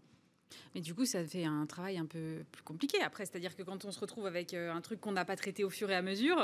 Mais 0.75 0.81
du 0.81 0.95
coup, 0.95 1.07
ça 1.07 1.25
fait 1.25 1.45
un 1.45 1.65
travail 1.67 1.99
un 1.99 2.07
peu 2.07 2.45
plus 2.53 2.63
compliqué 2.63 3.01
après. 3.03 3.25
C'est-à-dire 3.25 3.57
que 3.57 3.63
quand 3.63 3.85
on 3.85 3.93
se 3.93 4.01
retrouve 4.01 4.27
avec 4.27 4.53
euh, 4.53 4.73
un 4.73 4.81
truc 4.81 5.01
qu'on 5.01 5.13
n'a 5.13 5.25
pas 5.25 5.37
traité 5.37 5.65
au 5.65 5.71
fur 5.71 5.91
et 5.91 5.95
à 5.95 6.03
mesure... 6.03 6.39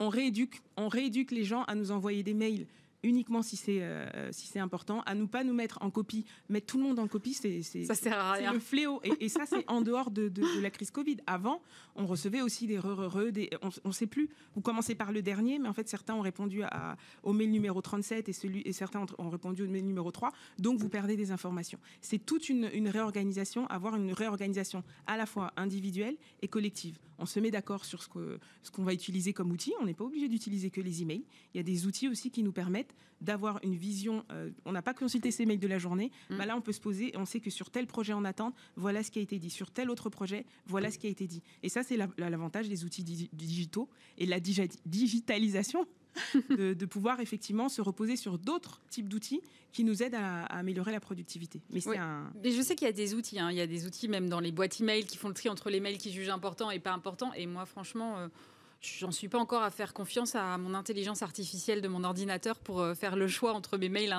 On 0.00 0.08
rééduque, 0.08 0.60
on 0.76 0.88
rééduque 0.88 1.30
les 1.30 1.44
gens 1.44 1.62
à 1.64 1.76
nous 1.76 1.92
envoyer 1.92 2.24
des 2.24 2.34
mails 2.34 2.66
uniquement 3.04 3.42
si 3.42 3.56
c'est 3.56 3.82
euh, 3.82 4.32
si 4.32 4.46
c'est 4.46 4.58
important, 4.58 5.02
à 5.02 5.14
nous 5.14 5.28
pas 5.28 5.44
nous 5.44 5.54
mettre 5.54 5.78
en 5.82 5.90
copie, 5.90 6.24
mettre 6.48 6.66
tout 6.66 6.78
le 6.78 6.84
monde 6.84 6.98
en 6.98 7.06
copie, 7.06 7.34
c'est 7.34 7.62
c'est 7.62 7.84
le 7.84 8.58
fléau. 8.58 9.00
Et, 9.20 9.28
ça 9.28 9.46
c'est 9.46 9.68
en 9.68 9.80
dehors 9.80 10.10
de, 10.10 10.28
de, 10.28 10.42
la 10.60 10.70
crise 10.70 10.90
Covid. 10.90 11.18
Avant, 11.26 11.60
on 11.96 12.06
recevait 12.06 12.40
aussi 12.40 12.66
des 12.66 12.78
re, 12.78 13.30
des 13.30 13.50
on, 13.62 13.88
ne 13.88 13.92
sait 13.92 14.06
plus. 14.06 14.28
Vous 14.54 14.60
commencez 14.60 14.94
par 14.94 15.12
le 15.12 15.22
dernier, 15.22 15.58
mais 15.58 15.68
en 15.68 15.72
fait 15.72 15.88
certains 15.88 16.14
ont 16.14 16.20
répondu 16.20 16.62
à, 16.62 16.96
au 17.22 17.32
mail 17.32 17.50
numéro 17.50 17.80
37 17.80 18.28
et 18.28 18.32
celui 18.32 18.62
et 18.64 18.72
certains 18.72 19.04
ont, 19.18 19.28
répondu 19.28 19.62
au 19.62 19.68
mail 19.68 19.84
numéro 19.84 20.10
3. 20.10 20.32
Donc 20.58 20.78
vous 20.78 20.88
perdez 20.88 21.16
des 21.16 21.30
informations. 21.30 21.78
C'est 22.00 22.24
toute 22.24 22.48
une, 22.48 22.70
une 22.72 22.88
réorganisation, 22.88 23.66
avoir 23.66 23.96
une 23.96 24.12
réorganisation 24.12 24.82
à 25.06 25.16
la 25.16 25.26
fois 25.26 25.52
individuelle 25.56 26.16
et 26.42 26.48
collective. 26.48 26.98
On 27.18 27.26
se 27.26 27.38
met 27.40 27.50
d'accord 27.50 27.84
sur 27.84 28.02
ce 28.02 28.08
qu'on 28.08 28.38
ce 28.62 28.70
qu'on 28.70 28.82
va 28.82 28.92
utiliser 28.92 29.32
comme 29.32 29.50
outil. 29.50 29.72
On 29.80 29.84
n'est 29.84 29.94
pas 29.94 30.04
obligé 30.04 30.28
d'utiliser 30.28 30.70
que 30.70 30.80
les 30.80 31.02
emails. 31.02 31.24
Il 31.52 31.58
y 31.58 31.60
a 31.60 31.62
des 31.62 31.86
outils 31.86 32.08
aussi 32.08 32.30
qui 32.30 32.42
nous 32.42 32.52
permettent 32.52 32.93
d'avoir 33.20 33.58
une 33.62 33.74
vision. 33.74 34.24
Euh, 34.30 34.50
on 34.64 34.72
n'a 34.72 34.82
pas 34.82 34.94
consulté 34.94 35.30
ces 35.30 35.46
mails 35.46 35.58
de 35.58 35.66
la 35.66 35.78
journée. 35.78 36.10
Mm. 36.30 36.36
Bah 36.36 36.46
là, 36.46 36.56
on 36.56 36.60
peut 36.60 36.72
se 36.72 36.80
poser 36.80 37.14
et 37.14 37.16
on 37.16 37.24
sait 37.24 37.40
que 37.40 37.50
sur 37.50 37.70
tel 37.70 37.86
projet 37.86 38.12
en 38.12 38.24
attente, 38.24 38.54
voilà 38.76 39.02
ce 39.02 39.10
qui 39.10 39.18
a 39.18 39.22
été 39.22 39.38
dit. 39.38 39.50
Sur 39.50 39.70
tel 39.70 39.90
autre 39.90 40.10
projet, 40.10 40.44
voilà 40.66 40.90
ce 40.90 40.98
qui 40.98 41.06
a 41.06 41.10
été 41.10 41.26
dit. 41.26 41.42
Et 41.62 41.68
ça, 41.68 41.82
c'est 41.82 41.96
l'avantage 42.18 42.68
des 42.68 42.84
outils 42.84 43.04
digitaux 43.32 43.88
et 44.18 44.26
la 44.26 44.40
digitalisation. 44.40 45.86
de, 46.50 46.86
pouvoir 46.86 47.20
effectivement 47.20 47.68
se 47.68 47.80
reposer 47.80 48.16
sur 48.16 48.38
d'autres 48.38 48.80
types 48.88 49.08
d'outils 49.08 49.40
qui 49.72 49.82
nous 49.82 50.02
aident 50.02 50.14
à, 50.14 50.44
améliorer 50.44 50.92
la 50.92 51.00
productivité. 51.00 51.60
Mais, 51.70 51.80
Mais 52.42 52.52
je 52.52 52.62
sais 52.62 52.76
qu'il 52.76 52.86
y 52.86 52.90
a 52.90 52.92
des 52.92 53.14
outils, 53.14 53.40
hein. 53.40 53.50
il 53.50 53.56
y 53.56 53.60
a 53.60 53.66
des 53.66 53.86
outils 53.86 54.08
même 54.08 54.28
dans 54.28 54.40
les 54.40 54.52
boîtes 54.52 54.80
email 54.80 55.04
qui 55.04 55.16
font 55.16 55.28
le 55.28 55.34
tri 55.34 55.48
entre 55.48 55.70
les 55.70 55.80
mails 55.80 55.98
qui 55.98 56.12
jugent 56.12 56.28
importants 56.28 56.70
et 56.70 56.78
pas 56.78 56.92
importants. 56.92 57.32
Et 57.34 57.46
moi, 57.46 57.66
franchement, 57.66 58.18
euh, 58.18 58.28
j'en 58.84 59.10
suis 59.10 59.28
pas 59.28 59.38
encore 59.38 59.62
à 59.62 59.70
faire 59.70 59.94
confiance 59.94 60.34
à 60.34 60.58
mon 60.58 60.74
intelligence 60.74 61.22
artificielle 61.22 61.80
de 61.80 61.88
mon 61.88 62.04
ordinateur 62.04 62.58
pour 62.58 62.80
euh, 62.80 62.94
faire 62.94 63.16
le 63.16 63.28
choix 63.28 63.52
entre 63.52 63.78
mes 63.78 63.88
mails 63.88 64.14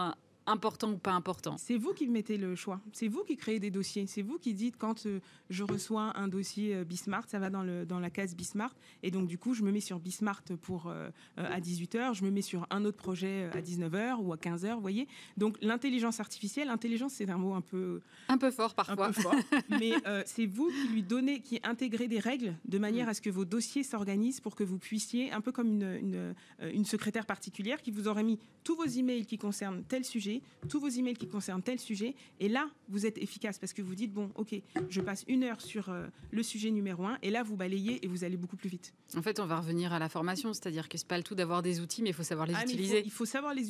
important 0.48 0.92
ou 0.92 0.98
pas 0.98 1.12
important 1.12 1.58
C'est 1.58 1.78
vous 1.78 1.94
qui 1.94 2.08
mettez 2.08 2.38
le 2.38 2.56
choix. 2.56 2.80
C'est 2.94 3.08
vous 3.08 3.24
qui 3.24 3.38
créez 3.38 3.60
des 3.60 3.72
dossiers. 3.72 4.06
C'est 4.08 4.22
vous 4.22 4.38
qui 4.38 4.54
dites 4.54 4.76
quand 4.78 5.06
euh, 5.06 5.20
je 5.50 5.64
reçois 5.64 6.18
un 6.18 6.28
dossier 6.28 6.76
euh, 6.76 6.84
Bismart, 6.84 7.28
ça 7.28 7.40
va 7.40 7.50
dans, 7.50 7.64
le, 7.64 7.86
dans 7.86 8.00
la 8.00 8.10
case 8.10 8.36
Bismart. 8.36 8.76
Et 9.04 9.12
donc, 9.12 9.28
du 9.28 9.38
coup, 9.38 9.54
je 9.54 9.64
me 9.64 9.72
mets 9.72 9.80
sur 9.80 10.00
Bismart 10.00 10.44
pour, 10.62 10.88
euh, 10.88 11.10
à 11.38 11.60
18h, 11.60 12.14
je 12.14 12.24
me 12.24 12.32
mets 12.32 12.42
sur 12.42 12.68
un 12.70 12.86
autre 12.86 12.98
projet 12.98 13.50
à 13.54 13.62
19h 13.62 14.18
ou 14.22 14.34
à 14.34 14.38
15h, 14.38 14.76
vous 14.76 14.82
voyez. 14.82 15.08
Donc, 15.38 15.58
l'intelligence 15.62 16.20
artificielle, 16.20 16.68
l'intelligence, 16.68 17.14
c'est 17.14 17.30
un 17.30 17.38
mot 17.38 17.54
un 17.54 17.62
peu... 17.62 18.02
Un 18.28 18.38
peu 18.38 18.52
fort 18.52 18.76
parfois. 18.76 19.08
Un 19.08 19.12
peu 19.12 19.22
fort. 19.22 19.36
mais 19.70 19.94
c'est 20.26 20.46
vous 20.46 20.70
qui 20.70 20.88
lui 20.90 21.04
donnez, 21.04 21.42
qui 21.42 21.60
intégrez 21.64 22.08
des 22.08 22.20
règles 22.20 22.56
de 22.66 22.78
manière 22.78 23.08
mm. 23.08 23.10
à 23.10 23.14
ce 23.14 23.22
que 23.22 23.30
vos 23.30 23.46
dossiers 23.46 23.84
s'organisent 23.84 24.42
pour 24.42 24.56
que 24.56 24.64
vous 24.64 24.78
puissiez, 24.78 25.32
un 25.32 25.42
peu 25.42 25.52
comme 25.52 25.68
une, 25.68 25.98
une, 26.02 26.36
une 26.74 26.86
secrétaire 26.86 27.26
particulière 27.26 27.82
qui 27.82 27.92
vous 27.92 28.08
aurait 28.08 28.24
mis 28.24 28.40
tous 28.64 28.76
vos 28.76 28.86
emails 28.86 29.26
qui 29.26 29.38
concernent 29.38 29.84
tel 29.88 30.04
sujet 30.04 30.35
tous 30.70 30.80
vos 30.80 30.88
emails 30.88 31.16
qui 31.16 31.28
concernent 31.28 31.62
tel 31.62 31.80
sujet. 31.80 32.16
Et 32.40 32.50
là, 32.50 32.70
vous 32.90 33.06
êtes 33.06 33.18
efficace 33.18 33.60
parce 33.60 33.74
que 33.74 33.82
vous 33.82 33.96
dites, 33.96 34.14
bon, 34.14 34.32
ok, 34.36 34.56
je 34.90 35.02
passe 35.02 35.26
une 35.28 35.44
heure 35.44 35.62
sur 35.62 35.90
euh, 35.90 36.08
le 36.32 36.44
sujet 36.44 36.72
numéro 36.72 37.06
un. 37.06 37.18
Et 37.22 37.30
là, 37.30 37.44
vous 37.44 37.56
balayez 37.56 38.04
et 38.04 38.08
vous 38.08 38.24
allez 38.24 38.38
beaucoup 38.38 38.58
plus 38.58 38.70
vite. 38.70 38.94
En 39.16 39.22
fait, 39.22 39.40
on 39.40 39.46
va 39.46 39.60
revenir 39.60 39.94
à 39.94 40.00
la 40.00 40.10
formation. 40.10 40.54
C'est-à-dire 40.54 40.90
que 40.90 40.98
c'est 40.98 41.08
pas 41.08 41.18
le 41.18 41.24
tout 41.24 41.36
d'avoir 41.36 41.62
des 41.62 41.80
outils, 41.80 42.02
mais 42.02 42.10
il 42.10 42.16
faut 42.16 42.24
savoir 42.24 42.48
les 42.48 42.54
ah, 42.56 42.64
utiliser. 42.64 43.02
Il 43.06 43.12
faut, 43.12 43.26
savoir 43.26 43.54
les, 43.54 43.64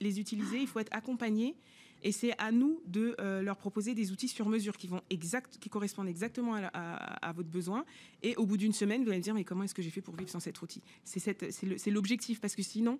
les 0.00 0.20
utiliser, 0.20 0.60
il 0.60 0.66
faut 0.66 0.78
être 0.78 0.92
accompagné. 0.92 1.56
Et 2.02 2.12
c'est 2.12 2.32
à 2.38 2.50
nous 2.50 2.80
de 2.86 3.14
euh, 3.20 3.42
leur 3.42 3.56
proposer 3.56 3.94
des 3.94 4.10
outils 4.10 4.28
sur 4.28 4.48
mesure 4.48 4.76
qui, 4.76 4.86
vont 4.86 5.02
exact, 5.10 5.58
qui 5.58 5.68
correspondent 5.68 6.08
exactement 6.08 6.54
à, 6.54 7.32
votre 7.32 7.48
besoin. 7.48 7.84
Et 8.22 8.36
au 8.36 8.46
bout 8.46 8.56
d'une 8.56 8.72
semaine, 8.72 9.02
vous 9.02 9.10
allez 9.10 9.18
me 9.18 9.22
dire, 9.22 9.34
mais 9.34 9.44
comment 9.44 9.64
est-ce 9.64 9.74
que 9.74 9.82
j'ai 9.82 9.90
fait 9.90 10.00
pour 10.00 10.16
vivre 10.16 10.30
sans 10.30 10.40
cet 10.40 10.60
outil? 10.62 10.82
C'est 11.04 11.90
l'objectif, 11.90 12.40
parce 12.40 12.54
que 12.54 12.62
sinon, 12.62 12.98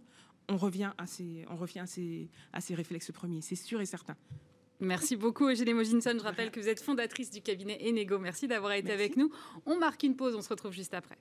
on 0.50 0.56
revient 0.56 0.90
à 0.98 1.06
ces, 1.06 1.46
on 1.48 1.56
revient 1.56 1.78
à 1.78 1.86
ces, 1.86 2.28
à 2.52 2.60
ces 2.60 2.74
réflexes 2.74 3.12
premiers, 3.12 3.40
c'est 3.40 3.56
sûr 3.56 3.80
et 3.80 3.86
certain. 3.86 4.16
Merci 4.80 5.16
beaucoup, 5.16 5.46
Eugénie 5.48 5.74
Moginson. 5.74 6.12
Je 6.14 6.22
rappelle 6.22 6.50
que 6.50 6.58
vous 6.58 6.68
êtes 6.68 6.80
fondatrice 6.80 7.30
du 7.30 7.42
cabinet 7.42 7.78
Enego. 7.86 8.18
Merci 8.18 8.48
d'avoir 8.48 8.72
été 8.72 8.92
avec 8.92 9.16
nous. 9.16 9.30
On 9.66 9.78
marque 9.78 10.02
une 10.02 10.16
pause, 10.16 10.34
on 10.34 10.42
se 10.42 10.48
retrouve 10.48 10.72
juste 10.72 10.94
après. 10.94 11.18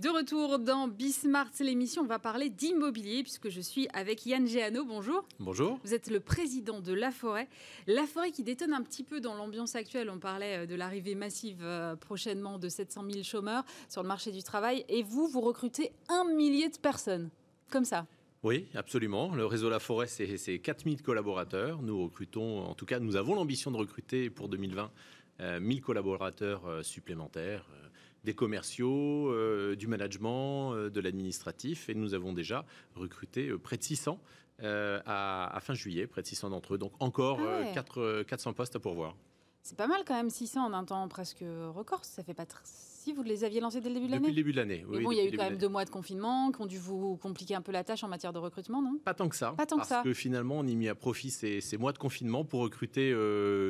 De 0.00 0.08
retour 0.08 0.58
dans 0.58 0.88
Bismart, 0.88 1.50
l'émission, 1.60 2.00
on 2.00 2.06
va 2.06 2.18
parler 2.18 2.48
d'immobilier 2.48 3.22
puisque 3.22 3.50
je 3.50 3.60
suis 3.60 3.86
avec 3.92 4.24
Yann 4.24 4.46
Géano. 4.46 4.82
Bonjour. 4.86 5.26
Bonjour. 5.38 5.78
Vous 5.84 5.92
êtes 5.92 6.08
le 6.08 6.20
président 6.20 6.80
de 6.80 6.94
La 6.94 7.10
Forêt. 7.10 7.48
La 7.86 8.06
Forêt 8.06 8.30
qui 8.30 8.42
détonne 8.42 8.72
un 8.72 8.82
petit 8.82 9.04
peu 9.04 9.20
dans 9.20 9.34
l'ambiance 9.34 9.74
actuelle. 9.74 10.08
On 10.08 10.18
parlait 10.18 10.60
euh, 10.60 10.66
de 10.66 10.74
l'arrivée 10.74 11.14
massive 11.14 11.58
euh, 11.60 11.96
prochainement 11.96 12.58
de 12.58 12.70
700 12.70 13.04
000 13.10 13.22
chômeurs 13.24 13.62
sur 13.90 14.00
le 14.00 14.08
marché 14.08 14.32
du 14.32 14.42
travail. 14.42 14.86
Et 14.88 15.02
vous, 15.02 15.28
vous 15.28 15.42
recrutez 15.42 15.92
un 16.08 16.24
millier 16.24 16.70
de 16.70 16.78
personnes. 16.78 17.28
Comme 17.68 17.84
ça. 17.84 18.06
Oui, 18.42 18.68
absolument. 18.74 19.34
Le 19.34 19.44
réseau 19.44 19.68
La 19.68 19.80
Forêt, 19.80 20.06
c'est 20.06 20.58
4000 20.60 21.02
collaborateurs. 21.02 21.82
Nous 21.82 22.04
recrutons, 22.04 22.60
en 22.64 22.74
tout 22.74 22.86
cas, 22.86 23.00
nous 23.00 23.16
avons 23.16 23.34
l'ambition 23.34 23.70
de 23.70 23.76
recruter 23.76 24.30
pour 24.30 24.48
2020 24.48 24.90
1000 25.60 25.78
euh, 25.78 25.80
collaborateurs 25.82 26.82
supplémentaires 26.82 27.66
des 28.24 28.34
commerciaux, 28.34 29.30
euh, 29.30 29.76
du 29.76 29.86
management, 29.86 30.74
euh, 30.74 30.90
de 30.90 31.00
l'administratif. 31.00 31.88
Et 31.88 31.94
nous 31.94 32.14
avons 32.14 32.32
déjà 32.32 32.64
recruté 32.94 33.48
euh, 33.48 33.58
près 33.58 33.76
de 33.76 33.82
600 33.82 34.20
à, 34.62 35.58
fin 35.62 35.72
juillet, 35.72 36.06
près 36.06 36.20
de 36.20 36.26
600 36.26 36.50
d'entre 36.50 36.74
eux. 36.74 36.78
Donc 36.78 36.92
encore 37.00 37.40
4, 37.72 38.24
400 38.24 38.52
postes 38.52 38.76
à 38.76 38.78
pourvoir. 38.78 39.16
C'est 39.62 39.76
pas 39.76 39.86
mal 39.86 40.02
quand 40.06 40.14
même, 40.14 40.28
600 40.28 40.66
en 40.66 40.72
un 40.74 40.84
temps 40.84 41.08
presque 41.08 41.42
record. 41.74 42.04
Ça 42.04 42.22
fait 42.22 42.34
pas 42.34 42.44
si 42.64 43.14
vous 43.14 43.22
les 43.22 43.44
aviez 43.44 43.60
lancés 43.60 43.80
dès 43.80 43.88
le 43.88 43.94
début 43.94 44.06
de 44.08 44.12
l'année 44.12 44.20
Depuis 44.20 44.36
le 44.36 44.42
début 44.42 44.52
de 44.52 44.56
l'année, 44.58 44.84
oui. 44.86 45.02
bon, 45.02 45.12
il 45.12 45.16
y 45.16 45.20
a 45.20 45.24
eu 45.24 45.34
quand 45.34 45.44
même 45.44 45.56
deux 45.56 45.68
mois 45.68 45.86
de 45.86 45.90
confinement 45.90 46.52
qui 46.52 46.60
ont 46.60 46.66
dû 46.66 46.78
vous 46.78 47.16
compliquer 47.16 47.54
un 47.54 47.62
peu 47.62 47.72
la 47.72 47.84
tâche 47.84 48.04
en 48.04 48.08
matière 48.08 48.34
de 48.34 48.38
recrutement, 48.38 48.82
non? 48.82 48.98
Pas 49.02 49.14
tant 49.14 49.30
que 49.30 49.36
ça. 49.36 49.52
Pas 49.52 49.64
tant 49.64 49.78
parce 49.78 50.02
que, 50.02 50.12
finalement, 50.12 50.58
on 50.58 50.66
y 50.66 50.76
mis 50.76 50.88
à 50.88 50.94
profit 50.94 51.30
ces, 51.30 51.76
mois 51.78 51.92
de 51.92 51.98
confinement 51.98 52.44
pour 52.44 52.60
recruter 52.60 53.14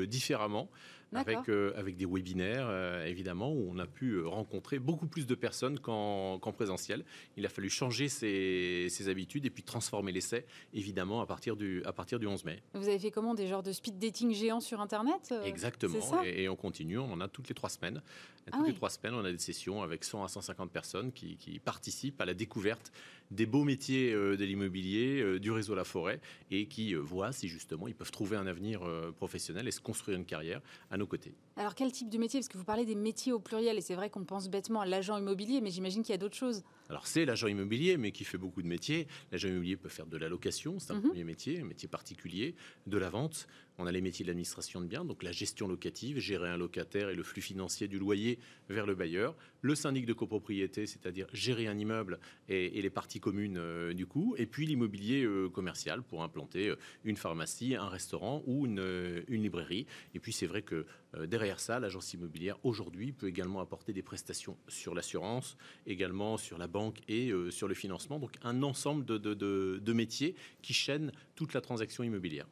différemment. 0.08 0.68
Avec, 1.12 1.48
euh, 1.48 1.72
avec 1.76 1.96
des 1.96 2.06
webinaires, 2.06 2.66
euh, 2.68 3.04
évidemment, 3.04 3.52
où 3.52 3.68
on 3.70 3.78
a 3.78 3.86
pu 3.86 4.12
euh, 4.12 4.28
rencontrer 4.28 4.78
beaucoup 4.78 5.06
plus 5.06 5.26
de 5.26 5.34
personnes 5.34 5.78
qu'en 5.78 6.38
présentiel. 6.54 7.04
Il 7.36 7.46
a 7.46 7.48
fallu 7.48 7.68
changer 7.68 8.08
ses, 8.08 8.86
ses 8.90 9.08
habitudes 9.08 9.46
et 9.46 9.50
puis 9.50 9.62
transformer 9.62 10.12
l'essai, 10.12 10.46
évidemment, 10.72 11.20
à 11.20 11.26
partir, 11.26 11.56
du, 11.56 11.82
à 11.84 11.92
partir 11.92 12.18
du 12.18 12.26
11 12.26 12.44
mai. 12.44 12.62
Vous 12.74 12.88
avez 12.88 12.98
fait 12.98 13.10
comment 13.10 13.34
Des 13.34 13.46
genres 13.46 13.62
de 13.62 13.72
speed 13.72 13.98
dating 13.98 14.32
géants 14.32 14.60
sur 14.60 14.80
Internet 14.80 15.34
Exactement, 15.44 16.22
et, 16.24 16.48
on 16.48 16.56
continue, 16.56 16.98
on 16.98 17.12
en 17.12 17.20
a 17.20 17.28
toutes 17.28 17.48
les 17.48 17.54
trois 17.54 17.70
semaines. 17.70 18.02
Ah 18.46 18.56
toutes 18.56 18.66
les 18.66 18.74
trois 18.74 18.90
semaines, 18.90 19.14
on 19.14 19.24
a 19.24 19.30
des 19.30 19.38
sessions 19.38 19.82
avec 19.82 20.02
100 20.02 20.24
à 20.24 20.28
150 20.28 20.70
personnes 20.70 21.12
qui, 21.12 21.36
qui 21.36 21.58
participent 21.58 22.20
à 22.20 22.24
la 22.24 22.34
découverte 22.34 22.90
des 23.30 23.46
beaux 23.46 23.62
métiers 23.62 24.12
de 24.12 24.44
l'immobilier, 24.44 25.38
du 25.38 25.52
réseau 25.52 25.74
La 25.74 25.84
Forêt, 25.84 26.20
et 26.50 26.66
qui 26.66 26.94
voient 26.94 27.30
si 27.30 27.46
justement 27.48 27.86
ils 27.86 27.94
peuvent 27.94 28.10
trouver 28.10 28.36
un 28.36 28.46
avenir 28.46 28.80
professionnel 29.16 29.68
et 29.68 29.70
se 29.70 29.80
construire 29.80 30.18
une 30.18 30.24
carrière 30.24 30.60
à 30.90 30.96
nos 31.00 31.06
côtés. 31.06 31.34
Alors 31.60 31.74
quel 31.74 31.92
type 31.92 32.08
de 32.08 32.16
métier? 32.16 32.40
Parce 32.40 32.48
que 32.48 32.56
vous 32.56 32.64
parlez 32.64 32.86
des 32.86 32.94
métiers 32.94 33.34
au 33.34 33.38
pluriel 33.38 33.76
et 33.76 33.82
c'est 33.82 33.94
vrai 33.94 34.08
qu'on 34.08 34.24
pense 34.24 34.48
bêtement 34.48 34.80
à 34.80 34.86
l'agent 34.86 35.18
immobilier, 35.18 35.60
mais 35.60 35.70
j'imagine 35.70 36.02
qu'il 36.02 36.12
y 36.12 36.14
a 36.14 36.18
d'autres 36.18 36.34
choses. 36.34 36.62
Alors 36.88 37.06
c'est 37.06 37.26
l'agent 37.26 37.48
immobilier, 37.48 37.98
mais 37.98 38.12
qui 38.12 38.24
fait 38.24 38.38
beaucoup 38.38 38.62
de 38.62 38.66
métiers. 38.66 39.06
L'agent 39.30 39.48
immobilier 39.48 39.76
peut 39.76 39.90
faire 39.90 40.06
de 40.06 40.16
la 40.16 40.30
location, 40.30 40.78
c'est 40.78 40.92
un 40.92 40.96
mhm. 40.96 41.08
premier 41.08 41.24
métier, 41.24 41.60
un 41.60 41.64
métier 41.64 41.86
particulier, 41.86 42.54
de 42.86 42.96
la 42.96 43.10
vente. 43.10 43.46
On 43.80 43.86
a 43.86 43.92
les 43.92 44.02
métiers 44.02 44.24
de 44.24 44.28
l'administration 44.28 44.80
de 44.82 44.86
biens, 44.86 45.06
donc 45.06 45.22
la 45.22 45.32
gestion 45.32 45.66
locative, 45.66 46.18
gérer 46.18 46.50
un 46.50 46.58
locataire 46.58 47.08
et 47.08 47.14
le 47.14 47.22
flux 47.22 47.40
financier 47.40 47.88
du 47.88 47.98
loyer 47.98 48.38
vers 48.68 48.84
le 48.84 48.94
bailleur. 48.94 49.34
Le 49.62 49.74
syndic 49.74 50.04
de 50.04 50.12
copropriété, 50.12 50.86
c'est-à-dire 50.86 51.26
gérer 51.32 51.66
un 51.66 51.78
immeuble 51.78 52.18
et, 52.48 52.82
les 52.82 52.90
parties 52.90 53.20
communes 53.20 53.56
euh, 53.58 53.94
du 53.94 54.06
coup. 54.06 54.34
Et 54.36 54.44
puis 54.44 54.66
l'immobilier 54.66 55.24
euh, 55.24 55.48
commercial 55.48 56.02
pour 56.02 56.22
implanter 56.22 56.68
euh, 56.68 56.76
une 57.04 57.16
pharmacie, 57.16 57.74
un 57.74 57.88
restaurant 57.88 58.42
ou 58.46 58.66
une, 58.66 59.24
une 59.28 59.42
librairie. 59.42 59.86
Et 60.14 60.20
puis 60.20 60.32
c'est 60.32 60.46
vrai 60.46 60.60
que 60.60 60.84
derrière 61.26 61.49
ça, 61.58 61.80
l'agence 61.80 62.12
immobilière 62.14 62.56
aujourd'hui 62.62 63.12
peut 63.12 63.26
également 63.26 63.60
apporter 63.60 63.92
des 63.92 64.02
prestations 64.02 64.56
sur 64.68 64.94
l'assurance, 64.94 65.56
également 65.86 66.36
sur 66.36 66.58
la 66.58 66.66
banque 66.66 66.98
et 67.08 67.32
sur 67.50 67.66
le 67.66 67.74
financement. 67.74 68.18
Donc 68.18 68.34
un 68.42 68.62
ensemble 68.62 69.04
de, 69.04 69.18
de 69.18 69.92
métiers 69.92 70.34
qui 70.62 70.74
chaînent 70.74 71.12
toute 71.34 71.54
la 71.54 71.60
transaction 71.60 72.04
immobilière. 72.04 72.46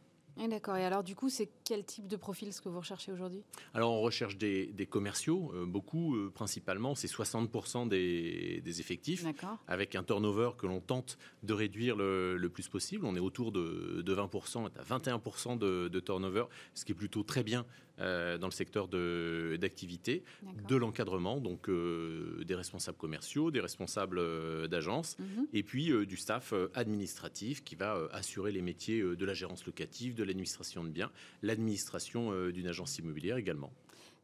D'accord. 0.47 0.77
Et 0.77 0.85
alors, 0.85 1.03
du 1.03 1.17
coup, 1.17 1.29
c'est 1.29 1.49
quel 1.65 1.85
type 1.85 2.07
de 2.07 2.17
profil 2.17 2.53
ce 2.53 2.61
que 2.61 2.69
vous 2.69 2.79
recherchez 2.79 3.11
aujourd'hui? 3.11 3.43
Alors, 3.75 3.93
on 3.93 4.01
recherche 4.01 4.37
des, 4.37 4.89
commerciaux, 4.89 5.51
euh, 5.55 5.67
beaucoup, 5.67 6.15
euh, 6.15 6.31
principalement. 6.33 6.95
C'est 6.95 7.09
60% 7.09 7.89
des, 7.89 8.63
effectifs, 8.81 9.25
avec 9.67 9.97
un 9.97 10.05
turnover 10.05 10.51
que 10.57 10.67
l'on 10.67 10.81
tente 10.81 11.19
de 11.43 11.53
réduire 11.53 11.97
le, 11.97 12.49
plus 12.49 12.69
possible. 12.69 13.05
On 13.05 13.17
est 13.17 13.21
autour 13.21 13.51
de, 13.51 14.03
20%, 14.07 14.67
à 14.67 14.99
21% 14.99 15.59
de, 15.59 15.89
de 15.89 16.01
turnover, 16.01 16.45
ce 16.75 16.85
qui 16.85 16.93
est 16.93 16.95
plutôt 16.95 17.25
très 17.25 17.43
bien 17.43 17.61
euh, 17.61 17.88
dans 17.99 18.47
le 18.47 18.53
secteur 18.53 18.89
d'activité, 18.89 20.23
de, 20.69 20.77
l'encadrement, 20.77 21.41
donc 21.41 21.69
euh, 21.69 22.45
des 22.45 22.55
responsables 22.55 22.99
commerciaux, 22.99 23.51
des 23.51 23.61
responsables 23.61 24.19
euh, 24.19 24.69
d'agence, 24.69 25.19
mhm. 25.19 25.47
et 25.53 25.63
puis 25.63 25.93
du 26.07 26.17
staff 26.17 26.53
administratif 26.75 27.65
qui 27.65 27.75
va 27.75 28.09
assurer 28.13 28.53
les 28.53 28.63
métiers 28.63 29.03
de 29.03 29.25
la 29.25 29.35
gérance 29.35 29.67
locative, 29.67 30.15
de 30.15 30.25
l'administration 30.25 30.85
de 30.85 30.91
biens, 30.91 31.11
l'administration 31.43 32.49
d'une 32.51 32.67
agence 32.67 32.99
immobilière 32.99 33.37
également. 33.37 33.73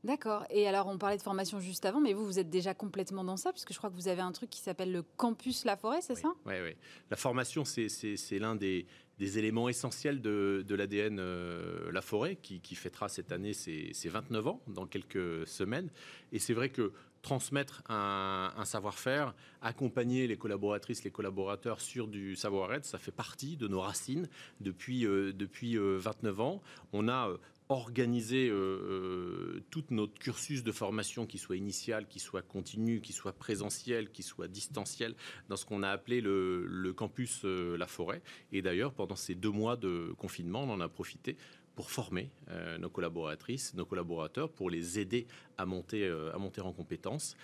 D'accord. 0.05 0.45
Et 0.51 0.69
alors, 0.69 0.87
on 0.87 0.99
parlait 0.99 1.17
de 1.17 1.23
formation 1.23 1.61
juste 1.61 1.87
avant, 1.87 1.99
mais 1.99 2.12
vous, 2.12 2.27
vous 2.27 2.38
êtes 2.38 2.51
déjà 2.51 2.75
complètement 2.75 3.25
dans 3.25 3.38
ça, 3.38 3.53
puisque 3.53 3.73
je 3.73 3.79
crois 3.79 3.88
que 3.88 3.95
vous 3.95 4.09
avez 4.09 4.21
un 4.21 4.33
truc 4.33 4.51
qui 4.51 4.61
s'appelle 4.61 4.93
le 4.93 5.03
campus 5.03 5.64
La 5.64 5.77
Forêt, 5.77 6.03
c'est 6.03 6.14
ça? 6.14 6.29
Oui, 6.45 6.55
oui. 6.62 6.77
La 7.11 7.17
formation, 7.17 7.64
c'est 7.64 8.38
l'un 8.38 8.55
des, 8.55 8.87
des 9.19 9.38
éléments 9.38 9.69
essentiels 9.69 10.21
de, 10.21 10.64
l'ADN 10.69 11.19
euh, 11.21 11.90
La 11.93 12.03
Forêt, 12.03 12.37
qui, 12.37 12.75
fêtera 12.75 13.09
cette 13.09 13.33
année 13.33 13.53
ses, 13.55 13.93
29 14.05 14.47
ans 14.47 14.61
dans 14.67 14.87
quelques 14.87 15.47
semaines. 15.47 15.90
Et 16.33 16.38
c'est 16.38 16.55
vrai 16.55 16.69
que 16.69 16.93
transmettre 17.23 17.83
un, 17.88 18.53
savoir-faire, 18.67 19.35
accompagner 19.62 20.27
les 20.27 20.37
collaboratrices, 20.37 21.05
les 21.05 21.11
collaborateurs 21.11 21.81
sur 21.81 22.07
du 22.07 22.37
savoir-être, 22.37 22.85
ça 22.85 22.99
fait 22.99 23.12
partie 23.12 23.57
de 23.57 23.67
nos 23.67 23.81
racines 23.81 24.29
depuis, 24.61 25.07
euh, 25.07 25.33
depuis 25.33 25.77
29 25.79 26.38
euh, 26.38 26.43
ans. 26.43 26.62
On 26.93 27.09
a 27.09 27.31
organiser 27.68 28.48
euh, 28.48 28.55
euh, 28.55 29.62
tout 29.70 29.85
notre 29.90 30.18
cursus 30.18 30.62
de 30.62 30.72
formation, 30.72 31.27
qui 31.27 31.38
soit 31.38 31.57
initial, 31.57 32.07
qui 32.07 32.18
soit 32.18 32.42
continu, 32.42 33.00
qui 33.00 33.12
soit 33.12 33.33
présentiel, 33.33 34.11
qui 34.11 34.22
soit 34.22 34.48
distanciel, 34.48 35.14
dans 35.48 35.57
ce 35.57 35.64
qu'on 35.64 35.83
a 35.83 35.88
appelé 35.88 36.20
le, 36.20 36.92
campus 36.94 37.40
euh, 37.44 37.77
La 37.79 37.87
Forêt. 37.87 38.22
Et 38.53 38.61
d'ailleurs, 38.61 38.92
pendant 38.92 39.16
ces 39.16 39.35
deux 39.35 39.50
mois 39.50 39.77
de 39.77 40.12
confinement, 40.18 40.64
on 40.64 40.70
en 40.70 40.81
a 40.81 40.88
profité 40.88 41.37
pour 41.74 41.90
former 41.90 42.31
nos 42.79 42.88
collaboratrices, 42.88 43.74
nos 43.74 43.85
collaborateurs, 43.85 44.48
pour 44.48 44.70
les 44.70 45.00
aider 45.00 45.27
à 45.59 45.67
monter, 45.67 46.09
à 46.33 46.38
monter 46.38 46.61
en 46.61 46.73
compétences. 46.73 47.37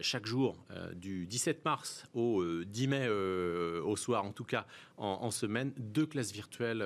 chaque 0.00 0.26
jour, 0.26 0.56
du 0.94 1.26
17 1.26 1.64
mars 1.64 2.04
au 2.14 2.44
10 2.64 2.88
mai 2.88 3.08
au 3.08 3.96
soir, 3.96 4.24
en 4.24 4.32
tout 4.32 4.44
cas 4.44 4.66
en, 4.96 5.30
semaine, 5.30 5.72
deux 5.78 6.06
classes 6.06 6.32
virtuelles 6.32 6.84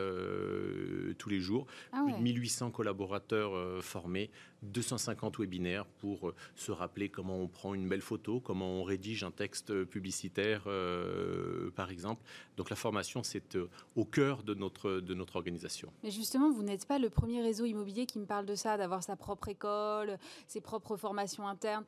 tous 1.18 1.28
les 1.28 1.40
jours, 1.40 1.66
ah 1.92 2.02
plus 2.04 2.12
de 2.12 2.18
1800 2.18 2.70
collaborateurs 2.70 3.82
formés, 3.82 4.30
250 4.62 5.38
webinaires 5.38 5.86
pour 5.86 6.28
euh, 6.28 6.34
se 6.54 6.72
rappeler 6.72 7.08
comment 7.08 7.36
on 7.36 7.48
prend 7.48 7.74
une 7.74 7.88
belle 7.88 8.00
photo, 8.00 8.40
comment 8.40 8.80
on 8.80 8.84
rédige 8.84 9.24
un 9.24 9.30
texte 9.30 9.84
publicitaire, 9.84 10.64
euh, 10.66 11.70
par 11.70 11.90
exemple. 11.90 12.22
Donc 12.56 12.70
la 12.70 12.76
formation, 12.76 13.22
c'est 13.22 13.56
euh, 13.56 13.68
au 13.96 14.04
cœur 14.04 14.42
de 14.42 14.54
notre, 14.54 15.00
de 15.00 15.14
notre 15.14 15.36
organisation. 15.36 15.92
Mais 16.02 16.10
justement, 16.10 16.50
vous 16.50 16.62
n'êtes 16.62 16.86
pas 16.86 16.98
le 16.98 17.10
premier 17.10 17.42
réseau 17.42 17.64
immobilier 17.64 18.06
qui 18.06 18.18
me 18.18 18.26
parle 18.26 18.46
de 18.46 18.54
ça, 18.54 18.76
d'avoir 18.76 19.02
sa 19.02 19.16
propre 19.16 19.48
école, 19.48 20.18
ses 20.48 20.60
propres 20.60 20.96
formations 20.96 21.46
internes. 21.46 21.84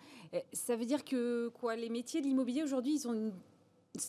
Ça 0.52 0.76
veut 0.76 0.86
dire 0.86 1.04
que 1.04 1.50
les 1.76 1.90
métiers 1.90 2.20
de 2.20 2.26
l'immobilier 2.26 2.62
aujourd'hui, 2.62 2.94
ils 2.94 3.08
ont 3.08 3.32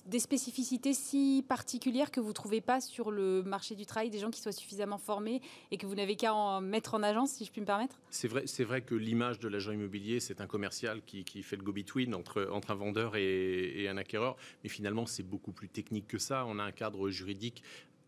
des 0.08 0.20
spécificités 0.20 0.94
si 0.94 1.46
particulières 1.48 2.10
que 2.10 2.20
vous 2.20 2.30
ne 2.30 2.34
trouvez 2.34 2.62
pas 2.62 2.82
sur 2.82 3.12
le 3.12 3.44
marché 3.44 3.76
du 3.76 3.86
travail, 3.86 4.10
des 4.10 4.18
gens 4.18 4.32
qui 4.32 4.42
soient 4.42 4.52
suffisamment 4.52 4.98
formés 4.98 5.42
et 5.70 5.78
que 5.78 5.86
vous 5.86 5.94
n'avez 5.94 6.16
qu'à 6.16 6.34
en 6.34 6.60
mettre 6.60 6.96
en 6.96 7.04
agence, 7.04 7.34
si 7.34 7.46
je 7.46 7.52
puis 7.52 7.62
me 7.62 7.68
permettre? 7.68 8.00
C'est 8.10 8.28
vrai, 8.28 8.44
c'est 8.48 8.64
vrai 8.64 8.82
que 8.82 8.96
l'image 8.96 9.40
de 9.40 9.48
l'agent 9.48 9.72
immobilier, 9.72 10.20
c'est 10.20 10.42
un 10.42 10.48
commercial 10.48 11.04
qui, 11.06 11.24
fait 11.44 11.56
le 11.56 11.64
go-between 11.64 12.16
entre, 12.16 12.50
entre 12.52 12.72
un 12.72 12.76
vendeur 12.76 13.16
et 13.16 13.88
un 13.88 13.98
acquéreur, 13.98 14.38
mais 14.64 14.70
finalement, 14.70 15.06
c'est 15.06 15.24
beaucoup 15.24 15.52
plus 15.52 15.70
technique 15.70 16.08
que 16.08 16.18
ça. 16.18 16.46
On 16.48 16.58
a 16.58 16.64
un 16.64 16.72
cadre 16.72 17.10
juridique 17.10 17.62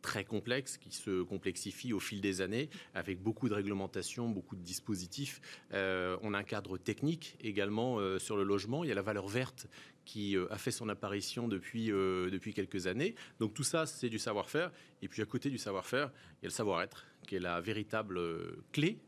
très 0.07 0.23
complexe 0.23 0.77
qui 0.77 0.95
se 0.95 1.21
complexifie 1.21 1.91
au 1.91 1.99
fil 1.99 2.21
des 2.21 2.39
années 2.39 2.69
avec 2.93 3.21
beaucoup 3.21 3.49
de 3.49 3.53
réglementations, 3.53 4.29
beaucoup 4.29 4.55
de 4.55 4.61
dispositifs. 4.61 5.41
Euh, 5.73 6.17
on 6.21 6.33
a 6.33 6.37
un 6.37 6.43
cadre 6.43 6.77
technique 6.77 7.35
également 7.41 7.99
euh, 7.99 8.17
sur 8.17 8.37
le 8.37 8.43
logement. 8.43 8.85
Il 8.85 8.87
y 8.87 8.91
a 8.93 8.95
la 8.95 9.01
valeur 9.01 9.27
verte 9.27 9.67
qui 10.05 10.37
euh, 10.37 10.47
a 10.49 10.57
fait 10.57 10.71
son 10.71 10.87
apparition 10.87 11.49
depuis, 11.49 11.87
depuis 11.87 12.53
quelques 12.53 12.87
années. 12.87 13.15
Donc 13.41 13.53
tout 13.53 13.65
ça, 13.65 13.85
c'est 13.85 14.07
du 14.07 14.17
savoir-faire. 14.17 14.71
Et 15.01 15.09
puis 15.09 15.21
à 15.21 15.25
côté 15.25 15.49
du 15.49 15.57
savoir-faire, 15.57 16.09
il 16.41 16.43
y 16.43 16.45
a 16.45 16.47
le 16.47 16.51
savoir-être 16.51 17.05
qui 17.27 17.35
est 17.35 17.39
la 17.39 17.61
véritable 17.61 18.19
clé 18.71 18.99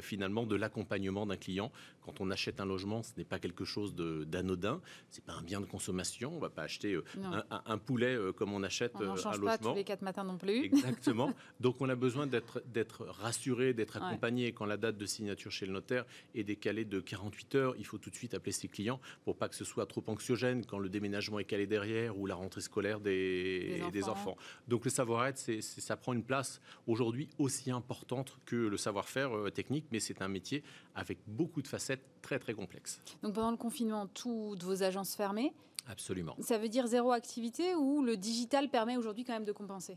finalement 0.00 0.46
de 0.46 0.56
l'accompagnement 0.56 1.26
d'un 1.26 1.36
client 1.36 1.70
quand 2.06 2.20
on 2.20 2.30
achète 2.30 2.60
un 2.60 2.66
logement, 2.66 3.02
ce 3.02 3.10
n'est 3.16 3.24
pas 3.24 3.40
quelque 3.40 3.64
chose 3.64 3.94
d'anodin, 3.96 4.80
c'est 5.10 5.24
pas 5.24 5.32
un 5.32 5.42
bien 5.42 5.60
de 5.60 5.66
consommation. 5.66 6.32
On 6.34 6.38
va 6.38 6.50
pas 6.50 6.62
acheter 6.62 6.92
euh, 6.92 7.02
un, 7.50 7.78
poulet 7.78 8.14
euh, 8.14 8.32
comme 8.32 8.52
on 8.52 8.62
achète 8.62 8.92
on 8.94 9.00
euh, 9.00 9.10
un 9.10 9.14
logement. 9.16 9.46
Pas 9.46 9.58
tous 9.58 9.74
les 9.74 9.82
quatre 9.82 10.02
matins 10.02 10.22
non 10.22 10.38
plus. 10.38 10.66
Exactement. 10.66 11.32
Donc 11.60 11.80
on 11.80 11.88
a 11.88 11.96
besoin 11.96 12.28
d'être 12.28 13.04
rassuré, 13.06 13.74
d'être 13.74 13.96
accompagné. 13.96 14.52
Quand 14.52 14.66
la 14.66 14.76
date 14.76 14.96
de 14.96 15.06
signature 15.06 15.50
chez 15.50 15.66
le 15.66 15.72
notaire 15.72 16.04
est 16.36 16.44
décalée 16.44 16.84
de 16.84 17.00
48 17.00 17.54
heures, 17.56 17.74
il 17.76 17.84
faut 17.84 17.98
tout 17.98 18.10
de 18.10 18.14
suite 18.14 18.34
appeler 18.34 18.52
ses 18.52 18.68
clients 18.68 19.00
pour 19.24 19.36
pas 19.36 19.48
que 19.48 19.56
ce 19.56 19.64
soit 19.64 19.86
trop 19.86 20.04
anxiogène 20.06 20.64
quand 20.64 20.78
le 20.78 20.88
déménagement 20.88 21.40
est 21.40 21.44
calé 21.44 21.66
derrière 21.66 22.16
ou 22.16 22.26
la 22.26 22.36
rentrée 22.36 22.60
scolaire 22.60 23.00
des, 23.00 23.82
des, 23.92 24.04
enfants. 24.04 24.36
Donc 24.68 24.84
le 24.84 24.90
savoir-être, 24.90 25.38
ça 25.60 25.96
prend 25.96 26.12
une 26.12 26.22
place 26.22 26.60
aujourd'hui 26.86 27.28
aussi 27.38 27.65
importante 27.70 28.38
que 28.46 28.56
le 28.56 28.76
savoir-faire 28.76 29.30
technique, 29.54 29.86
mais 29.92 30.00
c'est 30.00 30.22
un 30.22 30.28
métier 30.28 30.62
avec 30.94 31.18
beaucoup 31.26 31.62
de 31.62 31.68
facettes 31.68 32.04
très 32.22 32.38
très 32.38 32.54
complexes. 32.54 33.00
Donc 33.22 33.34
pendant 33.34 33.50
le 33.50 33.56
confinement, 33.56 34.06
toutes 34.06 34.62
vos 34.62 34.82
agences 34.82 35.14
fermées? 35.14 35.52
Absolument. 35.88 36.36
Ça 36.40 36.58
veut 36.58 36.68
dire 36.68 36.86
zéro 36.86 37.12
activité 37.12 37.74
ou 37.74 38.02
le 38.02 38.16
digital 38.16 38.68
permet 38.68 38.96
aujourd'hui 38.96 39.24
quand 39.24 39.34
même 39.34 39.44
de 39.44 39.52
compenser? 39.52 39.96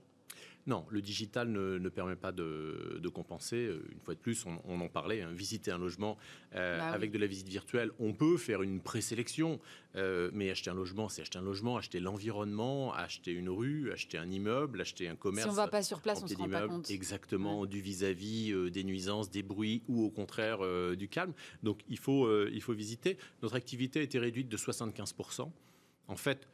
Non, 0.69 0.85
le 0.89 1.01
digital 1.01 1.49
ne, 1.49 1.89
permet 1.89 2.15
pas 2.15 2.31
de, 2.31 3.09
compenser. 3.13 3.65
Euh, 3.65 3.83
une 3.91 3.99
fois 3.99 4.13
de 4.13 4.19
plus, 4.19 4.45
on, 4.45 4.79
en 4.79 4.87
parlait, 4.87 5.21
hein, 5.21 5.31
visiter 5.33 5.71
un 5.71 5.79
logement 5.79 6.15
euh, 6.55 6.77
bah 6.77 6.91
avec 6.91 7.11
de 7.11 7.17
la 7.17 7.25
visite 7.25 7.49
virtuelle, 7.49 7.91
on 7.99 8.13
peut 8.13 8.37
faire 8.37 8.61
une 8.61 8.79
présélection, 8.79 9.59
euh, 9.95 10.29
mais 10.31 10.51
acheter 10.51 10.69
un 10.69 10.75
logement, 10.75 11.09
c'est 11.09 11.23
acheter 11.23 11.39
un 11.39 11.41
logement, 11.41 11.75
acheter 11.75 11.99
l'environnement, 11.99 12.93
acheter 12.93 13.31
une 13.31 13.49
rue, 13.49 13.91
acheter 13.91 14.19
un 14.19 14.29
immeuble, 14.29 14.79
acheter 14.79 15.09
un 15.09 15.15
commerce. 15.15 15.47
Si 15.47 15.49
on 15.49 15.53
ne 15.53 15.57
va 15.57 15.67
pas 15.67 15.81
sur 15.81 16.01
place, 16.01 16.19
on 16.21 16.25
ne 16.25 16.29
se 16.29 16.35
rend 16.35 16.47
pas 16.47 16.67
compte. 16.67 16.91
Exactement, 16.91 17.65
du 17.65 17.81
vis-à-vis, 17.81 18.53
des 18.71 18.83
nuisances, 18.83 19.31
des 19.31 19.41
bruits 19.41 19.81
ou 19.87 20.03
au 20.03 20.11
contraire 20.11 20.59
du 20.95 21.07
calme. 21.07 21.33
Donc 21.63 21.81
il 21.89 21.97
faut, 21.97 22.31
il 22.47 22.61
faut 22.61 22.73
visiter. 22.73 23.17
Notre 23.41 23.55
activité 23.55 23.99
a 23.99 24.03
été 24.03 24.19
réduite 24.19 24.49
de 24.49 24.57
75%. 24.57 25.49
En 26.07 26.15
fait, 26.15 26.47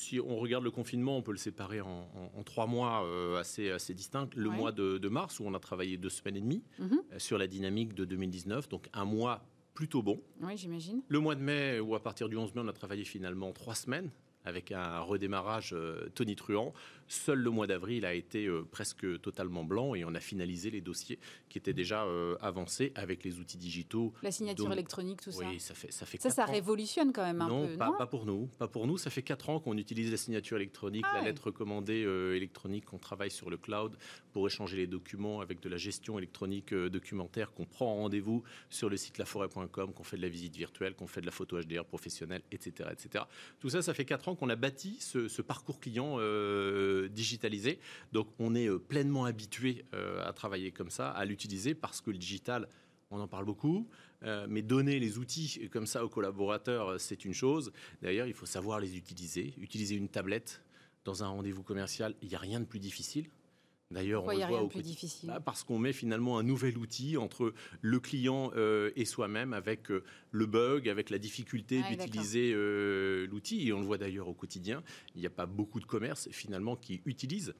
si 0.00 0.18
on 0.18 0.36
regarde 0.36 0.64
le 0.64 0.70
confinement, 0.70 1.16
on 1.18 1.22
peut 1.22 1.32
le 1.32 1.38
séparer 1.38 1.80
en, 1.82 2.08
trois 2.44 2.66
mois 2.66 3.06
assez, 3.38 3.70
assez 3.70 3.92
distincts. 3.92 4.30
Le 4.34 4.48
mois 4.48 4.72
de, 4.72 5.08
mars, 5.08 5.40
où 5.40 5.44
on 5.44 5.54
a 5.54 5.58
travaillé 5.58 5.98
deux 5.98 6.08
semaines 6.08 6.36
et 6.36 6.40
demie 6.40 6.62
mhm. 6.78 7.02
sur 7.18 7.36
la 7.36 7.46
dynamique 7.46 7.94
de 7.94 8.04
2019, 8.04 8.68
donc 8.68 8.88
un 8.94 9.04
mois 9.04 9.44
plutôt 9.74 10.02
bon. 10.02 10.20
Oui, 10.40 10.56
j'imagine. 10.56 11.02
Le 11.08 11.20
mois 11.20 11.34
de 11.34 11.42
mai, 11.42 11.80
où 11.80 11.94
à 11.94 12.02
partir 12.02 12.28
du 12.28 12.36
11 12.36 12.54
mai, 12.54 12.62
on 12.64 12.68
a 12.68 12.72
travaillé 12.72 13.04
finalement 13.04 13.52
trois 13.52 13.74
semaines 13.74 14.10
avec 14.46 14.72
un 14.72 15.00
redémarrage 15.00 15.76
tonitruant. 16.14 16.72
Seul 17.10 17.40
le 17.40 17.50
mois 17.50 17.66
d'avril 17.66 18.04
a 18.04 18.14
été 18.14 18.46
euh, 18.46 18.62
presque 18.62 19.20
totalement 19.20 19.64
blanc 19.64 19.96
et 19.96 20.04
on 20.04 20.14
a 20.14 20.20
finalisé 20.20 20.70
les 20.70 20.80
dossiers 20.80 21.18
qui 21.48 21.58
étaient 21.58 21.72
déjà 21.72 22.04
euh, 22.04 22.36
avancés 22.40 22.92
avec 22.94 23.24
les 23.24 23.40
outils 23.40 23.58
digitaux. 23.58 24.14
La 24.22 24.30
signature 24.30 24.72
électronique, 24.72 25.20
tout 25.20 25.32
ça. 25.32 25.44
Oui, 25.44 25.58
ça 25.58 25.74
fait 25.74 25.90
ça 25.90 26.06
fait. 26.06 26.22
Ça, 26.22 26.30
ça 26.30 26.44
révolutionne 26.44 27.12
quand 27.12 27.24
même 27.24 27.40
un 27.40 27.48
peu. 27.48 27.76
Pas, 27.76 27.86
non, 27.86 27.98
pas 27.98 28.06
pour 28.06 28.26
nous. 28.26 28.48
Pas 28.58 28.68
pour 28.68 28.86
nous. 28.86 28.96
Ça 28.96 29.10
fait 29.10 29.22
quatre 29.22 29.50
ans 29.50 29.58
qu'on 29.58 29.76
utilise 29.76 30.12
la 30.12 30.16
signature 30.16 30.56
électronique, 30.56 31.04
ah 31.08 31.16
la 31.16 31.24
lettre 31.24 31.46
recommandée 31.46 32.04
euh, 32.04 32.36
électronique, 32.36 32.84
qu'on 32.84 32.98
travaille 32.98 33.32
sur 33.32 33.50
le 33.50 33.56
cloud 33.56 33.96
pour 34.32 34.46
échanger 34.46 34.76
les 34.76 34.86
documents 34.86 35.40
avec 35.40 35.58
de 35.58 35.68
la 35.68 35.78
gestion 35.78 36.16
électronique 36.16 36.72
documentaire, 36.72 37.52
qu'on 37.52 37.66
prend 37.66 37.92
rendez-vous 37.92 38.44
sur 38.68 38.88
le 38.88 38.96
site 38.96 39.18
laforêt.com, 39.18 39.92
qu'on 39.92 40.04
fait 40.04 40.16
de 40.16 40.22
la 40.22 40.28
visite 40.28 40.54
virtuelle, 40.54 40.94
qu'on 40.94 41.08
fait 41.08 41.22
de 41.22 41.26
la 41.26 41.32
photo 41.32 41.60
HDR 41.60 41.84
professionnelle, 41.84 42.42
etc., 42.52 42.88
etc. 42.92 43.24
Tout 43.58 43.70
ça, 43.70 43.82
ça 43.82 43.94
fait 43.94 44.04
quatre 44.04 44.28
ans 44.28 44.36
qu'on 44.36 44.48
a 44.48 44.54
bâti 44.54 44.98
ce, 45.00 45.26
ce 45.26 45.42
parcours 45.42 45.80
client 45.80 46.18
digitalisé. 47.08 47.78
Donc 48.12 48.28
on 48.38 48.54
est 48.54 48.68
euh, 48.68 48.78
pleinement 48.78 49.24
habitué 49.24 49.84
euh, 49.94 50.26
à 50.26 50.32
travailler 50.32 50.70
comme 50.70 50.90
ça, 50.90 51.10
à 51.10 51.24
l'utiliser 51.24 51.74
parce 51.74 52.00
que 52.00 52.10
le 52.10 52.18
digital, 52.18 52.68
on 53.10 53.20
en 53.20 53.28
parle 53.28 53.44
beaucoup, 53.44 53.88
euh, 54.22 54.46
mais 54.48 54.62
donner 54.62 54.98
les 54.98 55.18
outils 55.18 55.68
comme 55.72 55.86
ça 55.86 56.04
aux 56.04 56.08
collaborateurs, 56.08 57.00
c'est 57.00 57.24
une 57.24 57.34
chose. 57.34 57.72
D'ailleurs, 58.02 58.26
il 58.26 58.34
faut 58.34 58.46
savoir 58.46 58.80
les 58.80 58.96
utiliser. 58.96 59.54
Utiliser 59.58 59.96
une 59.96 60.08
tablette 60.08 60.62
dans 61.04 61.24
un 61.24 61.28
rendez-vous 61.28 61.62
commercial, 61.62 62.14
il 62.22 62.28
n'y 62.28 62.34
a 62.34 62.38
rien 62.38 62.60
de 62.60 62.66
plus 62.66 62.78
difficile. 62.78 63.28
D'ailleurs, 63.90 64.24
on 64.24 64.30
le 64.30 64.46
voit 64.46 64.62
au 64.62 64.68
plus 64.68 64.82
difficile? 64.82 65.28
Bah, 65.28 65.40
Parce 65.40 65.64
qu'on 65.64 65.78
met 65.78 65.92
finalement 65.92 66.38
un 66.38 66.44
nouvel 66.44 66.78
outil 66.78 67.16
entre 67.16 67.52
le 67.80 67.98
client 67.98 68.52
euh, 68.54 68.92
et 68.94 69.04
soi-même, 69.04 69.52
avec 69.52 69.90
euh, 69.90 70.04
le 70.30 70.46
bug, 70.46 70.88
avec 70.88 71.10
la 71.10 71.18
difficulté 71.18 71.82
ah 71.84 71.90
d'utiliser 71.90 72.52
euh, 72.54 73.26
l'outil. 73.26 73.66
Et 73.66 73.72
on 73.72 73.80
le 73.80 73.86
voit 73.86 73.98
d'ailleurs 73.98 74.28
au 74.28 74.34
quotidien. 74.34 74.84
Il 75.16 75.20
n'y 75.20 75.26
a 75.26 75.30
pas 75.30 75.46
beaucoup 75.46 75.80
de 75.80 75.86
commerces 75.86 76.28
finalement 76.30 76.76
qui 76.76 77.02
utilisent 77.04 77.54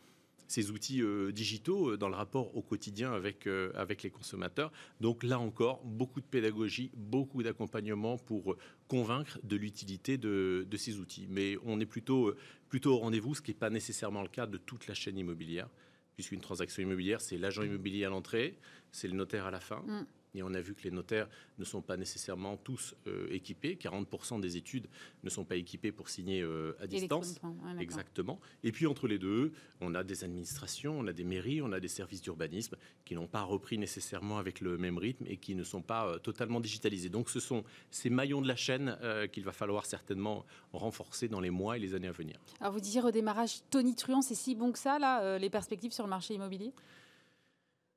ces 0.47 0.73
outils 0.73 1.01
digitaux 1.33 1.97
dans 1.97 2.09
le 2.09 2.17
rapport 2.17 2.57
au 2.57 2.61
quotidien 2.61 3.13
avec, 3.13 3.47
avec 3.47 4.03
les 4.03 4.11
consommateurs. 4.11 4.73
Donc 5.01 5.23
là 5.23 5.39
encore, 5.39 5.81
beaucoup 5.85 6.21
de 6.21 6.27
pédagogie, 6.27 6.91
beaucoup 6.97 7.45
d'accompagnement 7.45 8.19
pour 8.19 8.57
convaincre 8.89 9.39
de 9.45 9.55
l'utilité 9.55 10.19
de, 10.19 10.67
de, 10.69 10.77
ces 10.77 10.99
outils. 10.99 11.29
Mais 11.31 11.57
on 11.65 11.79
est 11.79 11.87
plutôt, 11.87 12.35
plutôt 12.69 12.95
au 12.95 12.99
rendez-vous, 12.99 13.37
ce 13.37 13.43
qui 13.43 13.53
n'est 13.53 13.59
pas 13.59 13.71
nécessairement 13.71 14.23
le 14.23 14.29
cas 14.29 14.49
de 14.49 14.59
toute 14.59 14.89
la 14.89 14.95
chaîne 14.95 15.19
immobilière 15.19 15.69
puisqu'une 16.15 16.41
transaction 16.41 16.83
immobilière, 16.83 17.21
c'est 17.21 17.39
l'agent 17.39 17.63
immobilier 17.63 18.05
à 18.05 18.09
l'entrée, 18.09 18.59
c'est 18.93 19.09
le 19.09 19.15
notaire 19.15 19.47
à 19.47 19.51
la 19.51 19.61
fin. 19.61 19.83
Mm. 19.87 20.07
Et 20.35 20.43
on 20.43 20.55
a 20.55 20.61
vu 20.61 20.75
que 20.75 20.83
les 20.85 20.91
notaires 20.91 21.29
ne 21.59 21.65
sont 21.65 21.83
pas 21.83 21.97
nécessairement 21.97 22.57
tous 22.57 22.95
euh, 23.07 23.27
équipés. 23.31 23.77
40% 23.81 24.41
des 24.41 24.57
études 24.57 24.87
ne 25.23 25.31
sont 25.31 25.45
pas 25.45 25.57
équipées 25.57 25.93
pour 25.93 26.09
signer 26.09 26.41
euh, 26.43 26.77
à 26.81 26.87
distance. 26.87 27.41
Exactement. 27.79 28.41
Et 28.63 28.73
puis 28.73 28.87
entre 28.87 29.09
les 29.09 29.19
deux, 29.19 29.53
on 29.81 29.95
a 29.95 30.05
des 30.05 30.25
administrations, 30.25 30.99
on 30.99 31.07
a 31.07 31.13
des 31.13 31.25
mairies, 31.25 31.63
on 31.63 31.73
a 31.73 31.81
des 31.81 31.89
services 31.89 32.23
d'urbanisme 32.23 32.77
qui 33.05 33.15
n'ont 33.15 33.27
pas 33.27 33.43
repris 33.43 33.79
nécessairement 33.79 34.39
avec 34.39 34.61
le 34.61 34.79
même 34.79 34.99
rythme 34.99 35.25
et 35.27 35.37
qui 35.37 35.55
ne 35.55 35.65
sont 35.65 35.83
pas 35.83 36.07
euh, 36.07 36.19
totalement 36.19 36.61
digitalisés. 36.61 37.09
Donc 37.09 37.31
ce 37.31 37.41
sont 37.41 37.65
ces 37.91 38.11
maillons 38.11 38.43
de 38.43 38.49
la 38.49 38.57
chaîne 38.57 38.97
qu'il 39.33 39.45
va 39.45 39.53
falloir 39.53 39.87
certainement 39.87 40.45
renforcer 40.73 41.29
dans 41.29 41.41
les 41.41 41.51
mois 41.51 41.77
et 41.77 41.81
les 41.81 41.95
années 41.95 42.09
à 42.09 42.13
venir. 42.13 42.41
Alors 42.61 42.73
vous 42.73 42.81
disiez 42.81 43.01
redémarrage 43.01 43.61
tonitruant, 43.71 44.23
c'est 44.23 44.35
si 44.35 44.55
bon 44.55 44.73
que 44.73 44.79
ça, 44.79 44.99
là, 44.99 45.39
les 45.39 45.51
perspectives 45.51 45.93
sur 45.93 46.05
le 46.05 46.11
marché 46.11 46.35
immobilier? 46.35 46.73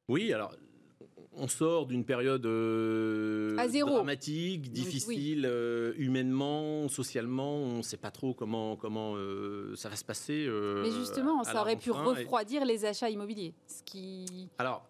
Oui, 0.08 0.34
alors 0.34 0.54
on 1.38 1.48
sort 1.48 1.86
d'une 1.88 2.06
période 2.06 2.46
euh, 2.46 3.56
dramatique, 3.86 4.72
difficile, 4.72 5.46
euh, 5.50 5.94
humainement, 5.98 6.88
socialement. 6.90 7.56
On 7.56 7.78
ne 7.78 7.82
sait 7.82 7.98
pas 7.98 8.12
trop 8.12 8.34
comment, 8.34 8.76
comment 8.76 9.16
euh, 9.16 9.76
ça 9.76 9.90
va 9.90 9.96
se 9.96 10.06
passer. 10.06 10.48
Mais 10.84 10.92
justement, 10.92 11.44
ça 11.44 11.62
aurait 11.62 11.78
pu 11.78 11.92
refroidir 11.92 12.66
les 12.66 12.86
achats 12.86 13.10
immobiliers. 13.10 13.54
Ce 13.68 13.84
qui... 13.84 14.50
Alors, 14.58 14.86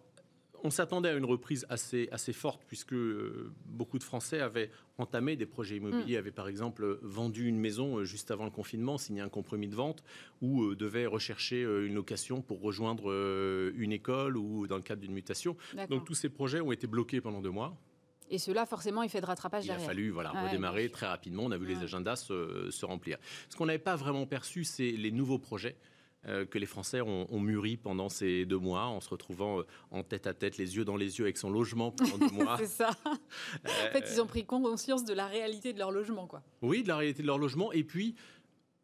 on 0.64 0.70
s'attendait 0.70 1.10
à 1.10 1.12
une 1.12 1.26
reprise 1.26 1.66
assez, 1.68 2.08
assez 2.10 2.32
forte 2.32 2.62
puisque 2.66 2.94
euh, 2.94 3.52
beaucoup 3.66 3.98
de 3.98 4.02
Français 4.02 4.40
avaient 4.40 4.70
entamé 4.96 5.36
des 5.36 5.46
projets 5.46 5.76
immobiliers, 5.76 6.16
mm. 6.16 6.18
avaient 6.18 6.30
par 6.32 6.48
exemple 6.48 6.98
vendu 7.02 7.46
une 7.46 7.58
maison 7.58 7.98
euh, 7.98 8.04
juste 8.04 8.30
avant 8.30 8.44
le 8.44 8.50
confinement, 8.50 8.96
signé 8.96 9.20
un 9.20 9.28
compromis 9.28 9.68
de 9.68 9.76
vente 9.76 10.02
ou 10.40 10.64
euh, 10.64 10.74
devaient 10.74 11.06
rechercher 11.06 11.62
une 11.62 11.94
location 11.94 12.40
pour 12.40 12.62
rejoindre 12.62 13.12
une 13.76 13.92
école 13.92 14.36
ou 14.38 14.66
dans 14.66 14.76
le 14.76 14.82
cadre 14.82 15.02
d'une 15.02 15.12
mutation. 15.12 15.56
Donc 15.90 16.06
tous 16.06 16.14
ces 16.14 16.30
projets 16.30 16.60
ont 16.60 16.72
été 16.72 16.86
bloqués 16.86 17.20
pendant 17.20 17.42
deux 17.42 17.50
mois. 17.50 17.76
Et 18.30 18.38
cela, 18.38 18.64
forcément, 18.64 19.02
effet 19.02 19.20
de 19.20 19.26
rattrapage 19.26 19.64
Il 19.64 19.68
derrière. 19.68 19.84
a 19.84 19.88
fallu 19.88 20.08
voilà, 20.08 20.30
redémarrer 20.30 20.88
très 20.88 21.06
rapidement. 21.06 21.44
On 21.44 21.50
a 21.50 21.58
vu 21.58 21.66
les 21.66 21.82
agendas 21.82 22.16
se, 22.16 22.70
se 22.70 22.86
remplir. 22.86 23.18
Ce 23.50 23.56
qu'on 23.56 23.66
n'avait 23.66 23.78
pas 23.78 23.96
vraiment 23.96 24.26
perçu, 24.26 24.64
c'est 24.64 24.90
les 24.90 25.10
nouveaux 25.10 25.38
projets 25.38 25.76
que 26.26 26.58
les 26.58 26.66
Français 26.66 27.00
ont, 27.00 27.40
mûri 27.40 27.76
pendant 27.76 28.08
ces 28.08 28.46
deux 28.46 28.58
mois, 28.58 28.86
en 28.86 29.00
se 29.00 29.08
retrouvant 29.08 29.60
euh, 29.60 29.66
en 29.90 30.02
tête 30.02 30.26
à 30.26 30.34
tête, 30.34 30.56
les 30.56 30.76
yeux 30.76 30.84
dans 30.84 30.96
les 30.96 31.18
yeux 31.18 31.24
avec 31.24 31.36
son 31.36 31.50
logement 31.50 31.90
pendant 31.90 32.18
deux 32.18 32.30
mois. 32.34 32.56
C'est 32.58 32.66
ça. 32.66 32.90
en 33.04 33.92
fait, 33.92 34.04
ils 34.10 34.20
ont 34.20 34.26
pris 34.26 34.44
conscience 34.44 35.04
de 35.04 35.14
la 35.14 35.26
réalité 35.26 35.72
de 35.72 35.78
leur 35.78 35.90
logement, 35.90 36.26
quoi. 36.26 36.42
Oui, 36.62 36.82
de 36.82 36.88
la 36.88 36.96
réalité 36.96 37.22
de 37.22 37.26
leur 37.26 37.38
logement, 37.38 37.72
et 37.72 37.84
puis 37.84 38.14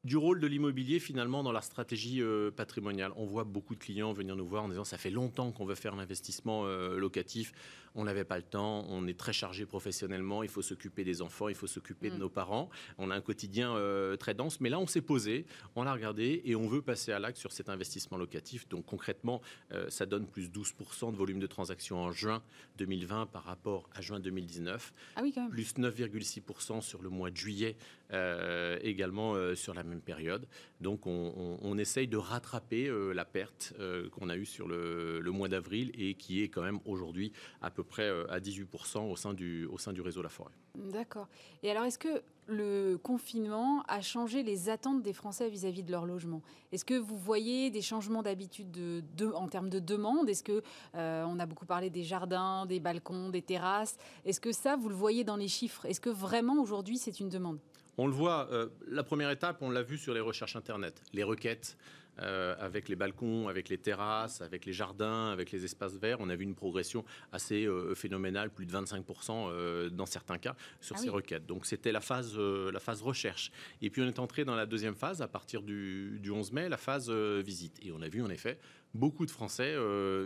du 0.02 0.16
rôle 0.16 0.40
de 0.40 0.46
l'immobilier 0.46 0.98
finalement 0.98 1.42
dans 1.42 1.52
la 1.52 1.60
stratégie 1.60 2.22
euh, 2.22 2.50
patrimoniale. 2.50 3.12
On 3.16 3.26
voit 3.26 3.44
beaucoup 3.44 3.74
de 3.74 3.80
clients 3.80 4.12
venir 4.12 4.34
nous 4.34 4.46
voir 4.46 4.64
en 4.64 4.68
disant 4.68 4.84
ça 4.84 4.96
fait 4.96 5.10
longtemps 5.10 5.52
qu'on 5.52 5.66
veut 5.66 5.74
faire 5.74 5.94
l'investissement 5.94 6.64
locatif 6.64 7.52
on 7.94 8.04
n'avait 8.04 8.24
pas 8.24 8.36
le 8.36 8.42
temps, 8.42 8.84
on 8.88 9.06
est 9.06 9.18
très 9.18 9.32
chargé 9.32 9.66
professionnellement, 9.66 10.42
il 10.42 10.48
faut 10.48 10.62
s'occuper 10.62 11.04
des 11.04 11.22
enfants, 11.22 11.48
il 11.48 11.54
faut 11.54 11.66
s'occuper 11.66 12.10
de 12.10 12.16
mm. 12.16 12.18
nos 12.18 12.28
parents. 12.28 12.70
On 12.98 13.10
a 13.10 13.14
un 13.14 13.20
quotidien 13.20 13.74
euh, 13.74 14.16
très 14.16 14.34
dense, 14.34 14.60
mais 14.60 14.68
là 14.68 14.78
on 14.78 14.86
s'est 14.86 15.00
posé, 15.00 15.46
on 15.76 15.82
l'a 15.82 15.92
regardé 15.92 16.42
et 16.44 16.54
on 16.56 16.68
veut 16.68 16.82
passer 16.82 17.12
à 17.12 17.18
l'acte 17.18 17.38
sur 17.38 17.52
cet 17.52 17.68
investissement 17.68 18.18
locatif. 18.18 18.68
Donc 18.68 18.86
concrètement, 18.86 19.40
euh, 19.72 19.88
ça 19.90 20.06
donne 20.06 20.26
plus 20.26 20.50
12% 20.50 21.12
de 21.12 21.16
volume 21.16 21.40
de 21.40 21.46
transactions 21.46 21.98
en 21.98 22.12
juin 22.12 22.42
2020 22.78 23.26
par 23.26 23.44
rapport 23.44 23.88
à 23.94 24.00
juin 24.00 24.20
2019, 24.20 24.92
ah 25.16 25.20
oui, 25.22 25.34
plus 25.50 25.74
9,6% 25.74 26.80
sur 26.80 27.02
le 27.02 27.08
mois 27.08 27.30
de 27.30 27.36
juillet 27.36 27.76
euh, 28.12 28.78
également 28.82 29.34
sur 29.54 29.74
la 29.74 29.82
même 29.82 30.00
période. 30.00 30.46
Donc 30.80 31.06
on, 31.06 31.78
essaye 31.78 32.08
de 32.08 32.16
rattraper 32.16 32.90
la 33.14 33.24
perte 33.24 33.74
qu'on 34.12 34.28
a 34.28 34.36
eue 34.36 34.46
sur 34.46 34.68
le, 34.68 35.30
mois 35.30 35.48
d'avril 35.48 35.90
et 35.94 36.14
qui 36.14 36.42
est 36.42 36.48
quand 36.48 36.62
même 36.62 36.80
aujourd'hui 36.84 37.32
à 37.62 37.70
peu 37.70 37.82
près 37.82 38.08
euh, 38.08 38.30
à 38.30 38.40
18% 38.40 39.10
au 39.10 39.16
sein 39.16 39.34
du, 39.34 39.68
réseau 40.00 40.22
La 40.22 40.28
Forêt. 40.28 40.52
D'accord. 40.74 41.28
Et 41.62 41.70
alors, 41.70 41.84
est-ce 41.84 41.98
que 41.98 42.22
le 42.46 42.96
confinement 42.96 43.82
a 43.86 44.00
changé 44.00 44.42
les 44.42 44.68
attentes 44.68 45.02
des 45.02 45.12
Français 45.12 45.48
vis-à-vis 45.48 45.82
de 45.82 45.90
leur 45.90 46.06
logement? 46.06 46.42
Est-ce 46.72 46.84
que 46.84 46.94
vous 46.94 47.16
voyez 47.16 47.70
des 47.70 47.82
changements 47.82 48.22
d'habitude 48.22 48.70
de, 48.70 49.32
en 49.32 49.48
termes 49.48 49.68
de 49.68 49.78
demande? 49.78 50.28
Est-ce 50.28 50.42
que 50.42 50.62
euh, 50.94 51.24
on 51.26 51.38
a 51.38 51.46
beaucoup 51.46 51.66
parlé 51.66 51.90
des 51.90 52.02
jardins, 52.02 52.66
des 52.66 52.80
balcons, 52.80 53.30
des 53.30 53.42
terrasses? 53.42 53.96
Est-ce 54.24 54.40
que 54.40 54.52
ça, 54.52 54.76
vous 54.76 54.88
le 54.88 54.94
voyez 54.94 55.24
dans 55.24 55.36
les 55.36 55.48
chiffres? 55.48 55.86
Est-ce 55.86 56.00
que 56.00 56.10
vraiment 56.10 56.60
aujourd'hui 56.60 56.98
c'est 56.98 57.20
une 57.20 57.28
demande? 57.28 57.58
On 58.00 58.06
le 58.06 58.14
voit, 58.14 58.48
euh, 58.50 58.68
la 58.88 59.02
première 59.02 59.30
étape, 59.30 59.58
on 59.60 59.68
l'a 59.68 59.82
vu 59.82 59.98
sur 59.98 60.14
les 60.14 60.20
recherches 60.20 60.56
Internet, 60.56 61.02
les 61.12 61.22
requêtes, 61.22 61.76
euh, 62.22 62.54
avec 62.58 62.88
les 62.88 62.96
balcons, 62.96 63.48
avec 63.48 63.68
les 63.68 63.78
terrasses, 63.78 64.42
avec 64.42 64.66
les 64.66 64.72
jardins, 64.72 65.30
avec 65.30 65.52
les 65.52 65.64
espaces 65.64 65.96
verts. 65.96 66.18
On 66.20 66.28
a 66.28 66.36
vu 66.36 66.44
une 66.44 66.54
progression 66.54 67.04
assez 67.32 67.64
euh, 67.64 67.94
phénoménale, 67.94 68.50
plus 68.50 68.66
de 68.66 68.72
25% 68.72 69.48
euh, 69.50 69.88
dans 69.88 70.06
certains 70.06 70.36
cas, 70.36 70.54
sur 70.80 70.96
ah 70.96 70.98
ces 70.98 71.08
requêtes. 71.08 71.46
Donc 71.46 71.64
c'était 71.64 71.92
la 71.92 72.00
phase, 72.00 72.38
la 72.38 72.80
phase 72.80 73.00
recherche. 73.00 73.50
Et 73.80 73.88
puis 73.88 74.02
on 74.02 74.06
est 74.06 74.18
entré 74.18 74.44
dans 74.44 74.54
la 74.54 74.66
deuxième 74.66 74.94
phase, 74.94 75.22
à 75.22 75.28
partir 75.28 75.62
du, 75.62 76.18
du 76.20 76.30
11 76.30 76.52
mai, 76.52 76.68
la 76.68 76.76
phase 76.76 77.10
visite. 77.10 77.78
Et 77.82 77.92
on 77.92 78.02
a 78.02 78.08
vu 78.08 78.22
en 78.22 78.30
effet 78.30 78.58
beaucoup 78.92 79.24
de 79.24 79.30
Français 79.30 79.76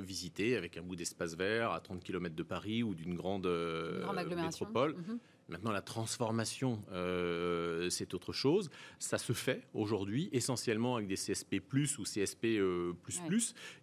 visiter 0.01 0.57
avec 0.57 0.77
un 0.79 0.83
bout 0.83 0.97
d'espace 0.97 1.37
vert 1.37 1.73
à 1.73 1.81
30 1.81 2.03
km 2.03 2.35
de 2.35 2.43
Paris 2.43 2.83
ou 2.83 2.95
d'une 2.95 3.15
grande, 3.15 3.47
métropole. 4.43 4.95
Mhm. 4.95 5.19
Maintenant, 5.49 5.73
la 5.73 5.83
transformation, 5.83 6.83
euh, 6.93 7.91
c'est 7.91 8.15
autre 8.15 8.33
chose. 8.33 8.71
Ça 8.99 9.19
se 9.19 9.35
fait 9.35 9.67
aujourd'hui 9.75 10.31
essentiellement 10.33 10.97
avec 10.97 11.07
des 11.07 11.17
CSP+, 11.17 11.61
ou 11.99 12.05
CSP++, 12.05 12.59
euh, 12.59 12.95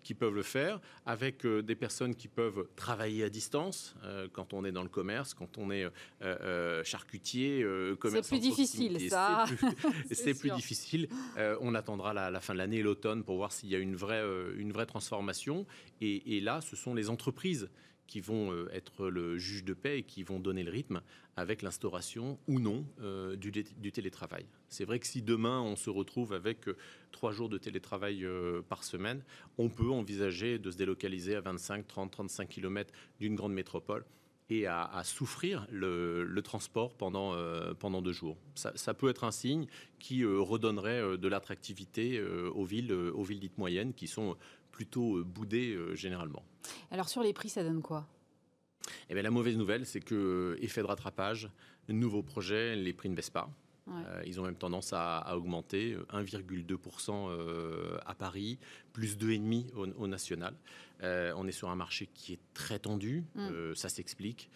qui 0.03 0.16
peuvent 0.16 0.34
le 0.34 0.41
faire, 0.41 0.80
avec 1.05 1.45
euh, 1.45 1.62
des 1.62 1.76
personnes 1.76 2.16
qui 2.16 2.28
peuvent 2.28 2.68
travailler 2.76 3.24
à 3.24 3.30
distance, 3.30 3.95
quand 4.34 4.53
on 4.53 4.66
est 4.66 4.72
dans 4.72 4.82
le 4.82 4.89
commerce, 4.89 5.34
quand 5.34 5.57
on 5.57 5.70
est 5.72 5.88
charcutier, 6.84 7.64
commerçant. 7.99 8.30
C'est 8.30 8.39
plus 8.39 8.49
difficile, 8.49 9.09
ça. 9.09 9.45
C'est 10.12 10.34
plus, 10.34 10.51
difficile. 10.51 11.07
on 11.62 11.76
attendra 11.76 12.14
la, 12.14 12.32
la 12.32 12.39
fin 12.39 12.53
de 12.53 12.57
l'année 12.57 12.78
et 12.78 12.84
l'automne 12.84 13.24
pour 13.24 13.38
voir 13.38 13.51
s'il 13.51 13.70
y 13.70 13.76
a 13.76 13.80
une 13.80 13.95
vraie, 13.95 14.24
une 14.57 14.72
vraie 14.72 14.86
transformation. 14.86 15.66
Et, 15.99 16.38
et 16.38 16.41
là, 16.41 16.62
ce 16.62 16.76
sont 16.76 16.93
les 16.93 17.09
entreprises 17.09 17.70
qui 18.12 18.20
vont 18.20 18.51
euh, 18.51 18.68
être 18.74 19.07
le 19.07 19.38
juge 19.38 19.64
de 19.64 19.74
paix 19.74 19.99
et 19.99 20.03
qui 20.03 20.22
vont 20.24 20.41
donner 20.41 20.64
le 20.64 20.72
rythme 20.72 21.01
avec 21.38 21.62
l'instauration 21.62 22.38
ou 22.45 22.59
non 22.59 22.86
euh, 22.99 23.38
du, 23.38 23.53
télétravail. 23.93 24.45
C'est 24.68 24.84
vrai 24.84 24.99
que 24.99 25.07
si 25.07 25.22
demain 25.22 25.62
on 25.62 25.78
se 25.78 25.89
retrouve 25.89 26.34
avec 26.34 26.68
euh, 26.68 26.76
trois 27.14 27.32
jours 27.32 27.47
de 27.47 27.57
télétravail 27.57 28.28
par 28.68 28.84
semaine, 28.84 29.24
on 29.57 29.70
peut 29.70 29.89
envisager 29.89 30.59
de 30.59 30.72
se 30.72 30.76
délocaliser 30.76 31.38
à 31.38 31.41
25, 31.41 31.88
30, 31.88 32.12
35 32.12 32.49
km 32.49 32.93
d'une 33.22 33.36
grande 33.36 33.53
métropole 33.53 34.03
et 34.49 34.68
à, 34.68 35.01
souffrir 35.05 35.66
le, 35.72 36.41
transport 36.43 36.93
pendant, 36.95 37.34
pendant 37.76 38.01
deux 38.01 38.12
jours. 38.12 38.36
Ça, 38.55 38.93
peut 38.93 39.09
être 39.09 39.24
un 39.24 39.32
signe 39.32 39.66
qui 39.97 40.26
redonnerait 40.26 41.18
de 41.18 41.28
l'attractivité 41.30 42.22
aux 42.22 42.66
villes, 42.66 42.91
aux 42.91 43.24
villes 43.24 43.39
dites 43.39 43.57
moyennes 43.57 43.93
qui 43.93 44.07
sont 44.07 44.36
plutôt 44.82 45.24
boudées 45.24 45.78
généralement. 45.94 46.44
Alors 46.90 47.08
sur 47.08 47.22
les 47.22 47.34
prix, 47.34 47.50
ça 47.50 47.64
donne 47.64 47.84
quoi? 47.84 48.08
Eh 49.10 49.14
bien, 49.14 49.24
la 49.24 49.32
mauvaise 49.32 49.58
nouvelle, 49.58 49.86
c'est 49.86 50.00
que 50.00 50.16
euh, 50.16 50.64
effet 50.64 50.82
de 50.82 50.88
rattrapage, 50.88 51.50
nouveau 51.88 52.24
projet, 52.24 52.76
les 52.76 52.94
prix 52.94 53.10
ne 53.10 53.16
baissent 53.16 53.30
pas. 53.30 53.50
Euh, 53.90 54.24
ils 54.26 54.40
ont 54.40 54.44
même 54.44 54.56
tendance 54.56 54.94
à, 54.94 55.36
augmenter 55.36 55.98
1,2% 56.14 57.30
euh, 57.30 57.98
à 58.06 58.16
Paris, 58.16 58.58
plus 58.94 59.18
2,5% 59.18 59.74
au, 59.76 60.04
au 60.04 60.08
national. 60.08 60.56
on 61.02 61.48
est 61.48 61.52
sur 61.52 61.70
un 61.70 61.76
marché 61.76 62.08
qui 62.14 62.34
est 62.34 62.40
très 62.54 62.80
tendu, 62.80 63.26
mm. 63.36 63.76
ça 63.76 63.90
s'explique. 63.90 64.50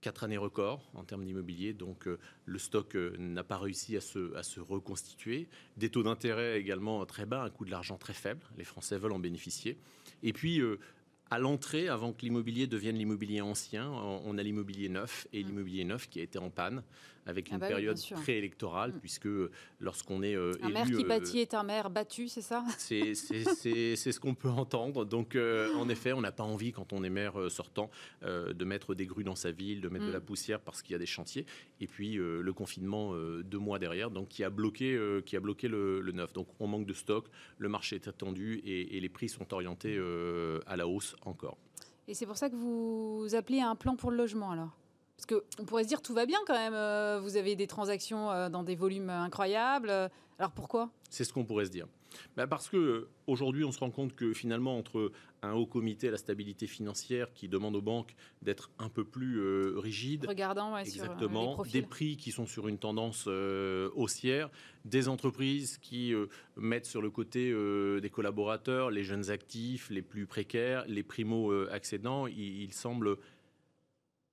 Quatre 0.00 0.24
années 0.24 0.36
records 0.36 0.88
en 0.94 1.04
termes 1.04 1.24
d'immobilier, 1.24 1.72
donc 1.72 2.08
le 2.44 2.58
stock 2.58 2.94
n'a 3.18 3.42
pas 3.42 3.58
réussi 3.58 3.96
à 3.96 4.00
se, 4.00 4.34
à 4.36 4.42
se 4.42 4.60
reconstituer. 4.60 5.48
Des 5.76 5.90
taux 5.90 6.02
d'intérêt 6.02 6.60
également 6.60 7.04
très 7.06 7.26
bas, 7.26 7.42
un 7.42 7.50
coût 7.50 7.64
de 7.64 7.70
l'argent 7.70 7.96
très 7.96 8.12
faible. 8.12 8.46
Les 8.56 8.64
Français 8.64 8.98
veulent 8.98 9.12
en 9.12 9.18
bénéficier. 9.18 9.78
Et 10.22 10.32
puis, 10.32 10.60
à 11.30 11.38
l'entrée, 11.38 11.88
avant 11.88 12.12
que 12.12 12.22
l'immobilier 12.22 12.66
devienne 12.68 12.96
l'immobilier 12.96 13.40
ancien, 13.40 13.90
on 13.90 14.38
a 14.38 14.42
l'immobilier 14.42 14.88
neuf 14.88 15.26
et 15.32 15.42
mmh. 15.42 15.46
l'immobilier 15.46 15.84
neuf 15.84 16.08
qui 16.08 16.20
a 16.20 16.22
été 16.22 16.38
en 16.38 16.50
panne 16.50 16.84
avec 17.26 17.48
ah 17.50 17.54
une 17.54 17.60
bah 17.60 17.68
période 17.68 17.98
préélectorale, 18.22 18.92
mm. 18.92 19.00
puisque 19.00 19.28
lorsqu'on 19.80 20.22
est 20.22 20.36
euh, 20.36 20.52
un 20.62 20.68
maire 20.68 20.86
qui 20.86 21.04
euh, 21.04 21.08
bâtit 21.08 21.40
est 21.40 21.54
un 21.54 21.64
maire 21.64 21.90
battu, 21.90 22.28
c'est 22.28 22.40
ça? 22.40 22.64
C'est 22.78 23.14
ce 23.14 24.20
qu'on 24.20 24.34
peut 24.34 24.48
entendre. 24.48 25.04
Donc, 25.04 25.34
euh, 25.34 25.74
en 25.74 25.88
effet, 25.88 26.12
on 26.12 26.20
n'a 26.20 26.32
pas 26.32 26.44
envie, 26.44 26.72
quand 26.72 26.92
on 26.92 27.02
est 27.02 27.10
maire 27.10 27.50
sortant, 27.50 27.90
de 28.22 28.64
mettre 28.64 28.94
des 28.94 29.06
grues 29.06 29.24
dans 29.24 29.34
sa 29.34 29.50
ville, 29.50 29.80
de 29.80 29.88
mettre 29.88 30.06
de 30.06 30.12
la 30.12 30.20
mm. 30.20 30.24
poussière 30.24 30.60
parce 30.60 30.82
qu'il 30.82 30.92
y 30.92 30.94
a 30.94 30.98
des 30.98 31.06
chantiers. 31.06 31.46
Et 31.80 31.86
puis, 31.86 32.14
le 32.14 32.52
confinement 32.52 33.14
deux 33.44 33.58
mois 33.58 33.78
derrière, 33.78 34.10
donc 34.10 34.28
qui 34.28 34.44
a 34.44 34.50
bloqué, 34.50 34.98
qui 35.26 35.36
a 35.36 35.40
bloqué 35.40 35.68
le, 35.68 36.00
neuf. 36.12 36.32
Donc, 36.32 36.48
on 36.60 36.66
manque 36.66 36.86
de 36.86 36.94
stock, 36.94 37.26
le 37.58 37.68
marché 37.68 37.96
est 37.96 38.08
attendu 38.08 38.60
et, 38.64 38.96
et 38.96 39.00
les 39.00 39.08
prix 39.08 39.28
sont 39.28 39.52
orientés 39.52 40.00
à 40.66 40.76
la 40.76 40.86
hausse 40.86 41.16
encore. 41.24 41.58
Et 42.08 42.14
c'est 42.14 42.26
pour 42.26 42.36
ça 42.36 42.48
que 42.48 42.54
vous 42.54 43.34
appelez 43.34 43.60
à 43.60 43.68
un 43.68 43.74
plan 43.74 43.96
pour 43.96 44.10
le 44.10 44.16
logement 44.16 44.52
alors? 44.52 44.70
Parce 45.16 45.26
qu'on 45.26 45.64
pourrait 45.64 45.84
se 45.84 45.88
dire 45.88 46.02
tout 46.02 46.14
va 46.14 46.26
bien 46.26 46.38
quand 46.46 46.54
même. 46.54 46.74
Euh, 46.74 47.20
vous 47.22 47.36
avez 47.36 47.56
des 47.56 47.66
transactions 47.66 48.30
euh, 48.30 48.48
dans 48.48 48.62
des 48.62 48.74
volumes 48.74 49.10
incroyables. 49.10 49.90
Alors 50.38 50.52
pourquoi? 50.52 50.90
C'est 51.08 51.24
ce 51.24 51.32
qu'on 51.32 51.44
pourrait 51.44 51.64
se 51.64 51.70
dire. 51.70 51.86
Bah, 52.36 52.46
parce 52.46 52.68
que 52.68 53.08
aujourd'hui, 53.26 53.64
on 53.64 53.72
se 53.72 53.78
rend 53.78 53.90
compte 53.90 54.14
que 54.14 54.32
finalement, 54.32 54.76
entre 54.76 55.12
un 55.42 55.52
haut 55.52 55.66
comité 55.66 56.08
à 56.08 56.10
la 56.10 56.16
stabilité 56.18 56.66
financière 56.66 57.32
qui 57.32 57.48
demande 57.48 57.76
aux 57.76 57.82
banques 57.82 58.14
d'être 58.42 58.70
un 58.78 58.88
peu 58.88 59.04
plus 59.04 59.38
euh, 59.38 59.74
rigides, 59.76 60.26
regardant 60.26 60.76
exactement, 60.76 61.62
des 61.70 61.82
prix 61.82 62.16
qui 62.16 62.32
sont 62.32 62.46
sur 62.46 62.68
une 62.68 62.78
tendance 62.78 63.26
haussière, 63.26 64.50
des 64.84 65.08
entreprises 65.08 65.78
qui 65.78 66.14
mettent 66.56 66.86
sur 66.86 67.02
le 67.02 67.10
côté 67.10 67.54
des 68.00 68.10
collaborateurs, 68.10 68.90
les 68.90 69.02
jeunes 69.02 69.30
actifs, 69.30 69.90
les 69.90 70.02
plus 70.02 70.26
précaires, 70.26 70.84
les 70.88 71.02
primo 71.02 71.52
accédants, 71.68 72.26
il, 72.26 72.62
il 72.62 72.72
semble 72.72 73.18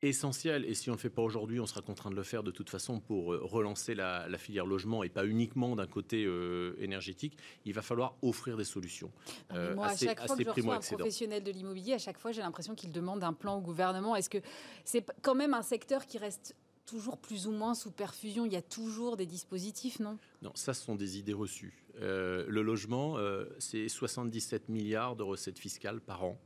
essentiel. 0.08 0.66
Et 0.66 0.74
si 0.74 0.90
on 0.90 0.94
ne 0.94 0.98
le 0.98 1.02
fait 1.02 1.10
pas 1.10 1.22
aujourd'hui, 1.22 1.60
on 1.60 1.66
sera 1.66 1.82
contraint 1.82 2.12
de 2.12 2.16
le 2.16 2.24
faire 2.24 2.44
de 2.44 2.52
toute 2.52 2.70
façon 2.70 3.00
pour 3.00 3.34
euh, 3.34 3.40
relancer 3.42 3.96
la, 3.96 4.28
filière 4.38 4.66
logement 4.66 5.04
et 5.04 5.10
pas 5.10 5.26
uniquement 5.26 5.76
d'un 5.76 5.88
côté 5.88 6.26
euh, 6.26 6.76
énergétique. 6.80 7.38
Il 7.66 7.74
va 7.74 7.82
falloir 7.82 8.16
offrir 8.22 8.58
des 8.58 8.66
solutions. 8.66 9.12
Euh, 9.54 9.76
moi, 9.76 9.88
à, 9.88 9.96
chaque 9.96 10.26
fois 10.26 10.36
que 10.36 10.44
je 10.44 10.50
reçois 10.50 10.76
un 10.76 10.80
professionnel 10.80 11.44
de 11.44 11.52
l'immobilier, 11.52 11.94
à 11.94 11.98
chaque 11.98 12.18
fois, 12.18 12.32
j'ai 12.32 12.42
l'impression 12.42 12.76
qu'il 12.76 12.92
demande 12.92 13.24
un 13.24 13.34
plan 13.34 13.58
au 13.58 13.62
gouvernement. 13.62 14.16
Est-ce 14.16 14.30
que 14.30 14.40
c'est 14.84 15.06
quand 15.22 15.36
même 15.36 15.54
un 15.54 15.62
secteur 15.62 16.06
qui 16.06 16.18
reste 16.18 16.56
toujours 16.86 17.18
plus 17.18 17.48
ou 17.48 17.52
moins 17.52 17.74
sous 17.74 17.92
perfusion? 17.92 18.46
Il 18.46 18.52
y 18.52 18.58
a 18.58 18.62
toujours 18.62 19.16
des 19.16 19.26
dispositifs, 19.26 20.00
non? 20.00 20.18
Non, 20.42 20.52
ça, 20.56 20.74
ce 20.74 20.84
sont 20.84 20.96
des 20.96 21.18
idées 21.18 21.34
reçues. 21.34 21.86
le 22.00 22.62
logement, 22.62 23.18
c'est 23.60 23.88
77 23.88 24.68
milliards 24.70 25.16
de 25.16 25.24
recettes 25.24 25.60
fiscales 25.60 26.02
par 26.02 26.24
an. 26.26 26.38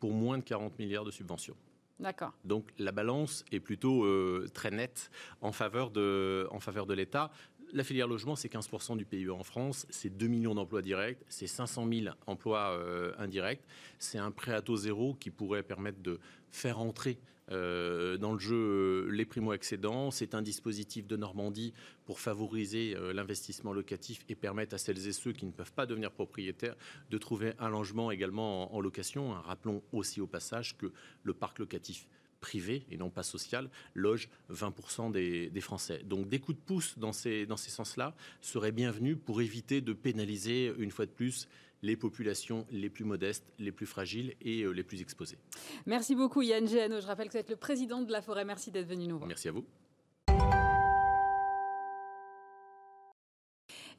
Pour 0.00 0.12
moins 0.12 0.38
de 0.38 0.42
40 0.42 0.78
milliards 0.80 1.04
de 1.04 1.12
subventions. 1.12 1.56
D'accord. 2.02 2.32
Donc 2.44 2.68
la 2.78 2.90
balance 2.90 3.44
est 3.52 3.60
plutôt 3.60 4.04
euh, 4.04 4.48
très 4.52 4.70
nette 4.70 5.10
en 5.40 5.52
faveur 5.52 5.90
de, 5.90 6.92
l'État. 6.94 7.30
La 7.72 7.84
filière 7.84 8.08
logement, 8.08 8.36
c'est 8.36 8.52
15% 8.52 8.96
du 8.96 9.06
PIB 9.06 9.30
en 9.30 9.44
France, 9.44 9.86
c'est 9.88 10.10
2 10.10 10.26
millions 10.26 10.54
d'emplois 10.54 10.82
directs, 10.82 11.20
c'est 11.28 11.46
500 11.46 11.88
000 11.90 12.14
emplois 12.26 12.72
euh, 12.72 13.12
indirects. 13.18 13.62
C'est 13.98 14.18
un 14.18 14.30
prêt 14.30 14.52
à 14.52 14.60
taux 14.60 14.76
zéro 14.76 15.14
qui 15.14 15.30
pourrait 15.30 15.62
permettre 15.62 16.02
de 16.02 16.18
faire 16.50 16.80
entrer 16.80 17.18
euh, 17.52 18.16
dans 18.16 18.32
le 18.32 18.38
jeu 18.38 18.56
euh, 18.56 19.10
les 19.10 19.24
primo-accédants. 19.24 20.10
C'est 20.10 20.34
un 20.34 20.42
dispositif 20.42 21.06
de 21.06 21.16
Normandie 21.16 21.72
pour 22.06 22.20
favoriser 22.20 22.96
euh, 22.96 23.12
l'investissement 23.12 23.72
locatif 23.72 24.24
et 24.28 24.34
permettre 24.34 24.74
à 24.74 24.78
celles 24.78 25.06
et 25.06 25.12
ceux 25.12 25.32
qui 25.32 25.46
ne 25.46 25.52
peuvent 25.52 25.72
pas 25.72 25.86
devenir 25.86 26.10
propriétaires 26.10 26.76
de 27.10 27.18
trouver 27.18 27.52
un 27.58 27.68
logement 27.68 28.10
également 28.10 28.74
en, 28.74 28.80
location. 28.80 29.30
Rappelons 29.30 29.82
aussi 29.92 30.20
au 30.20 30.26
passage 30.26 30.76
que 30.76 30.92
le 31.22 31.34
parc 31.34 31.58
locatif 31.58 32.06
privé 32.40 32.84
et 32.90 32.96
non 32.96 33.08
pas 33.08 33.22
social 33.22 33.70
loge 33.94 34.28
20% 34.50 35.12
des, 35.12 35.48
des, 35.50 35.60
Français. 35.60 36.02
Donc 36.04 36.28
des 36.28 36.40
coups 36.40 36.58
de 36.58 36.64
pouce 36.64 36.98
dans 36.98 37.12
ces, 37.12 37.46
dans 37.46 37.56
ces 37.56 37.70
sens-là 37.70 38.16
seraient 38.40 38.72
bienvenus 38.72 39.16
pour 39.24 39.40
éviter 39.40 39.80
de 39.80 39.92
pénaliser 39.92 40.72
une 40.78 40.90
fois 40.90 41.06
de 41.06 41.12
plus 41.12 41.46
les 41.82 41.96
populations 41.96 42.66
les 42.70 42.88
plus 42.88 43.04
modestes, 43.04 43.52
les 43.58 43.72
plus 43.72 43.86
fragiles 43.86 44.34
et 44.40 44.62
euh, 44.62 44.70
les 44.70 44.82
plus 44.82 45.02
exposées. 45.02 45.38
Merci 45.86 46.14
beaucoup 46.14 46.42
Yann 46.42 46.66
Géano. 46.66 47.00
Je 47.00 47.06
rappelle 47.06 47.26
que 47.28 47.32
vous 47.32 47.38
êtes 47.38 47.50
le 47.50 47.56
président 47.56 48.00
de 48.00 48.12
la 48.12 48.22
forêt. 48.22 48.44
Merci 48.44 48.70
d'être 48.70 48.88
venu 48.88 49.06
nous 49.06 49.18
voir. 49.18 49.28
Merci 49.28 49.48
à 49.48 49.52
vous. 49.52 49.64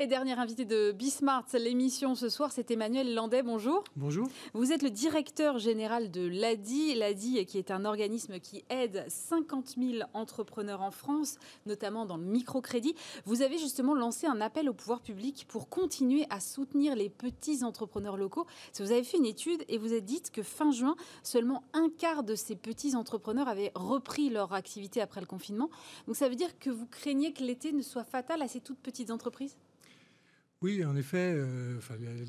Et 0.03 0.07
dernier 0.07 0.33
invité 0.33 0.65
de 0.65 0.91
Bismart, 0.91 1.45
l'émission 1.53 2.13
ce 2.13 2.27
soir, 2.27 2.51
c'est 2.51 2.69
Emmanuel 2.71 3.13
Landais. 3.13 3.41
Bonjour. 3.41 3.85
Bonjour. 3.95 4.27
Vous 4.53 4.73
êtes 4.73 4.81
le 4.81 4.89
directeur 4.89 5.59
général 5.59 6.11
de 6.11 6.27
l'ADI. 6.27 6.95
L'ADI, 6.95 7.45
qui 7.45 7.57
est 7.57 7.71
un 7.71 7.85
organisme 7.85 8.41
qui 8.41 8.65
aide 8.69 9.05
50 9.07 9.75
000 9.77 10.03
entrepreneurs 10.13 10.81
en 10.81 10.91
France, 10.91 11.37
notamment 11.65 12.05
dans 12.05 12.17
le 12.17 12.25
microcrédit. 12.25 12.95
Vous 13.23 13.43
avez 13.43 13.57
justement 13.57 13.95
lancé 13.95 14.27
un 14.27 14.41
appel 14.41 14.67
au 14.67 14.73
pouvoir 14.73 14.99
public 14.99 15.45
pour 15.47 15.69
continuer 15.69 16.25
à 16.29 16.41
soutenir 16.41 16.97
les 16.97 17.09
petits 17.09 17.63
entrepreneurs 17.63 18.17
locaux. 18.17 18.45
Vous 18.79 18.91
avez 18.91 19.05
fait 19.05 19.19
une 19.19 19.25
étude 19.25 19.63
et 19.69 19.77
vous 19.77 19.93
êtes 19.93 20.03
dit 20.03 20.21
que 20.33 20.43
fin 20.43 20.71
juin, 20.71 20.97
seulement 21.23 21.63
un 21.71 21.87
quart 21.87 22.23
de 22.23 22.35
ces 22.35 22.57
petits 22.57 22.97
entrepreneurs 22.97 23.47
avaient 23.47 23.71
repris 23.73 24.29
leur 24.29 24.51
activité 24.51 24.99
après 24.99 25.21
le 25.21 25.27
confinement. 25.27 25.69
Donc 26.07 26.17
ça 26.17 26.27
veut 26.27 26.35
dire 26.35 26.59
que 26.59 26.69
vous 26.69 26.87
craignez 26.87 27.31
que 27.31 27.41
l'été 27.41 27.71
ne 27.71 27.81
soit 27.81 28.03
fatal 28.03 28.41
à 28.41 28.49
ces 28.49 28.59
toutes 28.59 28.79
petites 28.79 29.09
entreprises? 29.09 29.55
Oui, 30.63 30.85
en 30.85 30.95
effet, 30.95 31.33
euh, 31.35 31.77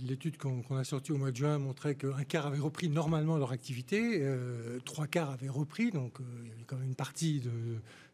l'étude 0.02 0.36
qu'on 0.38 0.76
a 0.76 0.82
sortie 0.82 1.12
au 1.12 1.16
mois 1.16 1.30
de 1.30 1.36
juin 1.36 1.58
montrait 1.58 1.94
qu'un 1.94 2.24
quart 2.24 2.46
avait 2.46 2.58
repris 2.58 2.88
normalement 2.88 3.38
leur 3.38 3.52
activité, 3.52 4.18
euh, 4.22 4.80
trois 4.84 5.06
quarts 5.06 5.30
avaient 5.30 5.48
repris, 5.48 5.92
donc 5.92 6.18
euh, 6.18 6.24
il 6.42 6.48
y 6.48 6.52
avait 6.52 6.64
quand 6.64 6.76
même 6.76 6.88
une 6.88 6.96
partie 6.96 7.42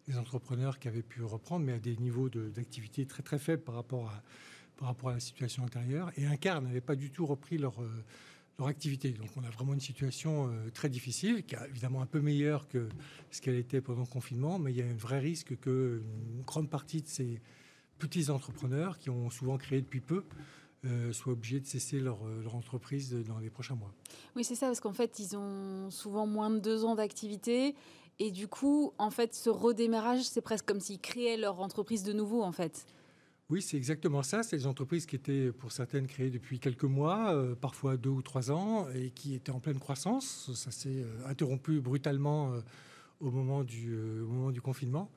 des 0.06 0.18
entrepreneurs 0.18 0.78
qui 0.78 0.88
avaient 0.88 1.02
pu 1.02 1.22
reprendre, 1.22 1.64
mais 1.64 1.72
à 1.72 1.78
des 1.78 1.96
niveaux 1.96 2.28
d'activité 2.28 3.06
très 3.06 3.22
très 3.22 3.38
faibles 3.38 3.62
par 3.62 3.74
rapport 3.74 4.08
à, 4.08 4.22
par 4.76 4.88
rapport 4.88 5.08
à 5.08 5.14
la 5.14 5.20
situation 5.20 5.64
antérieure, 5.64 6.12
et 6.18 6.26
un 6.26 6.36
quart 6.36 6.60
n'avait 6.60 6.82
pas 6.82 6.96
du 6.96 7.10
tout 7.10 7.24
repris 7.24 7.56
leur, 7.56 7.76
leur 8.58 8.68
activité. 8.68 9.12
Donc 9.12 9.30
on 9.36 9.44
a 9.44 9.50
vraiment 9.50 9.72
une 9.72 9.80
situation 9.80 10.50
très 10.74 10.90
difficile, 10.90 11.44
qui 11.44 11.54
est 11.54 11.68
évidemment 11.70 12.02
un 12.02 12.06
peu 12.06 12.20
meilleure 12.20 12.68
que 12.68 12.90
ce 13.30 13.40
qu'elle 13.40 13.56
était 13.56 13.80
pendant 13.80 14.02
le 14.02 14.06
confinement, 14.06 14.58
mais 14.58 14.70
il 14.70 14.76
y 14.76 14.82
a 14.82 14.86
un 14.86 14.96
vrai 14.98 15.18
risque 15.18 15.58
qu'une 15.60 16.42
grande 16.44 16.68
partie 16.68 17.00
de 17.00 17.08
ces 17.08 17.40
petits 18.01 18.30
entrepreneurs 18.30 18.98
qui 18.98 19.11
ont 19.11 19.30
souvent 19.30 19.57
créé 19.59 19.80
depuis 19.80 20.01
peu 20.01 20.24
euh, 20.86 21.12
soient 21.12 21.34
obligés 21.34 21.61
de 21.61 21.66
cesser 21.66 22.01
leur, 22.01 22.24
euh, 22.24 22.42
leur, 22.42 22.55
entreprise 22.55 23.14
dans 23.26 23.38
les 23.38 23.51
prochains 23.51 23.74
mois. 23.74 23.92
Oui, 24.34 24.44
c'est 24.44 24.55
ça, 24.55 24.66
parce 24.66 24.80
qu'en 24.80 24.94
fait, 24.94 25.18
ils 25.18 25.36
ont 25.36 25.90
souvent 25.90 26.26
moins 26.26 26.48
de 26.48 26.59
deux 26.59 26.86
ans 26.86 26.94
d'activité. 26.94 27.74
Et 28.18 28.30
du 28.30 28.48
coup, 28.48 28.94
en 28.96 29.11
fait, 29.11 29.34
ce 29.34 29.51
redémarrage, 29.51 30.22
c'est 30.22 30.40
presque 30.40 30.64
comme 30.64 30.80
s'ils 30.80 30.98
créaient 30.98 31.36
leur 31.36 31.61
entreprise 31.61 32.03
de 32.03 32.14
nouveau, 32.14 32.42
en 32.42 32.53
fait. 32.53 32.86
Oui, 33.51 33.61
c'est 33.61 33.76
exactement 33.76 34.22
ça. 34.22 34.42
C'est 34.42 34.57
des 34.57 34.66
entreprises 34.66 35.05
qui 35.05 35.16
étaient, 35.16 35.53
pour 35.53 35.70
certaines, 35.70 36.07
créées 36.07 36.30
depuis 36.30 36.59
quelques 36.59 36.84
mois, 36.84 37.34
euh, 37.34 37.55
parfois 37.55 37.98
deux 37.98 38.09
ou 38.09 38.22
trois 38.22 38.51
ans, 38.51 38.88
et 38.94 39.11
qui 39.11 39.34
étaient 39.34 39.53
en 39.53 39.61
pleine 39.61 39.78
croissance. 39.78 40.51
Ça 40.55 40.70
s'est 40.70 41.05
interrompu 41.26 41.82
brutalement 41.82 42.55
au, 43.20 43.30
moment 43.30 43.64
du, 43.64 43.94
au 44.22 44.28
moment 44.28 44.51
du 44.51 44.62
confinement, 44.62 45.11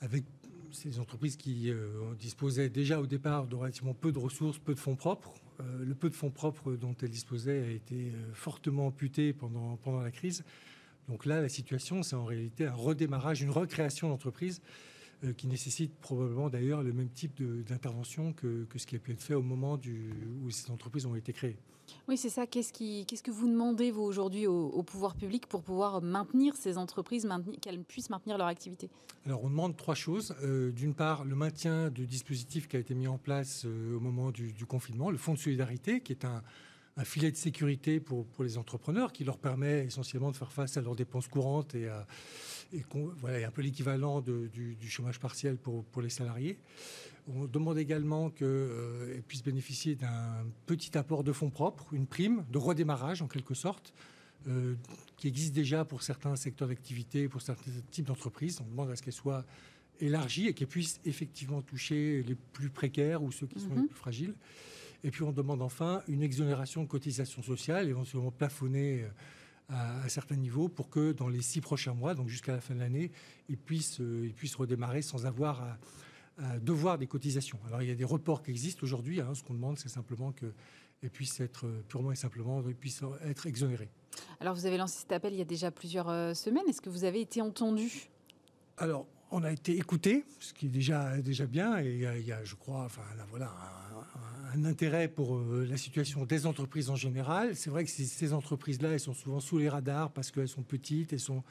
avec 0.00 0.24
des 0.70 1.00
entreprises 1.00 1.36
qui 1.36 1.72
disposaient 2.18 2.68
déjà 2.68 3.00
au 3.00 3.06
départ 3.06 3.46
de 3.46 3.54
relativement 3.56 3.94
peu 3.94 4.12
de 4.12 4.18
ressources, 4.18 4.58
peu 4.58 4.74
de 4.74 4.78
fonds 4.78 4.96
propres. 4.96 5.34
le 5.58 5.94
peu 5.94 6.08
de 6.10 6.14
fonds 6.14 6.30
propres 6.30 6.72
dont 6.72 6.94
elles 7.02 7.10
disposaient 7.10 7.62
a 7.62 7.70
été 7.70 8.12
fortement 8.32 8.86
amputé 8.86 9.32
pendant, 9.32 9.76
pendant 9.76 10.00
la 10.00 10.10
crise. 10.10 10.44
Donc 11.08 11.26
là, 11.26 11.40
la 11.40 11.48
situation, 11.48 12.02
c'est 12.02 12.14
en 12.14 12.24
réalité 12.24 12.66
un 12.66 12.72
redémarrage, 12.72 13.42
une 13.42 13.50
recréation 13.50 14.08
d'entreprise 14.08 14.62
euh, 15.24 15.32
qui 15.34 15.48
nécessite 15.48 15.92
probablement 16.00 16.48
d'ailleurs 16.48 16.82
le 16.82 16.92
même 16.92 17.10
type 17.10 17.42
d'intervention 17.66 18.32
que, 18.32 18.66
ce 18.76 18.86
qui 18.86 18.96
a 18.96 18.98
pu 18.98 19.12
être 19.12 19.20
fait 19.20 19.34
au 19.34 19.42
moment 19.42 19.78
où 20.42 20.50
ces 20.50 20.70
entreprises 20.70 21.04
ont 21.04 21.14
été 21.14 21.32
créées. 21.32 21.58
Oui, 22.08 22.16
c'est 22.16 22.28
ça. 22.28 22.46
Qu'est-ce, 22.46 22.72
que 22.72 23.30
vous 23.30 23.48
demandez, 23.48 23.92
aujourd'hui, 23.92 24.46
au, 24.46 24.82
pouvoir 24.82 25.14
public 25.14 25.46
pour 25.46 25.62
pouvoir 25.62 26.02
maintenir 26.02 26.56
ces 26.56 26.78
entreprises, 26.78 27.28
qu'elles 27.60 27.82
puissent 27.82 28.10
maintenir 28.10 28.38
leur 28.38 28.46
activité? 28.46 28.90
Alors, 29.26 29.44
on 29.44 29.50
demande 29.50 29.76
trois 29.76 29.94
choses. 29.94 30.34
Euh, 30.42 30.72
d'une 30.72 30.94
part, 30.94 31.24
le 31.24 31.36
maintien 31.36 31.90
du 31.90 32.06
dispositif 32.06 32.68
qui 32.68 32.76
a 32.76 32.80
été 32.80 32.94
mis 32.94 33.06
en 33.06 33.18
place 33.18 33.64
euh, 33.66 33.96
au 33.96 34.00
moment 34.00 34.30
du, 34.30 34.54
confinement, 34.66 35.10
le 35.10 35.18
fonds 35.18 35.34
de 35.34 35.38
solidarité, 35.38 36.00
qui 36.00 36.12
est 36.12 36.24
un, 36.24 36.42
filet 37.04 37.30
de 37.30 37.36
sécurité 37.36 37.98
pour, 37.98 38.26
les 38.40 38.58
entrepreneurs, 38.58 39.12
qui 39.12 39.24
leur 39.24 39.38
permet 39.38 39.86
essentiellement 39.86 40.30
de 40.30 40.36
faire 40.36 40.52
face 40.52 40.76
à 40.76 40.82
leurs 40.82 40.96
dépenses 40.96 41.28
courantes 41.28 41.74
et 41.74 41.88
un 41.88 43.50
peu 43.50 43.62
l'équivalent 43.62 44.20
du, 44.20 44.76
chômage 44.88 45.18
partiel 45.18 45.56
pour, 45.56 46.02
les 46.02 46.10
salariés. 46.10 46.58
On 47.32 47.44
demande 47.44 47.78
également 47.78 48.30
qu'elles 48.30 48.48
euh, 48.48 49.20
puissent 49.26 49.44
bénéficier 49.44 49.94
d'un 49.94 50.44
petit 50.66 50.96
apport 50.98 51.22
de 51.22 51.32
fonds 51.32 51.50
propres, 51.50 51.92
une 51.92 52.06
prime 52.06 52.44
de 52.50 52.58
redémarrage 52.58 53.22
en 53.22 53.28
quelque 53.28 53.54
sorte, 53.54 53.94
euh, 54.48 54.74
qui 55.16 55.28
existe 55.28 55.52
déjà 55.54 55.84
pour 55.84 56.02
certains 56.02 56.34
secteurs 56.34 56.68
d'activité, 56.68 57.28
pour 57.28 57.42
certains 57.42 57.70
types 57.90 58.06
d'entreprises. 58.06 58.60
On 58.60 58.68
demande 58.68 58.90
à 58.90 58.96
ce 58.96 59.02
qu'elle 59.02 59.12
soit 59.12 59.44
élargie 60.00 60.48
et 60.48 60.54
qu'elle 60.54 60.68
puisse 60.68 61.00
effectivement 61.04 61.62
toucher 61.62 62.22
les 62.22 62.34
plus 62.34 62.70
précaires 62.70 63.22
ou 63.22 63.30
ceux 63.30 63.46
qui 63.46 63.60
sont 63.60 63.68
les 63.74 63.82
mhm. 63.82 63.88
plus 63.88 63.96
fragiles. 63.96 64.34
Et 65.04 65.10
puis 65.10 65.22
on 65.22 65.32
demande 65.32 65.62
enfin 65.62 66.02
une 66.08 66.22
exonération 66.22 66.82
de 66.82 66.88
cotisation 66.88 67.42
sociale, 67.42 67.88
éventuellement 67.88 68.30
plafonnée 68.30 69.04
euh, 69.70 70.04
à, 70.04 70.08
certains 70.08 70.36
niveaux 70.36 70.68
pour 70.68 70.90
que 70.90 71.12
dans 71.12 71.28
les 71.28 71.42
six 71.42 71.60
prochains 71.60 71.94
mois, 71.94 72.14
donc 72.14 72.28
jusqu'à 72.28 72.52
la 72.52 72.60
fin 72.60 72.74
de 72.74 72.80
l'année, 72.80 73.10
ils 73.48 73.56
puissent, 73.56 74.00
euh, 74.00 74.26
ils 74.26 74.34
puissent 74.34 74.56
redémarrer 74.56 75.02
sans 75.02 75.26
avoir 75.26 75.62
à, 75.62 75.78
devoir 76.60 76.98
des 76.98 77.06
cotisations. 77.06 77.58
Alors 77.66 77.82
il 77.82 77.88
y 77.88 77.92
a 77.92 77.94
des 77.94 78.04
reports 78.04 78.42
qui 78.42 78.50
existent 78.50 78.82
aujourd'hui. 78.82 79.20
Hein. 79.20 79.34
ce 79.34 79.42
qu'on 79.42 79.54
demande, 79.54 79.78
c'est 79.78 79.88
simplement 79.88 80.32
qu'elles 80.32 81.10
puissent 81.10 81.40
être 81.40 81.66
euh, 81.66 81.82
purement 81.88 82.12
et 82.12 82.16
simplement 82.16 82.62
puissent 82.78 83.02
être 83.24 83.46
exonérées. 83.46 83.90
Alors 84.40 84.54
vous 84.54 84.66
avez 84.66 84.76
lancé 84.76 85.00
cet 85.00 85.12
appel 85.12 85.32
il 85.32 85.38
y 85.38 85.42
a 85.42 85.46
déjà 85.46 85.70
plusieurs 85.70 86.08
euh, 86.08 86.34
semaines. 86.34 86.64
Est-ce 86.68 86.80
que 86.80 86.90
vous 86.90 87.04
avez 87.04 87.20
été 87.20 87.40
entendu? 87.40 88.08
Alors 88.78 89.06
on 89.30 89.44
a 89.44 89.52
été 89.52 89.76
écouté, 89.76 90.24
ce 90.40 90.52
qui 90.52 90.66
est 90.66 90.70
déjà, 90.70 91.16
déjà 91.18 91.46
bien. 91.46 91.78
Et 91.80 91.92
il 92.18 92.26
y 92.26 92.32
a, 92.32 92.42
je 92.42 92.54
crois, 92.56 92.84
enfin 92.84 93.02
voilà, 93.30 93.52
un 94.54 94.64
intérêt 94.64 95.08
pour 95.08 95.36
euh, 95.36 95.66
la 95.68 95.76
situation 95.76 96.24
des 96.24 96.46
entreprises 96.46 96.90
en 96.90 96.96
général. 96.96 97.54
C'est 97.54 97.70
vrai 97.70 97.84
que 97.84 97.90
ces, 97.90 98.32
entreprises-là, 98.32 98.90
elles 98.90 99.00
sont 99.00 99.14
souvent 99.14 99.40
sous 99.40 99.58
les 99.58 99.68
radars 99.68 100.10
parce 100.10 100.30
qu'elles 100.30 100.48
sont 100.48 100.62
petites, 100.62 101.12
elles 101.12 101.20
sont 101.20 101.44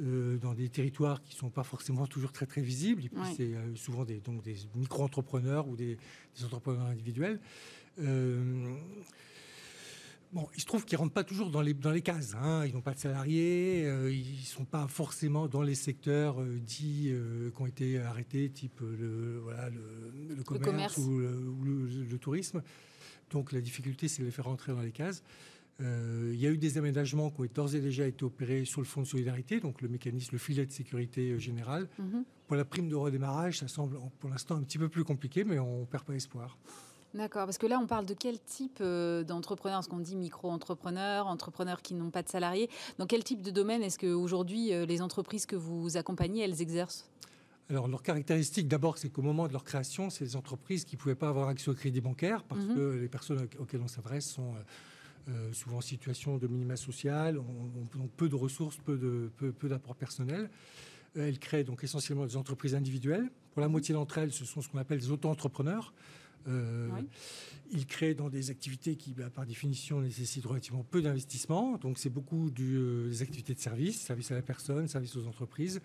euh, 0.00 0.38
dans 0.38 0.54
des 0.54 0.68
territoires 0.68 1.22
qui 1.22 1.34
ne 1.34 1.38
sont 1.38 1.50
pas 1.50 1.64
forcément 1.64 2.06
toujours 2.06 2.32
très 2.32 2.46
très 2.46 2.60
visibles. 2.60 3.04
Et 3.04 3.08
puis 3.08 3.20
c'est 3.36 3.54
euh, 3.54 3.74
souvent 3.76 4.04
des, 4.04 4.20
donc 4.20 4.42
des 4.42 4.56
micro-entrepreneurs 4.74 5.68
ou 5.68 5.76
des, 5.76 5.98
entrepreneurs 6.44 6.86
individuels. 6.86 7.40
Bon, 10.32 10.46
il 10.54 10.60
se 10.60 10.66
trouve 10.66 10.84
qu'ils 10.84 10.96
ne 10.96 11.00
rentrent 11.00 11.14
pas 11.14 11.24
toujours 11.24 11.50
dans 11.50 11.62
les, 11.62 11.72
dans 11.72 11.90
les 11.90 12.02
cases. 12.02 12.34
Hein. 12.34 12.66
Ils 12.66 12.74
n'ont 12.74 12.82
pas 12.82 12.92
de 12.92 12.98
salariés, 12.98 13.86
euh, 13.86 14.12
ils 14.12 14.40
ne 14.40 14.44
sont 14.44 14.66
pas 14.66 14.86
forcément 14.86 15.48
dans 15.48 15.62
les 15.62 15.74
secteurs 15.74 16.42
euh, 16.42 16.58
dits 16.58 17.08
euh, 17.08 17.50
qui 17.50 17.62
ont 17.62 17.66
été 17.66 17.98
arrêtés, 17.98 18.50
type 18.50 18.80
le, 18.80 19.38
voilà, 19.42 19.70
le, 19.70 20.42
commerce, 20.42 20.98
ou, 20.98 21.18
le, 21.18 22.18
tourisme. 22.18 22.62
Donc 23.30 23.52
la 23.52 23.62
difficulté, 23.62 24.06
c'est 24.06 24.20
de 24.20 24.26
les 24.26 24.32
faire 24.32 24.44
rentrer 24.44 24.72
dans 24.72 24.82
les 24.82 24.92
cases. 24.92 25.22
Il 25.80 26.40
y 26.40 26.46
a 26.46 26.50
eu 26.50 26.58
des 26.58 26.78
aménagements 26.78 27.30
qui 27.30 27.40
ont 27.40 27.46
d'ores 27.52 27.74
et 27.74 27.80
déjà 27.80 28.06
été 28.06 28.24
opérés 28.24 28.64
sur 28.64 28.80
le 28.80 28.86
fonds 28.86 29.02
de 29.02 29.06
solidarité, 29.06 29.60
donc 29.60 29.80
le 29.80 29.88
mécanisme, 29.88 30.30
le 30.32 30.38
filet 30.38 30.66
de 30.66 30.72
sécurité 30.72 31.38
général. 31.38 31.88
Mhm. 31.98 32.24
Pour 32.46 32.56
la 32.56 32.64
prime 32.64 32.88
de 32.88 32.96
redémarrage, 32.96 33.58
ça 33.58 33.68
semble 33.68 33.98
pour 34.18 34.30
l'instant 34.30 34.56
un 34.56 34.62
petit 34.62 34.78
peu 34.78 34.88
plus 34.88 35.04
compliqué, 35.04 35.44
mais 35.44 35.58
on 35.58 35.80
ne 35.80 35.84
perd 35.84 36.04
pas 36.04 36.14
espoir. 36.14 36.58
D'accord, 37.14 37.46
parce 37.46 37.58
que 37.58 37.66
là, 37.66 37.78
on 37.82 37.86
parle 37.86 38.04
de 38.04 38.14
quel 38.14 38.38
type 38.38 38.78
euh, 38.80 39.24
d'entrepreneurs? 39.24 39.82
Ce 39.82 39.88
qu'on 39.88 39.98
dit 39.98 40.16
micro-entrepreneurs, 40.16 41.26
entrepreneurs 41.26 41.80
qui 41.80 41.94
n'ont 41.94 42.10
pas 42.10 42.22
de 42.22 42.28
salariés. 42.28 42.68
Dans 42.98 43.06
quel 43.06 43.24
type 43.24 43.40
de 43.42 43.50
domaine 43.50 43.82
est-ce 43.82 43.98
qu'aujourd'hui, 43.98 44.72
euh, 44.72 44.84
les 44.84 45.00
entreprises 45.00 45.46
que 45.46 45.56
vous 45.56 45.96
accompagnez, 45.96 46.42
elles 46.42 46.60
exercent? 46.60 47.10
Alors, 47.70 47.88
leur 47.88 48.02
caractéristique, 48.02 48.68
d'abord, 48.68 48.98
c'est 48.98 49.08
qu'au 49.08 49.22
moment 49.22 49.46
de 49.46 49.52
leur 49.52 49.64
création, 49.64 50.10
c'est 50.10 50.24
des 50.24 50.36
entreprises 50.36 50.84
qui 50.84 50.96
ne 50.96 51.00
pouvaient 51.00 51.14
pas 51.14 51.28
avoir 51.28 51.48
accès 51.48 51.70
au 51.70 51.74
crédit 51.74 52.00
bancaire 52.00 52.44
parce 52.44 52.62
mhm. 52.62 52.74
que 52.74 52.98
les 53.00 53.08
personnes 53.08 53.46
auxquelles 53.58 53.82
on 53.82 53.88
s'adresse 53.88 54.26
sont 54.26 54.54
euh, 55.28 55.52
souvent 55.52 55.78
en 55.78 55.82
situation 55.82 56.38
de 56.38 56.46
minima 56.46 56.76
social, 56.76 57.38
ont, 57.38 58.08
peu 58.16 58.28
de 58.28 58.34
ressources, 58.34 58.78
peu 58.78 59.30
d'apports 59.62 59.94
peu, 59.94 59.98
personnels. 59.98 60.50
Elles 61.16 61.38
créent 61.38 61.64
donc 61.64 61.84
essentiellement 61.84 62.26
des 62.26 62.36
entreprises 62.36 62.74
individuelles. 62.74 63.30
Pour 63.52 63.60
la 63.60 63.68
moitié 63.68 63.94
d'entre 63.94 64.18
elles, 64.18 64.32
ce 64.32 64.44
sont 64.44 64.60
ce 64.60 64.68
qu'on 64.68 64.78
appelle 64.78 65.00
des 65.00 65.10
auto-entrepreneurs. 65.10 65.92
Euh, 66.46 66.88
il 67.70 67.86
crée 67.86 68.14
dans 68.14 68.30
des 68.30 68.50
activités 68.50 68.96
qui, 68.96 69.12
bah, 69.12 69.28
par 69.28 69.44
définition, 69.44 70.00
nécessitent 70.00 70.46
relativement 70.46 70.84
peu 70.84 71.02
d'investissement. 71.02 71.76
Donc, 71.76 71.98
c'est 71.98 72.10
beaucoup 72.10 72.50
euh, 72.58 73.08
des 73.08 73.22
activités 73.22 73.54
de 73.54 73.58
service, 73.58 74.00
service 74.00 74.30
à 74.30 74.34
la 74.34 74.42
personne, 74.42 74.88
service 74.88 75.16
aux 75.16 75.26
entreprises, 75.26 75.80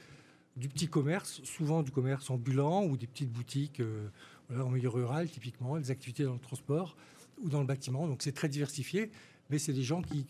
du 0.55 0.69
petit 0.69 0.87
commerce, 0.87 1.41
souvent 1.43 1.83
du 1.83 1.91
commerce 1.91 2.29
ambulant 2.29 2.85
ou 2.85 2.95
des 2.95 3.07
petites 3.07 3.31
boutiques 3.31 3.79
euh, 3.81 4.07
en 4.55 4.69
milieu 4.69 4.89
rural, 4.89 5.29
typiquement, 5.29 5.77
des 5.77 5.91
activités 5.91 6.23
dans 6.23 6.33
le 6.33 6.39
transport 6.39 6.95
ou 7.41 7.49
dans 7.49 7.59
le 7.59 7.67
bâtiment. 7.67 8.07
Donc, 8.07 8.21
c'est 8.21 8.31
très 8.31 8.47
diversifié. 8.47 9.11
Mais 9.49 9.59
c'est 9.59 9.73
des 9.73 9.83
gens 9.83 10.01
qui, 10.01 10.25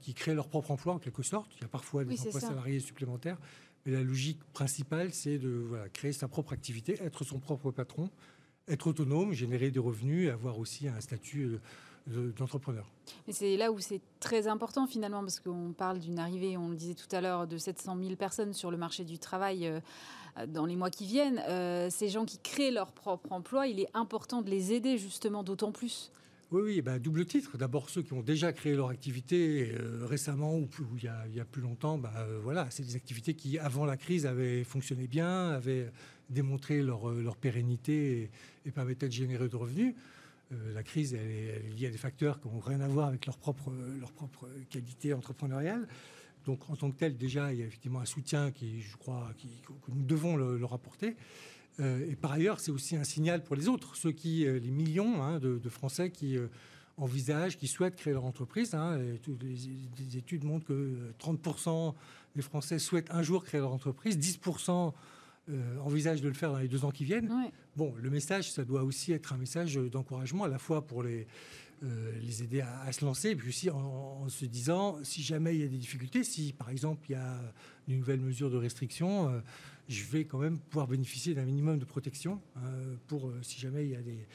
qui, 0.00 0.14
créent 0.14 0.34
leur 0.34 0.48
propre 0.48 0.70
emploi 0.70 0.94
en 0.94 0.98
quelque 0.98 1.22
sorte. 1.22 1.50
Il 1.56 1.62
y 1.62 1.64
a 1.64 1.68
parfois 1.68 2.04
des 2.04 2.20
emplois 2.20 2.40
salariés 2.40 2.80
supplémentaires. 2.80 3.38
Mais 3.86 3.92
la 3.92 4.02
logique 4.02 4.40
principale, 4.52 5.12
c'est 5.12 5.38
de 5.38 5.70
créer 5.92 6.12
sa 6.12 6.28
propre 6.28 6.52
activité, 6.52 6.98
être 7.02 7.24
son 7.24 7.38
propre 7.38 7.70
patron, 7.70 8.10
être 8.66 8.88
autonome, 8.88 9.32
générer 9.32 9.70
des 9.70 9.78
revenus, 9.78 10.30
avoir 10.30 10.58
aussi 10.58 10.88
un 10.88 11.00
statut 11.00 11.58
euh, 12.10 12.32
d'entrepreneur. 12.38 12.86
Mais 13.26 13.32
c'est 13.32 13.56
là 13.56 13.70
où 13.70 13.78
c'est 13.80 14.00
très 14.20 14.48
important 14.48 14.86
finalement, 14.86 15.20
parce 15.20 15.40
qu'on 15.40 15.72
parle 15.76 15.98
d'une 15.98 16.18
arrivée, 16.18 16.56
on 16.56 16.70
le 16.70 16.76
disait 16.76 16.94
tout 16.94 17.14
à 17.14 17.20
l'heure, 17.20 17.46
de 17.46 17.58
700 17.58 17.98
000 18.00 18.16
personnes 18.16 18.52
sur 18.52 18.70
le 18.70 18.76
marché 18.76 19.04
du 19.04 19.18
travail 19.18 19.66
euh, 19.66 19.80
dans 20.46 20.64
les 20.64 20.76
mois 20.76 20.90
qui 20.90 21.06
viennent. 21.06 21.42
Euh, 21.48 21.88
ces 21.90 22.08
gens 22.08 22.24
qui 22.24 22.38
créent 22.38 22.70
leur 22.70 22.92
propre 22.92 23.32
emploi, 23.32 23.66
il 23.66 23.80
est 23.80 23.90
important 23.94 24.42
de 24.42 24.50
les 24.50 24.72
aider 24.72 24.96
justement 24.96 25.42
d'autant 25.42 25.72
plus. 25.72 26.10
Oui, 26.50 26.62
oui, 26.64 26.80
bah, 26.80 26.98
double 26.98 27.26
titre. 27.26 27.58
D'abord, 27.58 27.90
ceux 27.90 28.02
qui 28.02 28.14
ont 28.14 28.22
déjà 28.22 28.54
créé 28.54 28.74
leur 28.74 28.88
activité 28.88 29.74
récemment 30.02 30.56
ou, 30.56 30.68
il, 30.96 31.04
y 31.34 31.40
a, 31.40 31.44
plus 31.44 31.60
longtemps, 31.60 31.98
bah, 31.98 32.26
voilà, 32.42 32.66
c'est 32.70 32.82
des 32.82 32.96
activités 32.96 33.34
qui, 33.34 33.58
avant 33.58 33.84
la 33.84 33.98
crise, 33.98 34.24
avaient 34.24 34.64
fonctionné 34.64 35.06
bien, 35.06 35.50
avaient 35.50 35.90
démontré 36.30 36.82
leur, 36.82 37.10
leur 37.10 37.36
pérennité 37.36 38.30
et, 38.64 38.70
permettaient 38.70 39.08
de 39.08 39.12
générer 39.12 39.48
de 39.48 39.56
revenus. 39.56 39.94
Euh, 40.52 40.72
la 40.72 40.82
crise, 40.82 41.14
elle 41.14 41.30
est, 41.30 41.62
liée 41.76 41.88
à 41.88 41.90
des 41.90 41.98
facteurs 41.98 42.40
qui 42.40 42.48
n'ont 42.48 42.60
rien 42.60 42.80
à 42.80 42.88
voir 42.88 43.08
avec 43.08 43.26
leur 43.26 43.36
propre, 43.36 43.70
leur 44.00 44.12
propre 44.12 44.48
qualité 44.70 45.12
entrepreneuriale. 45.12 45.86
Donc, 46.46 46.70
en 46.70 46.76
tant 46.76 46.90
que 46.90 46.96
tel, 46.96 47.18
déjà, 47.18 47.52
il 47.52 47.58
y 47.60 47.62
a 47.62 47.66
effectivement 47.66 48.00
un 48.00 48.06
soutien 48.06 48.50
qui, 48.50 48.80
je 48.80 48.96
crois, 48.96 49.30
que 49.38 49.90
nous 49.90 50.02
devons 50.02 50.36
leur 50.36 50.72
apporter. 50.72 51.16
Euh, 51.80 52.10
et 52.10 52.16
par 52.16 52.32
ailleurs, 52.32 52.60
c'est 52.60 52.70
aussi 52.70 52.96
un 52.96 53.04
signal 53.04 53.42
pour 53.42 53.56
les 53.56 53.68
autres, 53.68 53.96
ceux 53.96 54.12
qui, 54.12 54.46
euh, 54.46 54.58
les 54.58 54.70
millions 54.70 55.22
hein, 55.22 55.38
de, 55.38 55.68
Français 55.68 56.10
qui 56.10 56.36
envisagent, 56.96 57.56
qui 57.56 57.68
souhaitent 57.68 57.96
créer 57.96 58.12
leur 58.12 58.24
entreprise. 58.24 58.74
Hein, 58.74 58.98
et 58.98 59.18
toutes 59.18 59.42
les, 59.42 60.16
études 60.16 60.44
montrent 60.44 60.66
que 60.66 61.12
30% 61.20 61.94
des 62.36 62.42
Français 62.42 62.78
souhaitent 62.78 63.10
un 63.10 63.22
jour 63.22 63.44
créer 63.44 63.60
leur 63.60 63.72
entreprise, 63.72 64.18
10% 64.18 64.92
euh, 65.50 65.78
envisage 65.80 66.20
de 66.20 66.28
le 66.28 66.34
faire 66.34 66.52
dans 66.52 66.58
les 66.58 66.68
deux 66.68 66.84
ans 66.84 66.90
qui 66.90 67.04
viennent. 67.04 67.30
Bon, 67.74 67.94
le 67.96 68.10
message, 68.10 68.52
ça 68.52 68.64
doit 68.64 68.82
aussi 68.82 69.12
être 69.12 69.32
un 69.32 69.38
message 69.38 69.76
d'encouragement 69.76 70.44
à 70.44 70.48
la 70.48 70.58
fois 70.58 70.86
pour 70.86 71.02
les, 71.02 71.26
euh, 71.82 72.12
les 72.20 72.42
aider 72.42 72.60
à, 72.60 72.90
se 72.92 73.04
lancer, 73.04 73.36
puis 73.36 73.48
aussi 73.48 73.70
en, 73.70 74.28
se 74.28 74.44
disant, 74.44 74.98
si 75.02 75.22
jamais 75.22 75.54
il 75.54 75.60
y 75.60 75.64
a 75.64 75.68
des 75.68 75.78
difficultés, 75.78 76.24
si 76.24 76.52
par 76.52 76.70
exemple 76.70 77.04
il 77.08 77.12
y 77.12 77.16
a 77.16 77.40
une 77.86 77.98
nouvelle 77.98 78.20
mesure 78.20 78.50
de 78.50 78.56
restriction, 78.56 79.28
euh, 79.28 79.40
je 79.88 80.04
vais 80.04 80.24
quand 80.24 80.38
même 80.38 80.58
pouvoir 80.58 80.86
bénéficier 80.86 81.34
d'un 81.34 81.44
minimum 81.44 81.78
de 81.78 81.84
protection 81.84 82.42
pour 83.06 83.32
si 83.40 83.58
jamais 83.58 83.84
il 83.84 83.90
y 83.90 83.96
a 83.96 84.02
des 84.02 84.26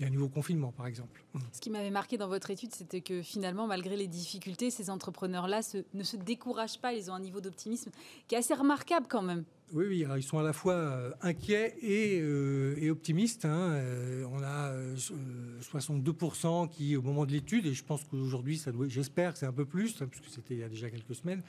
il 0.00 0.04
y 0.04 0.06
a 0.06 0.08
un 0.08 0.12
nouveau 0.12 0.30
confinement, 0.30 0.72
par 0.72 0.86
exemple. 0.86 1.22
Ce 1.52 1.60
qui 1.60 1.68
m'avait 1.68 1.90
marqué 1.90 2.16
dans 2.16 2.26
votre 2.26 2.50
étude, 2.50 2.74
c'était 2.74 3.02
que 3.02 3.20
finalement, 3.20 3.66
malgré 3.66 3.98
les 3.98 4.06
difficultés, 4.06 4.70
ces 4.70 4.88
entrepreneurs-là 4.88 5.60
ne 5.92 6.02
se 6.02 6.16
découragent 6.16 6.80
pas. 6.80 6.94
Ils 6.94 7.10
ont 7.10 7.14
un 7.14 7.20
niveau 7.20 7.42
d'optimisme 7.42 7.90
qui 8.26 8.34
est 8.34 8.38
assez 8.38 8.54
remarquable 8.54 9.06
quand 9.10 9.20
même. 9.20 9.44
Oui, 9.72 9.84
oui, 9.88 10.04
ils 10.16 10.22
sont 10.24 10.38
à 10.38 10.42
la 10.42 10.52
fois 10.52 10.74
euh, 10.74 11.12
inquiets 11.22 11.76
et, 11.80 12.18
euh, 12.20 12.90
optimistes. 12.90 13.44
Hein. 13.44 13.70
Euh, 13.74 14.24
on 14.32 14.42
a 14.42 14.72
62% 15.60 16.68
qui, 16.68 16.96
au 16.96 17.02
moment 17.02 17.24
de 17.24 17.30
l'étude, 17.30 17.66
et 17.66 17.72
je 17.72 17.84
pense 17.84 18.02
qu'aujourd'hui, 18.04 18.60
j'espère 18.88 19.32
que 19.32 19.38
c'est 19.38 19.46
un 19.46 19.52
peu 19.52 19.64
plus, 19.64 20.02
hein, 20.02 20.08
puisque 20.10 20.28
c'était 20.28 20.54
il 20.54 20.60
y 20.60 20.64
a 20.64 20.68
déjà 20.68 20.90
quelques 20.90 21.14
semaines, 21.14 21.42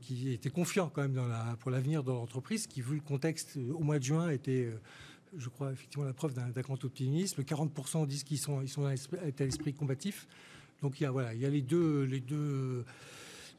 qui 0.00 0.32
étaient 0.32 0.50
confiants 0.50 0.92
quand 0.94 1.02
même 1.02 1.20
pour 1.58 1.72
l'avenir 1.72 2.04
de 2.04 2.12
l'entreprise, 2.12 2.68
qui, 2.68 2.82
vu 2.82 2.94
le 2.94 3.00
contexte 3.00 3.58
au 3.74 3.80
mois 3.80 3.98
de 3.98 4.04
juin, 4.04 4.30
était 4.30 4.70
je 5.36 5.48
crois, 5.48 5.72
effectivement 5.72 6.06
la 6.06 6.12
preuve 6.12 6.34
d'un 6.34 6.50
grand 6.62 6.82
optimisme. 6.84 7.42
40% 7.42 8.06
disent 8.06 8.22
qu'ils 8.22 8.38
sont, 8.38 8.64
sont 8.68 8.84
à 8.86 8.92
l'esprit 8.92 9.74
combatif. 9.74 10.28
Donc 10.82 11.00
il 11.00 11.02
y 11.02 11.06
a, 11.06 11.10
voilà, 11.10 11.34
il 11.34 11.40
y 11.40 11.46
a 11.46 11.50
les 11.50 11.62
deux, 11.62 12.04
les 12.04 12.20
deux, 12.20 12.84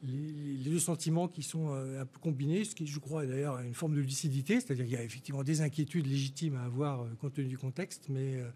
les, 0.02 0.70
deux 0.70 0.78
sentiments 0.78 1.28
qui 1.28 1.42
sont 1.42 1.72
euh, 1.72 2.02
un 2.02 2.06
peu 2.06 2.18
combinés, 2.18 2.64
ce 2.64 2.74
qui, 2.74 2.86
je 2.86 2.98
crois, 2.98 3.26
d'ailleurs 3.26 3.58
une 3.60 3.74
forme 3.74 3.94
de 3.94 4.00
lucidité, 4.00 4.60
c'est-à-dire 4.60 4.84
qu'il 4.84 4.94
y 4.94 4.98
a 4.98 5.02
effectivement 5.02 5.42
des 5.42 5.60
inquiétudes 5.60 6.06
légitimes 6.06 6.56
à 6.56 6.64
avoir 6.64 7.02
euh, 7.02 7.08
compte 7.20 7.34
tenu 7.34 7.48
du 7.48 7.58
contexte, 7.58 8.06
mais 8.08 8.36
euh, 8.36 8.48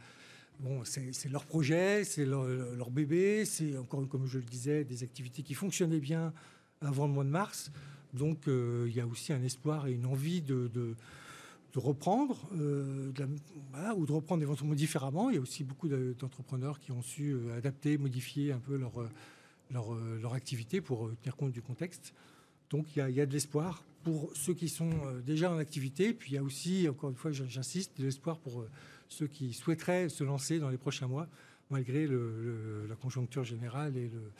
bon, 0.60 0.82
c'est 0.84 1.28
leur 1.30 1.44
projet, 1.44 2.04
c'est 2.04 2.24
leur, 2.24 2.90
bébé, 2.90 3.44
c'est 3.44 3.76
encore, 3.76 4.06
comme 4.08 4.26
je 4.26 4.38
le 4.38 4.44
disais, 4.44 4.84
des 4.84 5.02
activités 5.02 5.42
qui 5.42 5.54
fonctionnaient 5.54 6.00
bien 6.00 6.32
avant 6.80 7.06
le 7.06 7.12
mois 7.12 7.24
de 7.24 7.30
mars. 7.30 7.70
Donc 8.12 8.42
il 8.46 8.92
y 8.92 9.00
a 9.00 9.06
aussi 9.06 9.32
un 9.32 9.42
espoir 9.42 9.86
et 9.86 9.92
une 9.92 10.04
envie 10.04 10.42
de 10.42 11.78
reprendre, 11.78 12.48
euh, 12.58 13.12
ou 13.96 14.06
de 14.06 14.12
reprendre 14.12 14.42
éventuellement 14.42 14.74
différemment. 14.74 15.30
Il 15.30 15.36
y 15.36 15.38
a 15.38 15.40
aussi 15.40 15.64
beaucoup 15.64 15.88
d'entrepreneurs 15.88 16.78
qui 16.78 16.92
ont 16.92 17.02
su 17.02 17.32
euh, 17.32 17.56
adapter, 17.56 17.98
modifier 17.98 18.52
un 18.52 18.58
peu 18.58 18.76
leur, 18.76 19.00
euh, 19.00 19.08
leur, 19.72 19.94
leur 19.94 20.34
activité 20.34 20.80
pour 20.80 21.10
tenir 21.22 21.36
compte 21.36 21.52
du 21.52 21.62
contexte. 21.62 22.14
Donc 22.70 22.86
il 22.96 23.10
y 23.10 23.20
a, 23.20 23.26
de 23.26 23.32
l'espoir 23.32 23.84
pour 24.02 24.30
ceux 24.34 24.54
qui 24.54 24.68
sont 24.68 24.90
déjà 25.24 25.52
en 25.52 25.58
activité. 25.58 26.12
Puis 26.12 26.32
il 26.32 26.34
y 26.34 26.38
a 26.38 26.42
aussi, 26.42 26.88
encore 26.88 27.10
une 27.10 27.16
fois, 27.16 27.32
j'insiste, 27.32 27.98
de 27.98 28.04
l'espoir 28.04 28.38
pour 28.38 28.64
ceux 29.08 29.26
qui 29.26 29.52
souhaiteraient 29.52 30.08
se 30.08 30.24
lancer 30.24 30.58
dans 30.58 30.70
les 30.70 30.78
prochains 30.78 31.06
mois, 31.06 31.28
malgré 31.70 32.06
la 32.06 32.96
conjoncture 32.96 33.44
générale 33.44 33.96
et 33.96 34.08
le, 34.08 34.32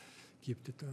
qui 0.43 0.51
est 0.51 0.55
peut-être 0.55 0.85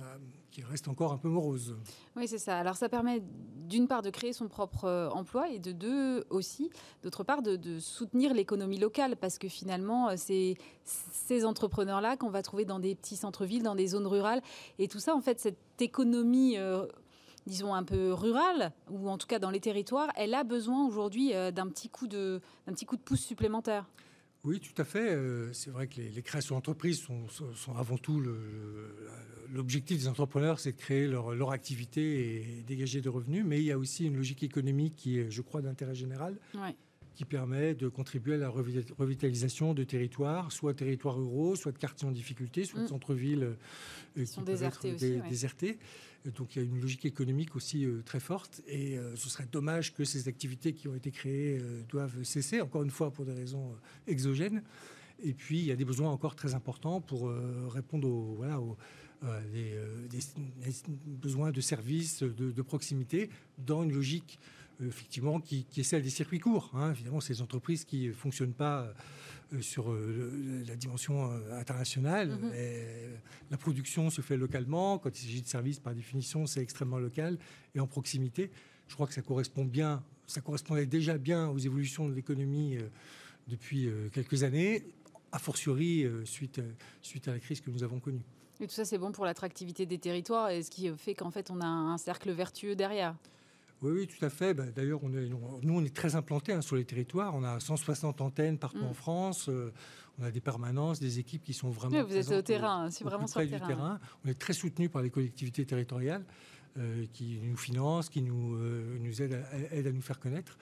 qui 0.51 0.63
reste 0.63 0.89
encore 0.89 1.13
un 1.13 1.19
peu 1.19 1.29
morose. 1.29 1.77
Oui, 2.17 2.27
c'est 2.27 2.39
ça. 2.39 2.59
Alors 2.59 2.77
ça 2.77 2.89
permet 2.89 3.23
d'une 3.69 3.87
part 3.87 4.03
de 4.03 4.11
créer 4.11 4.33
son 4.33 4.49
propre 4.49 4.85
euh, 4.85 5.09
emploi 5.11 5.49
et 5.51 5.59
de 5.59 5.73
deux 5.73 6.25
aussi, 6.31 6.71
d'autre 7.03 7.25
part, 7.25 7.43
de, 7.43 7.79
soutenir 7.79 8.33
l'économie 8.33 8.79
locale 8.79 9.17
parce 9.17 9.39
que 9.39 9.49
finalement, 9.49 10.09
euh, 10.09 10.15
c'est 10.17 10.55
ces 10.85 11.45
entrepreneurs-là 11.45 12.17
qu'on 12.17 12.31
va 12.31 12.43
trouver 12.43 12.65
dans 12.65 12.81
des 12.81 12.95
petits 12.95 13.17
centres-villes, 13.17 13.63
dans 13.63 13.75
des 13.75 13.89
zones 13.89 14.07
rurales 14.07 14.43
et 14.79 14.89
tout 14.89 14.99
ça, 14.99 15.15
en 15.15 15.21
fait, 15.21 15.39
cette 15.39 15.59
économie. 15.81 16.57
Euh, 16.57 16.87
disons 17.47 17.75
un 17.75 17.83
peu 17.83 18.13
rurale 18.13 18.71
ou 18.91 19.09
en 19.09 19.17
tout 19.17 19.27
cas 19.27 19.39
dans 19.39 19.49
les 19.49 19.61
territoires, 19.61 20.11
elle 20.15 20.35
a 20.35 20.45
besoin 20.45 20.87
aujourd'hui 20.87 21.31
d'un 21.31 21.69
petit 21.69 21.89
coup 21.89 22.07
de 22.07 22.43
d'un 22.67 22.75
petit 22.75 22.85
coup 22.85 22.97
de 22.97 23.01
pouce 23.01 23.23
supplémentaire. 23.23 23.87
Oui, 24.45 24.61
tout 24.61 24.81
à 24.81 24.85
fait. 24.85 25.19
C'est 25.53 25.71
vrai 25.71 25.87
que 25.87 26.01
les, 26.01 26.23
créations 26.23 26.55
d'entreprises 26.55 27.01
sont, 27.01 27.29
sont, 27.29 27.77
avant 27.77 27.99
tout 27.99 28.23
l'objectif 29.53 29.99
des 29.99 30.09
entrepreneurs, 30.09 30.61
c'est 30.61 30.73
de 30.73 30.77
créer 30.79 31.07
leur, 31.07 31.51
activité 31.51 32.37
et 32.37 32.63
dégager 32.63 33.01
des 33.01 33.09
revenus, 33.09 33.45
mais 33.45 33.59
il 33.59 33.65
y 33.65 33.73
a 33.73 33.79
aussi 33.79 34.07
une 34.07 34.17
logique 34.17 34.43
économique 34.43 34.95
qui 34.97 35.19
est, 35.19 35.31
je 35.31 35.43
crois, 35.43 35.61
d'intérêt 35.61 35.95
général, 35.95 36.37
qui 37.15 37.25
permet 37.25 37.75
de 37.75 37.89
contribuer 37.89 38.35
à 38.35 38.39
la 38.39 38.49
revitalisation 38.49 39.75
de 39.75 39.85
territoires, 39.85 40.53
soit 40.53 40.75
territoires 40.75 41.17
ruraux, 41.17 41.57
soit 41.57 41.73
de 41.73 41.79
quartiers 41.79 42.09
en 42.09 42.13
difficulté, 42.13 42.65
soit 42.65 42.81
de 42.81 42.85
mm. 42.85 42.89
centres-villes 42.89 43.43
euh, 43.43 44.25
qui 44.25 44.27
sont 44.27 44.43
désertés. 44.43 44.95
désertés. 45.29 45.79
Donc 46.37 46.55
il 46.55 46.63
y 46.63 46.63
a 46.63 46.69
une 46.69 46.81
logique 46.81 47.05
économique 47.05 47.57
aussi 47.57 47.85
euh, 47.85 48.03
très 48.05 48.21
forte, 48.21 48.63
et 48.67 48.99
euh, 48.99 49.17
ce 49.17 49.29
serait 49.29 49.49
dommage 49.51 49.95
que 49.95 50.05
ces 50.05 50.29
activités 50.29 50.73
qui 50.73 50.89
ont 50.89 50.95
été 50.95 51.11
créées 51.11 51.61
doivent 51.89 52.23
cesser, 52.23 52.61
encore 52.61 52.83
une 52.83 52.91
fois 52.91 53.11
pour 53.11 53.25
des 53.25 53.33
raisons 53.33 53.75
exogènes. 54.07 54.63
Et 55.23 55.35
puis, 55.35 55.59
il 55.59 55.65
y 55.67 55.73
a 55.73 55.77
des 55.77 55.85
besoins 55.85 56.11
encore 56.11 56.35
très 56.35 56.55
importants 56.55 57.03
pour 57.03 57.31
répondre 57.71 58.09
aux, 58.09 58.43
euh, 59.23 59.41
euh, 59.55 60.07
besoins 61.05 61.51
de 61.51 61.61
services 61.61 62.23
de, 62.23 62.63
proximité 62.63 63.29
dans 63.59 63.83
une 63.83 63.93
logique 63.93 64.39
euh, 64.41 64.60
effectivement 64.87 65.41
qui, 65.41 65.67
est 65.77 65.83
celle 65.83 66.03
des 66.03 66.11
circuits 66.11 66.39
courts. 66.39 66.71
Hein. 66.75 66.93
Évidemment, 66.93 67.21
ces 67.21 67.43
entreprises 67.43 67.85
qui 67.85 68.09
ne 68.09 68.13
fonctionnent 68.13 68.55
pas 68.55 68.93
sur 69.61 69.93
la 69.93 70.77
dimension 70.77 71.29
internationale. 71.53 72.31
Mm-hmm. 72.31 73.51
la 73.51 73.57
production 73.57 74.09
se 74.09 74.21
fait 74.21 74.37
localement. 74.37 74.99
Quand 74.99 75.11
il 75.11 75.23
s'agit 75.23 75.43
de 75.43 75.49
services, 75.49 75.81
par 75.81 75.95
définition, 75.95 76.47
c'est 76.47 76.61
extrêmement 76.61 76.99
local 76.99 77.37
et 77.75 77.81
en 77.81 77.87
proximité. 77.89 78.51
Je 78.87 78.95
crois 78.95 79.09
que 79.09 79.15
ça 79.15 79.23
correspond 79.23 79.65
bien, 79.65 80.05
ça 80.27 80.41
correspondait 80.41 80.87
déjà 80.87 81.19
bien 81.19 81.49
aux 81.49 81.59
évolutions 81.59 82.09
de 82.09 82.15
l'économie 82.15 82.79
depuis 83.49 83.89
quelques 84.13 84.45
années, 84.45 84.85
a 85.33 85.41
fortiori 85.41 86.07
suite, 86.25 86.61
suite 87.03 87.27
à 87.27 87.33
la 87.33 87.41
crise 87.41 87.61
que 87.61 87.71
nous 87.71 87.83
avons 87.83 87.99
connue. 87.99 88.23
Et 88.61 88.67
tout 88.67 88.75
ça, 88.75 88.85
c'est 88.85 88.99
bon 88.99 89.11
pour 89.11 89.25
l'attractivité 89.25 89.87
des 89.87 89.99
territoires 89.99 90.51
et 90.51 90.63
ce 90.63 90.71
qui 90.71 90.91
fait 90.97 91.15
qu'en 91.15 91.31
fait, 91.31 91.51
on 91.51 91.61
a 91.61 91.67
un 91.67 91.97
cercle 91.97 92.31
vertueux 92.31 92.77
derrière. 92.77 93.17
Oui, 93.83 93.93
oui, 93.93 94.07
tout 94.07 94.25
à 94.25 94.31
fait. 94.31 94.53
Bah, 94.55 94.67
d'ailleurs, 94.75 95.01
nous, 95.03 95.75
on 95.75 95.85
est 95.85 95.95
très 95.95 96.15
implantés 96.15 96.53
hein, 96.53 96.61
sur 96.61 96.77
les 96.77 96.85
territoires. 96.85 97.35
On 97.35 97.43
a 97.43 97.59
160 97.61 98.21
antennes 98.21 98.59
partout 98.59 98.85
en 98.85 98.91
mm. 98.91 98.95
France. 98.95 99.49
Euh, 99.49 99.73
on 100.19 100.25
a 100.25 100.31
des 100.31 100.41
permanences, 100.41 101.01
des 101.01 101.19
équipes 101.19 101.43
qui 101.43 101.55
sont 101.55 101.71
vraiment. 101.71 101.97
Oui, 101.97 102.05
vous 102.07 102.17
êtes 102.17 102.31
au 102.31 102.43
terrain, 102.43 102.91
c'est 102.91 103.05
vraiment 103.05 103.27
sur 103.27 103.41
le 103.41 103.49
terrain. 103.49 103.99
On 104.25 104.29
est 104.29 104.39
très 104.39 104.53
soutenu 104.53 104.89
par 104.89 105.03
les 105.03 105.11
collectivités 105.11 105.65
territoriales 105.65 106.25
euh, 106.77 107.07
qui 107.13 107.41
nous 107.43 107.57
financent, 107.57 108.11
qui 108.11 108.21
nous, 108.21 108.55
euh, 108.57 108.99
nous 109.01 109.23
aident 109.23 109.43
à, 109.73 109.77
à, 109.77 109.93
nous 109.93 110.03
faire 110.03 110.21
connaître. 110.21 110.59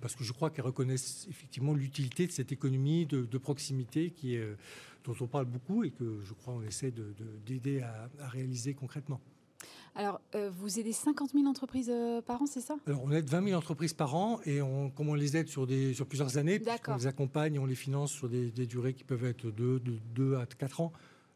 parce 0.00 0.16
que 0.16 0.24
je 0.24 0.32
crois 0.32 0.50
qu'elles 0.50 0.64
reconnaissent 0.64 1.26
effectivement 1.30 1.72
l'utilité 1.72 2.26
de 2.26 2.32
cette 2.32 2.50
économie 2.50 3.06
de, 3.06 3.24
de 3.24 3.38
proximité 3.38 4.10
qui 4.10 4.34
est 4.34 4.56
dont 5.04 5.14
on 5.20 5.26
parle 5.26 5.46
beaucoup 5.46 5.84
et 5.84 5.90
que 5.90 6.20
je 6.24 6.32
crois 6.34 6.54
on 6.54 6.62
essaie 6.62 6.92
d'aider 7.46 7.80
de, 7.80 7.82
à, 7.82 8.28
réaliser 8.28 8.74
concrètement. 8.74 9.20
Alors, 9.94 10.20
euh, 10.34 10.50
vous 10.50 10.78
aidez 10.78 10.92
50 10.92 11.32
000 11.32 11.46
entreprises 11.46 11.90
euh, 11.90 12.22
par 12.22 12.40
an, 12.40 12.46
c'est 12.46 12.60
ça? 12.60 12.76
Alors, 12.86 13.02
on 13.04 13.10
aide 13.10 13.28
20 13.28 13.44
000 13.44 13.58
entreprises 13.58 13.92
par 13.92 14.14
an 14.14 14.40
et 14.44 14.62
on, 14.62 14.90
comme 14.90 15.08
on 15.08 15.14
les 15.14 15.36
aide 15.36 15.48
sur, 15.48 15.66
des, 15.66 15.94
sur 15.94 16.06
plusieurs 16.06 16.38
années, 16.38 16.60
on 16.88 16.96
les 16.96 17.06
accompagne 17.06 17.58
on 17.58 17.66
les 17.66 17.74
finance 17.74 18.12
sur 18.12 18.28
des, 18.28 18.50
durées 18.50 18.94
qui 18.94 19.04
peuvent 19.04 19.24
être 19.24 19.46
de 19.46 19.80
2 20.14 20.36
à 20.36 20.46
4 20.46 20.80
ans, 20.80 20.92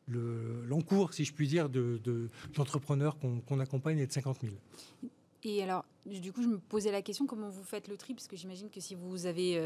l'encours, 0.08 1.12
si 1.12 1.24
je 1.24 1.32
puis 1.32 1.48
dire, 1.48 1.68
d'entrepreneurs 1.68 3.16
de, 3.22 3.40
qu'on 3.40 3.60
accompagne 3.60 3.98
est 3.98 4.06
de 4.06 4.12
50 4.12 4.38
000. 4.42 4.54
Et 5.42 5.62
alors, 5.62 5.84
du 6.06 6.32
coup, 6.32 6.42
je 6.42 6.48
me 6.48 6.58
posais 6.58 6.92
la 6.92 7.02
question, 7.02 7.26
comment 7.26 7.50
vous 7.50 7.64
faites 7.64 7.88
le 7.88 7.96
tri? 7.96 8.14
Parce 8.14 8.28
que 8.28 8.36
j'imagine 8.36 8.70
que 8.70 8.80
si 8.80 8.94
vous 8.94 9.26
avez 9.26 9.60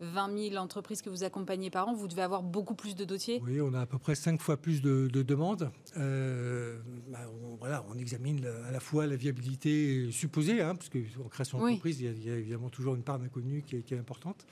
20 0.00 0.30
euh, 0.30 0.50
000 0.50 0.56
entreprises 0.56 1.02
que 1.02 1.10
vous 1.10 1.24
accompagnez 1.24 1.70
par 1.70 1.88
an, 1.88 1.94
vous 1.94 2.08
devez 2.08 2.22
avoir 2.22 2.42
beaucoup 2.42 2.74
plus 2.74 2.94
de 2.94 3.04
dossiers 3.04 3.40
Oui, 3.44 3.60
on 3.60 3.74
a 3.74 3.80
à 3.80 3.86
peu 3.86 3.98
près 3.98 4.14
5 4.14 4.40
fois 4.40 4.56
plus 4.56 4.82
de, 4.82 5.08
demandes. 5.08 5.70
Euh, 5.96 6.78
bah, 7.08 7.18
on, 7.44 7.56
voilà, 7.56 7.84
on 7.88 7.98
examine 7.98 8.46
à 8.66 8.70
la 8.70 8.80
fois 8.80 9.06
la 9.06 9.16
viabilité 9.16 10.10
supposée, 10.10 10.60
hein, 10.60 10.74
parce 10.74 10.88
qu'en 10.88 11.28
création 11.28 11.58
d'entreprise, 11.58 12.00
il, 12.00 12.24
y 12.24 12.30
a 12.30 12.36
évidemment 12.36 12.70
toujours 12.70 12.94
une 12.94 13.02
part 13.02 13.18
d'inconnu 13.18 13.62
qui, 13.62 13.76
est 13.76 13.98
importante. 13.98 14.46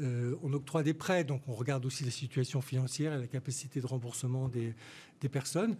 Euh, 0.00 0.36
on 0.42 0.52
octroie 0.54 0.82
des 0.82 0.94
prêts, 0.94 1.22
donc 1.22 1.42
on 1.48 1.54
regarde 1.54 1.84
aussi 1.84 2.04
la 2.04 2.10
situation 2.10 2.62
financière 2.62 3.12
et 3.12 3.18
la 3.18 3.26
capacité 3.26 3.80
de 3.80 3.86
remboursement 3.86 4.48
des, 4.48 4.74
des 5.20 5.28
personnes. 5.28 5.76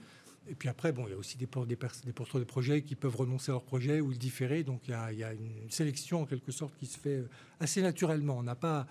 Et 0.49 0.55
puis 0.55 0.69
après, 0.69 0.93
bon, 0.93 1.07
il 1.07 1.11
y 1.11 1.15
a 1.15 1.17
aussi 1.17 1.39
des, 1.39 1.47
des, 1.47 1.79
des 2.05 2.13
porteurs 2.13 2.41
de 2.41 2.45
projets 2.45 2.83
qui 2.83 2.97
peuvent 2.97 3.15
renoncer 3.15 3.51
à 3.51 3.55
leur 3.55 3.63
projet 3.63 4.01
ou 4.01 4.11
le 4.11 4.17
différer. 4.17 4.65
Donc 4.65 4.89
il 4.89 4.91
y, 4.91 5.25
a, 5.25 5.33
une 5.33 5.71
sélection 5.71 6.23
en 6.23 6.27
quelque 6.27 6.51
sorte 6.51 6.75
qui 6.77 6.87
se 6.87 6.99
fait 6.99 7.19
euh, 7.19 7.29
assez 7.61 7.81
naturellement. 7.81 8.39
On 8.39 8.43
n'a 8.43 8.57
pas, 8.57 8.87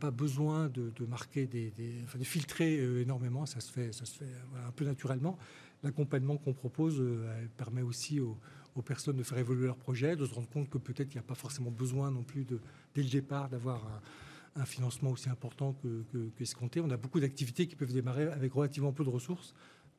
pas 0.00 0.10
besoin 0.10 0.68
de, 0.68 0.92
marquer, 1.06 1.46
de 1.46 2.24
filtrer 2.24 2.78
euh, 2.80 3.02
énormément. 3.02 3.46
Ça 3.46 3.60
se 3.60 3.70
fait, 3.70 3.92
ça 3.92 4.04
se 4.04 4.18
fait 4.18 4.32
un 4.66 4.72
peu 4.72 4.84
naturellement. 4.84 5.38
L'accompagnement 5.84 6.38
qu'on 6.38 6.54
propose 6.54 6.96
euh, 6.98 7.46
permet 7.56 7.82
aussi 7.82 8.20
aux, 8.20 8.36
personnes 8.84 9.16
de 9.16 9.22
faire 9.22 9.38
évoluer 9.38 9.66
leur 9.66 9.76
projet, 9.76 10.16
de 10.16 10.26
se 10.26 10.34
rendre 10.34 10.48
compte 10.48 10.68
que 10.68 10.78
peut-être 10.78 11.14
il 11.14 11.18
n'y 11.18 11.20
a 11.20 11.22
pas 11.22 11.36
forcément 11.36 11.70
besoin 11.70 12.10
non 12.10 12.24
plus 12.24 12.44
dès 12.44 13.02
le 13.02 13.08
départ 13.08 13.48
d'avoir 13.48 13.86
un, 14.56 14.64
financement 14.64 15.10
aussi 15.10 15.28
important 15.28 15.74
que, 15.74 16.04
que. 16.12 16.80
On 16.80 16.90
a 16.90 16.96
beaucoup 16.96 17.20
d'activités 17.20 17.68
qui 17.68 17.76
peuvent 17.76 17.92
démarrer 17.92 18.24
avec 18.24 18.52
relativement 18.52 18.92
peu 18.92 19.04
de 19.04 19.10
ressources. 19.10 19.54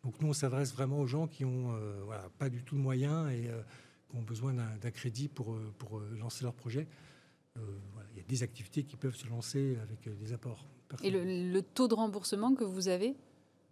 Donc 0.06 0.22
nous, 0.22 0.28
on 0.28 0.34
s'adresse 0.34 0.72
vraiment 0.72 1.00
aux 1.00 1.08
gens 1.08 1.26
qui 1.26 1.44
n'ont 1.44 1.74
euh, 1.74 2.06
pas 2.38 2.48
du 2.48 2.62
tout 2.64 2.76
de 2.76 2.80
moyens 2.82 3.32
et 3.32 3.48
euh, 3.50 3.62
qui 4.08 4.16
ont 4.16 4.22
besoin 4.22 4.54
d'un 4.54 4.92
crédit 4.92 5.28
pour, 5.28 5.54
euh, 5.54 5.74
pour 5.80 6.00
lancer 6.20 6.44
leur 6.44 6.54
projet. 6.54 6.88
il 7.58 8.18
y 8.18 8.20
a 8.22 8.24
des 8.28 8.44
activités 8.44 8.84
qui 8.84 8.98
peuvent 8.98 9.16
se 9.16 9.28
lancer 9.28 9.78
avec 9.82 10.08
des 10.16 10.32
apports. 10.32 10.64
Et 11.04 11.10
le, 11.10 11.62
taux 11.62 11.88
de 11.88 11.96
remboursement 11.96 12.54
que 12.54 12.64
vous 12.64 12.88
avez? 12.88 13.16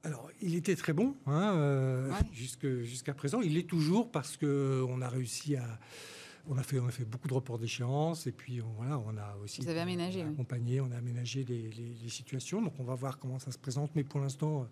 Alors, 0.02 0.30
il 0.42 0.56
était 0.56 0.76
très 0.76 0.92
bon 0.92 1.16
hein, 1.28 2.10
jusqu'à 2.34 3.14
présent. 3.14 3.42
Il 3.42 3.54
l'est 3.54 3.70
toujours 3.70 4.10
parce 4.12 4.36
qu'on 4.36 5.02
a 5.02 5.08
réussi 5.10 5.56
à, 5.56 5.80
on 6.48 6.58
a 6.58 6.64
fait, 6.64 6.80
on 6.80 6.88
a 6.88 6.92
fait 6.92 7.06
beaucoup 7.06 7.28
de 7.28 7.34
reports 7.36 7.60
d'échéance 7.60 8.26
et 8.26 8.32
puis 8.32 8.60
on, 8.60 8.72
voilà, 8.72 8.98
on 8.98 9.16
a 9.18 9.38
aussi 9.44 9.62
Vous 9.62 9.70
avez 9.70 9.82
aménagé, 9.82 10.22
on 10.22 10.24
a 10.24 10.28
oui. 10.30 10.34
accompagné, 10.34 10.82
on 10.82 10.92
a 10.92 10.98
aménagé 10.98 11.44
les, 11.44 11.70
les- 11.70 11.94
les 11.94 12.10
situations. 12.10 12.60
Donc 12.62 12.74
on 12.80 12.84
va 12.84 12.96
voir 12.96 13.20
comment 13.20 13.38
ça 13.38 13.52
se 13.52 13.60
présente. 13.60 13.92
Mais 13.96 14.04
pour 14.04 14.20
l'instant, 14.20 14.64
euh, 14.64 14.66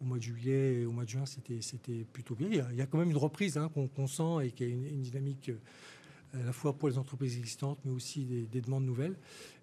au 0.00 0.04
mois 0.04 0.18
de 0.18 0.22
juillet 0.22 0.80
et 0.80 0.86
au 0.86 0.92
mois 0.92 1.04
de 1.04 1.10
juin, 1.10 1.24
c'était, 1.26 2.04
plutôt 2.12 2.34
bien. 2.34 2.48
Il 2.50 2.56
y, 2.56 2.60
a, 2.60 2.68
il 2.72 2.78
y 2.78 2.80
a 2.80 2.86
quand 2.86 2.98
même 2.98 3.10
une 3.10 3.16
reprise 3.16 3.56
hein, 3.58 3.68
qu'on, 3.68 4.06
sent 4.06 4.46
et 4.46 4.50
qui 4.52 4.64
a 4.64 4.66
une, 4.66 4.86
une 4.86 5.02
dynamique 5.02 5.50
euh, 5.50 6.42
à 6.42 6.46
la 6.46 6.52
fois 6.52 6.72
pour 6.72 6.88
les 6.88 6.96
entreprises 6.96 7.36
existantes, 7.36 7.78
mais 7.84 7.90
aussi 7.90 8.24
des, 8.24 8.42
des 8.46 8.60
demandes 8.60 8.84
nouvelles. 8.84 9.16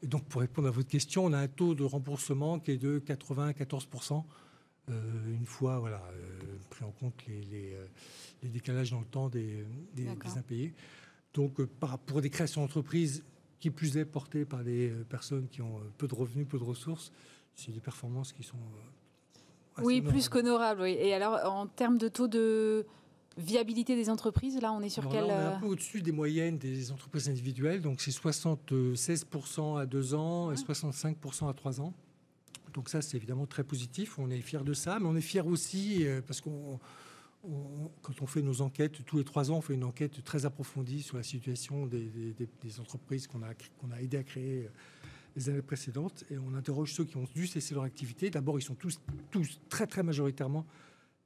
Et 0.03 0.07
donc 0.07 0.25
pour 0.25 0.41
répondre 0.41 0.67
à 0.67 0.71
votre 0.71 0.89
question, 0.89 1.25
on 1.25 1.33
a 1.33 1.39
un 1.39 1.47
taux 1.47 1.73
de 1.75 1.83
remboursement 1.83 2.59
qui 2.59 2.71
est 2.71 2.77
de 2.77 2.99
94%. 2.99 4.23
euh, 4.89 5.33
une 5.33 5.45
fois 5.45 5.79
voilà, 5.79 6.03
euh, 6.13 6.57
pris 6.69 6.85
en 6.85 6.91
compte 6.91 7.25
les, 7.27 7.41
les, 7.41 7.75
les 8.43 8.49
décalages 8.49 8.91
dans 8.91 8.99
le 8.99 9.05
temps 9.05 9.29
des, 9.29 9.65
des, 9.95 10.03
D'accord. 10.03 10.31
des 10.31 10.37
impayés. 10.37 10.73
Donc, 11.33 11.61
par, 11.63 11.99
pour 11.99 12.21
des 12.21 12.29
créations 12.29 12.61
d'entreprises, 12.61 13.23
qui 13.59 13.71
plus 13.71 13.97
est 13.97 14.05
portées 14.05 14.45
par 14.45 14.63
des 14.63 14.91
personnes 15.09 15.47
qui 15.47 15.61
ont 15.63 15.81
peu 15.97 16.07
de 16.07 16.13
revenus, 16.13 16.47
peu 16.47 16.59
de 16.59 16.63
ressources, 16.63 17.11
c'est 17.55 17.71
des 17.71 17.79
performances 17.79 18.31
qui 18.31 18.43
sont. 18.43 18.57
Assez 19.77 19.85
Oui, 19.85 20.01
plus 20.01 20.29
qu'honorable. 20.29 20.81
Oui. 20.83 20.95
Et 20.99 21.13
alors, 21.13 21.39
en 21.53 21.67
termes 21.67 21.97
de 21.97 22.07
taux 22.07 22.27
de 22.27 22.85
viabilité 23.37 23.95
des 23.95 24.09
entreprises, 24.09 24.59
là, 24.61 24.71
on 24.73 24.81
est 24.81 24.89
sur 24.89 25.03
Alors 25.03 25.13
quel 25.13 25.27
là, 25.27 25.33
on 25.33 25.37
est 25.39 25.43
euh, 25.43 25.55
un 25.55 25.59
peu 25.59 25.65
au-dessus 25.67 26.01
des 26.01 26.11
moyennes 26.11 26.57
des 26.57 26.91
entreprises 26.91 27.29
individuelles, 27.29 27.81
donc 27.81 28.01
c'est 28.01 28.11
76% 28.11 29.79
à 29.79 29.85
2 29.85 30.13
ans 30.15 30.51
et 30.51 30.55
65% 30.55 31.49
à 31.49 31.53
3 31.53 31.81
ans. 31.81 31.93
Donc 32.73 32.89
ça, 32.89 33.01
c'est 33.01 33.17
évidemment 33.17 33.45
très 33.45 33.63
positif. 33.63 34.19
On 34.19 34.29
est 34.29 34.41
fiers 34.41 34.63
de 34.63 34.73
ça, 34.73 34.99
mais 34.99 35.07
on 35.07 35.15
est 35.15 35.21
fiers 35.21 35.41
aussi 35.41 36.05
euh, 36.05 36.21
parce 36.25 36.41
qu'on, 36.41 36.79
on- 37.43 37.89
quand 38.01 38.21
on 38.21 38.27
fait 38.27 38.41
nos 38.41 38.61
enquêtes, 38.61 39.03
tous 39.05 39.17
les 39.17 39.23
trois 39.23 39.51
ans, 39.51 39.57
on 39.57 39.61
fait 39.61 39.73
une 39.73 39.83
enquête 39.83 40.23
très 40.23 40.45
approfondie 40.45 41.01
sur 41.01 41.17
la 41.17 41.23
situation 41.23 41.85
des, 41.85 42.09
des- 42.61 42.79
entreprises 42.79 43.25
qu'on 43.27 43.41
a, 43.43 43.53
qu'on 43.79 43.91
a 43.91 44.01
aidé 44.01 44.17
à 44.17 44.23
créer 44.23 44.65
euh, 44.65 44.69
les 45.37 45.49
années 45.49 45.61
précédentes. 45.61 46.25
Et 46.29 46.37
on 46.37 46.53
interroge 46.55 46.91
ceux 46.93 47.05
qui 47.05 47.15
ont 47.15 47.27
dû 47.33 47.47
cesser 47.47 47.73
leur 47.75 47.83
activité. 47.83 48.29
D'abord, 48.29 48.59
ils 48.59 48.63
sont 48.63 48.75
tous, 48.75 48.99
tous 49.31 49.61
très, 49.69 49.87
très 49.87 50.03
majoritairement 50.03 50.65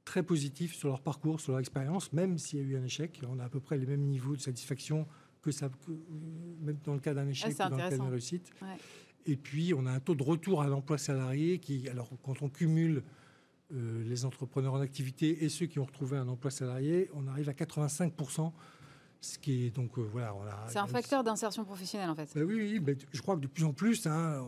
très 0.04 0.22
positifs 0.24 0.74
sur 0.74 0.88
leur 0.88 1.00
parcours, 1.00 1.40
sur 1.40 1.52
leur 1.52 1.60
expérience, 1.60 2.12
même 2.12 2.36
s'il 2.36 2.58
y 2.58 2.62
a 2.62 2.64
eu 2.64 2.76
un 2.76 2.84
échec. 2.84 3.20
On 3.28 3.38
a 3.38 3.44
à 3.44 3.48
peu 3.48 3.60
près 3.60 3.78
les 3.78 3.86
mêmes 3.86 4.02
niveaux 4.02 4.34
de 4.34 4.40
satisfaction 4.40 5.06
que 5.40 5.52
ça, 5.52 5.68
que- 5.68 5.92
même 6.60 6.76
dans 6.84 6.94
le 6.94 7.00
cas 7.00 7.14
d'un 7.14 7.28
échec 7.28 7.52
c'est 7.56 7.64
ou 7.64 7.68
dans 7.70 7.76
le 7.76 7.82
cas 7.82 7.96
d'une 7.96 8.08
réussite. 8.08 8.50
Ouais. 8.60 8.68
Et 9.26 9.36
puis, 9.36 9.72
on 9.74 9.86
a 9.86 9.92
un 9.92 10.00
taux 10.00 10.16
de 10.16 10.22
retour 10.24 10.60
à 10.60 10.66
l'emploi 10.66 10.98
salarié 10.98 11.58
qui, 11.58 11.88
alors, 11.88 12.10
quand 12.24 12.42
on 12.42 12.48
cumule 12.48 13.04
euh, 13.72 14.02
les 14.04 14.24
entrepreneurs 14.24 14.74
en 14.74 14.80
activité 14.80 15.44
et 15.44 15.48
ceux 15.48 15.66
qui 15.66 15.78
ont 15.78 15.84
retrouvé 15.84 16.16
un 16.16 16.26
emploi 16.26 16.50
salarié, 16.50 17.08
on 17.14 17.28
arrive 17.28 17.48
à 17.48 17.52
85%, 17.52 18.52
ce 19.22 19.38
qui 19.38 19.66
est 19.66 19.70
donc, 19.70 19.96
euh, 19.98 20.02
voilà. 20.12 20.34
C'est 20.68 20.78
un 20.78 20.86
facteur 20.86 21.22
d'insertion 21.24 21.64
professionnelle, 21.64 22.10
en 22.10 22.14
fait. 22.16 22.28
Ben 22.34 22.42
oui, 22.44 22.80
oui, 22.84 22.96
je 23.12 23.22
crois 23.22 23.36
que 23.36 23.40
de 23.40 23.46
plus 23.46 23.64
en 23.64 23.72
plus, 23.72 24.06
hein, 24.06 24.44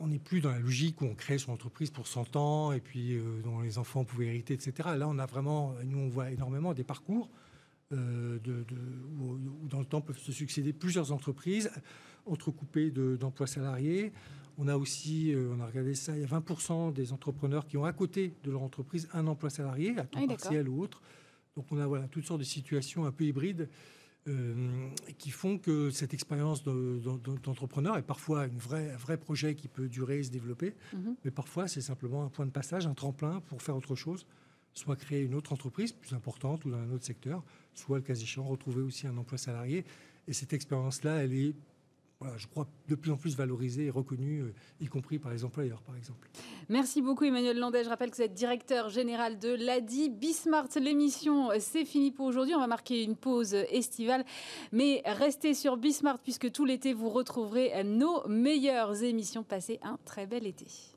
on 0.00 0.06
n'est 0.06 0.18
plus 0.20 0.40
dans 0.40 0.50
la 0.50 0.60
logique 0.60 1.00
où 1.02 1.06
on 1.06 1.14
crée 1.14 1.38
son 1.38 1.52
entreprise 1.52 1.90
pour 1.90 2.06
100 2.06 2.36
ans 2.36 2.72
et 2.72 2.80
puis 2.80 3.14
euh, 3.16 3.40
dont 3.42 3.60
les 3.60 3.78
enfants 3.78 4.04
pouvaient 4.04 4.26
hériter, 4.28 4.54
etc. 4.54 4.90
Là, 4.96 5.08
on 5.08 5.18
a 5.18 5.26
vraiment, 5.26 5.74
nous, 5.84 5.98
on 5.98 6.08
voit 6.08 6.30
énormément 6.30 6.72
des 6.72 6.84
parcours 6.84 7.28
euh, 7.92 8.38
de, 8.38 8.62
de- 8.62 8.76
où, 9.20 9.32
où 9.64 9.68
dans 9.68 9.80
le 9.80 9.84
temps 9.84 10.00
peuvent 10.00 10.18
se 10.18 10.32
succéder 10.32 10.72
plusieurs 10.72 11.10
entreprises 11.12 11.70
entrecoupées 12.24 12.90
de- 12.92 13.16
d'emplois 13.16 13.48
salariés. 13.48 14.12
On 14.56 14.68
a 14.68 14.76
aussi, 14.76 15.34
on 15.36 15.60
a 15.60 15.66
regardé 15.66 15.94
ça, 15.94 16.14
il 16.14 16.20
y 16.20 16.24
a 16.24 16.28
20% 16.28 16.92
des 16.92 17.12
entrepreneurs 17.12 17.66
qui 17.66 17.76
ont 17.76 17.84
à 17.84 17.92
côté 17.92 18.34
de 18.44 18.50
leur 18.52 18.62
entreprise 18.62 19.08
un 19.14 19.26
emploi 19.26 19.50
salarié, 19.50 19.98
à 19.98 20.04
temps 20.04 20.20
Ah 20.22 20.26
partiel 20.28 20.68
ou 20.68 20.80
autre. 20.82 21.00
Donc 21.56 21.66
on 21.70 21.78
a 21.78 21.86
voilà, 21.86 22.06
toutes 22.08 22.24
sortes 22.26 22.40
de 22.40 22.44
situations 22.44 23.04
un 23.06 23.10
peu 23.12 23.24
hybrides 23.24 23.68
euh, 24.28 24.88
qui 25.18 25.30
font 25.30 25.58
que 25.58 25.90
cette 25.90 26.14
expérience 26.14 26.62
de- 26.62 27.00
de- 27.02 27.38
d'entrepreneur 27.42 27.96
est 27.96 28.02
parfois 28.02 28.46
une 28.46 28.58
vraie, 28.58 28.92
un 28.92 28.96
vrai 28.96 29.16
projet 29.16 29.54
qui 29.54 29.66
peut 29.68 29.88
durer 29.88 30.20
et 30.20 30.22
se 30.22 30.30
développer, 30.30 30.74
Mhm. 30.92 31.16
mais 31.24 31.30
parfois 31.30 31.66
c'est 31.68 31.80
simplement 31.80 32.24
un 32.24 32.28
point 32.28 32.46
de 32.46 32.50
passage, 32.52 32.86
un 32.86 32.94
tremplin 32.94 33.40
pour 33.40 33.62
faire 33.62 33.76
autre 33.76 33.94
chose, 33.96 34.24
soit 34.74 34.96
créer 34.96 35.22
une 35.22 35.34
autre 35.34 35.52
entreprise 35.52 35.92
plus 35.92 36.14
importante 36.14 36.64
ou 36.64 36.70
dans 36.70 36.78
un 36.78 36.90
autre 36.92 37.04
secteur, 37.04 37.42
soit 37.74 37.98
le 37.98 38.02
cas 38.04 38.14
échéant 38.14 38.44
retrouver 38.44 38.82
aussi 38.82 39.06
un 39.06 39.16
emploi 39.16 39.38
salarié. 39.38 39.84
Et 40.28 40.32
cette 40.32 40.52
expérience-là, 40.52 41.24
elle 41.24 41.34
est, 41.34 41.54
voilà, 42.22 42.38
je 42.38 42.46
crois, 42.46 42.68
de 42.88 42.94
plus 42.94 43.10
en 43.10 43.16
plus 43.16 43.36
valorisée 43.36 43.86
et 43.86 43.90
reconnue, 43.90 44.42
euh, 44.42 44.54
y 44.80 44.86
compris 44.86 45.18
par 45.18 45.32
les 45.32 45.44
employeurs, 45.44 45.82
par 45.82 45.96
exemple. 45.96 46.30
Merci 46.68 47.02
beaucoup 47.02 47.24
Emmanuel 47.24 47.58
Landais. 47.58 47.82
Je 47.82 47.88
rappelle 47.88 48.10
que 48.12 48.16
vous 48.16 48.22
êtes 48.22 48.34
directeur 48.34 48.90
général 48.90 49.40
de 49.40 49.48
l'ADI. 49.48 50.08
Bismart, 50.08 50.68
l'émission, 50.80 51.48
c'est 51.58 51.84
fini 51.84 52.12
pour 52.12 52.26
aujourd'hui. 52.26 52.54
On 52.54 52.60
va 52.60 52.68
marquer 52.68 53.02
une 53.02 53.16
pause 53.16 53.54
estivale. 53.54 54.24
Mais 54.70 55.02
restez 55.04 55.52
sur 55.54 55.76
Bismart 55.76 56.20
puisque 56.20 56.52
tout 56.52 56.64
l'été, 56.64 56.92
vous 56.92 57.08
retrouverez 57.08 57.82
nos 57.82 58.26
meilleures 58.28 59.02
émissions. 59.02 59.42
Passez 59.42 59.80
un 59.82 59.98
très 60.04 60.26
bel 60.26 60.46
été. 60.46 60.91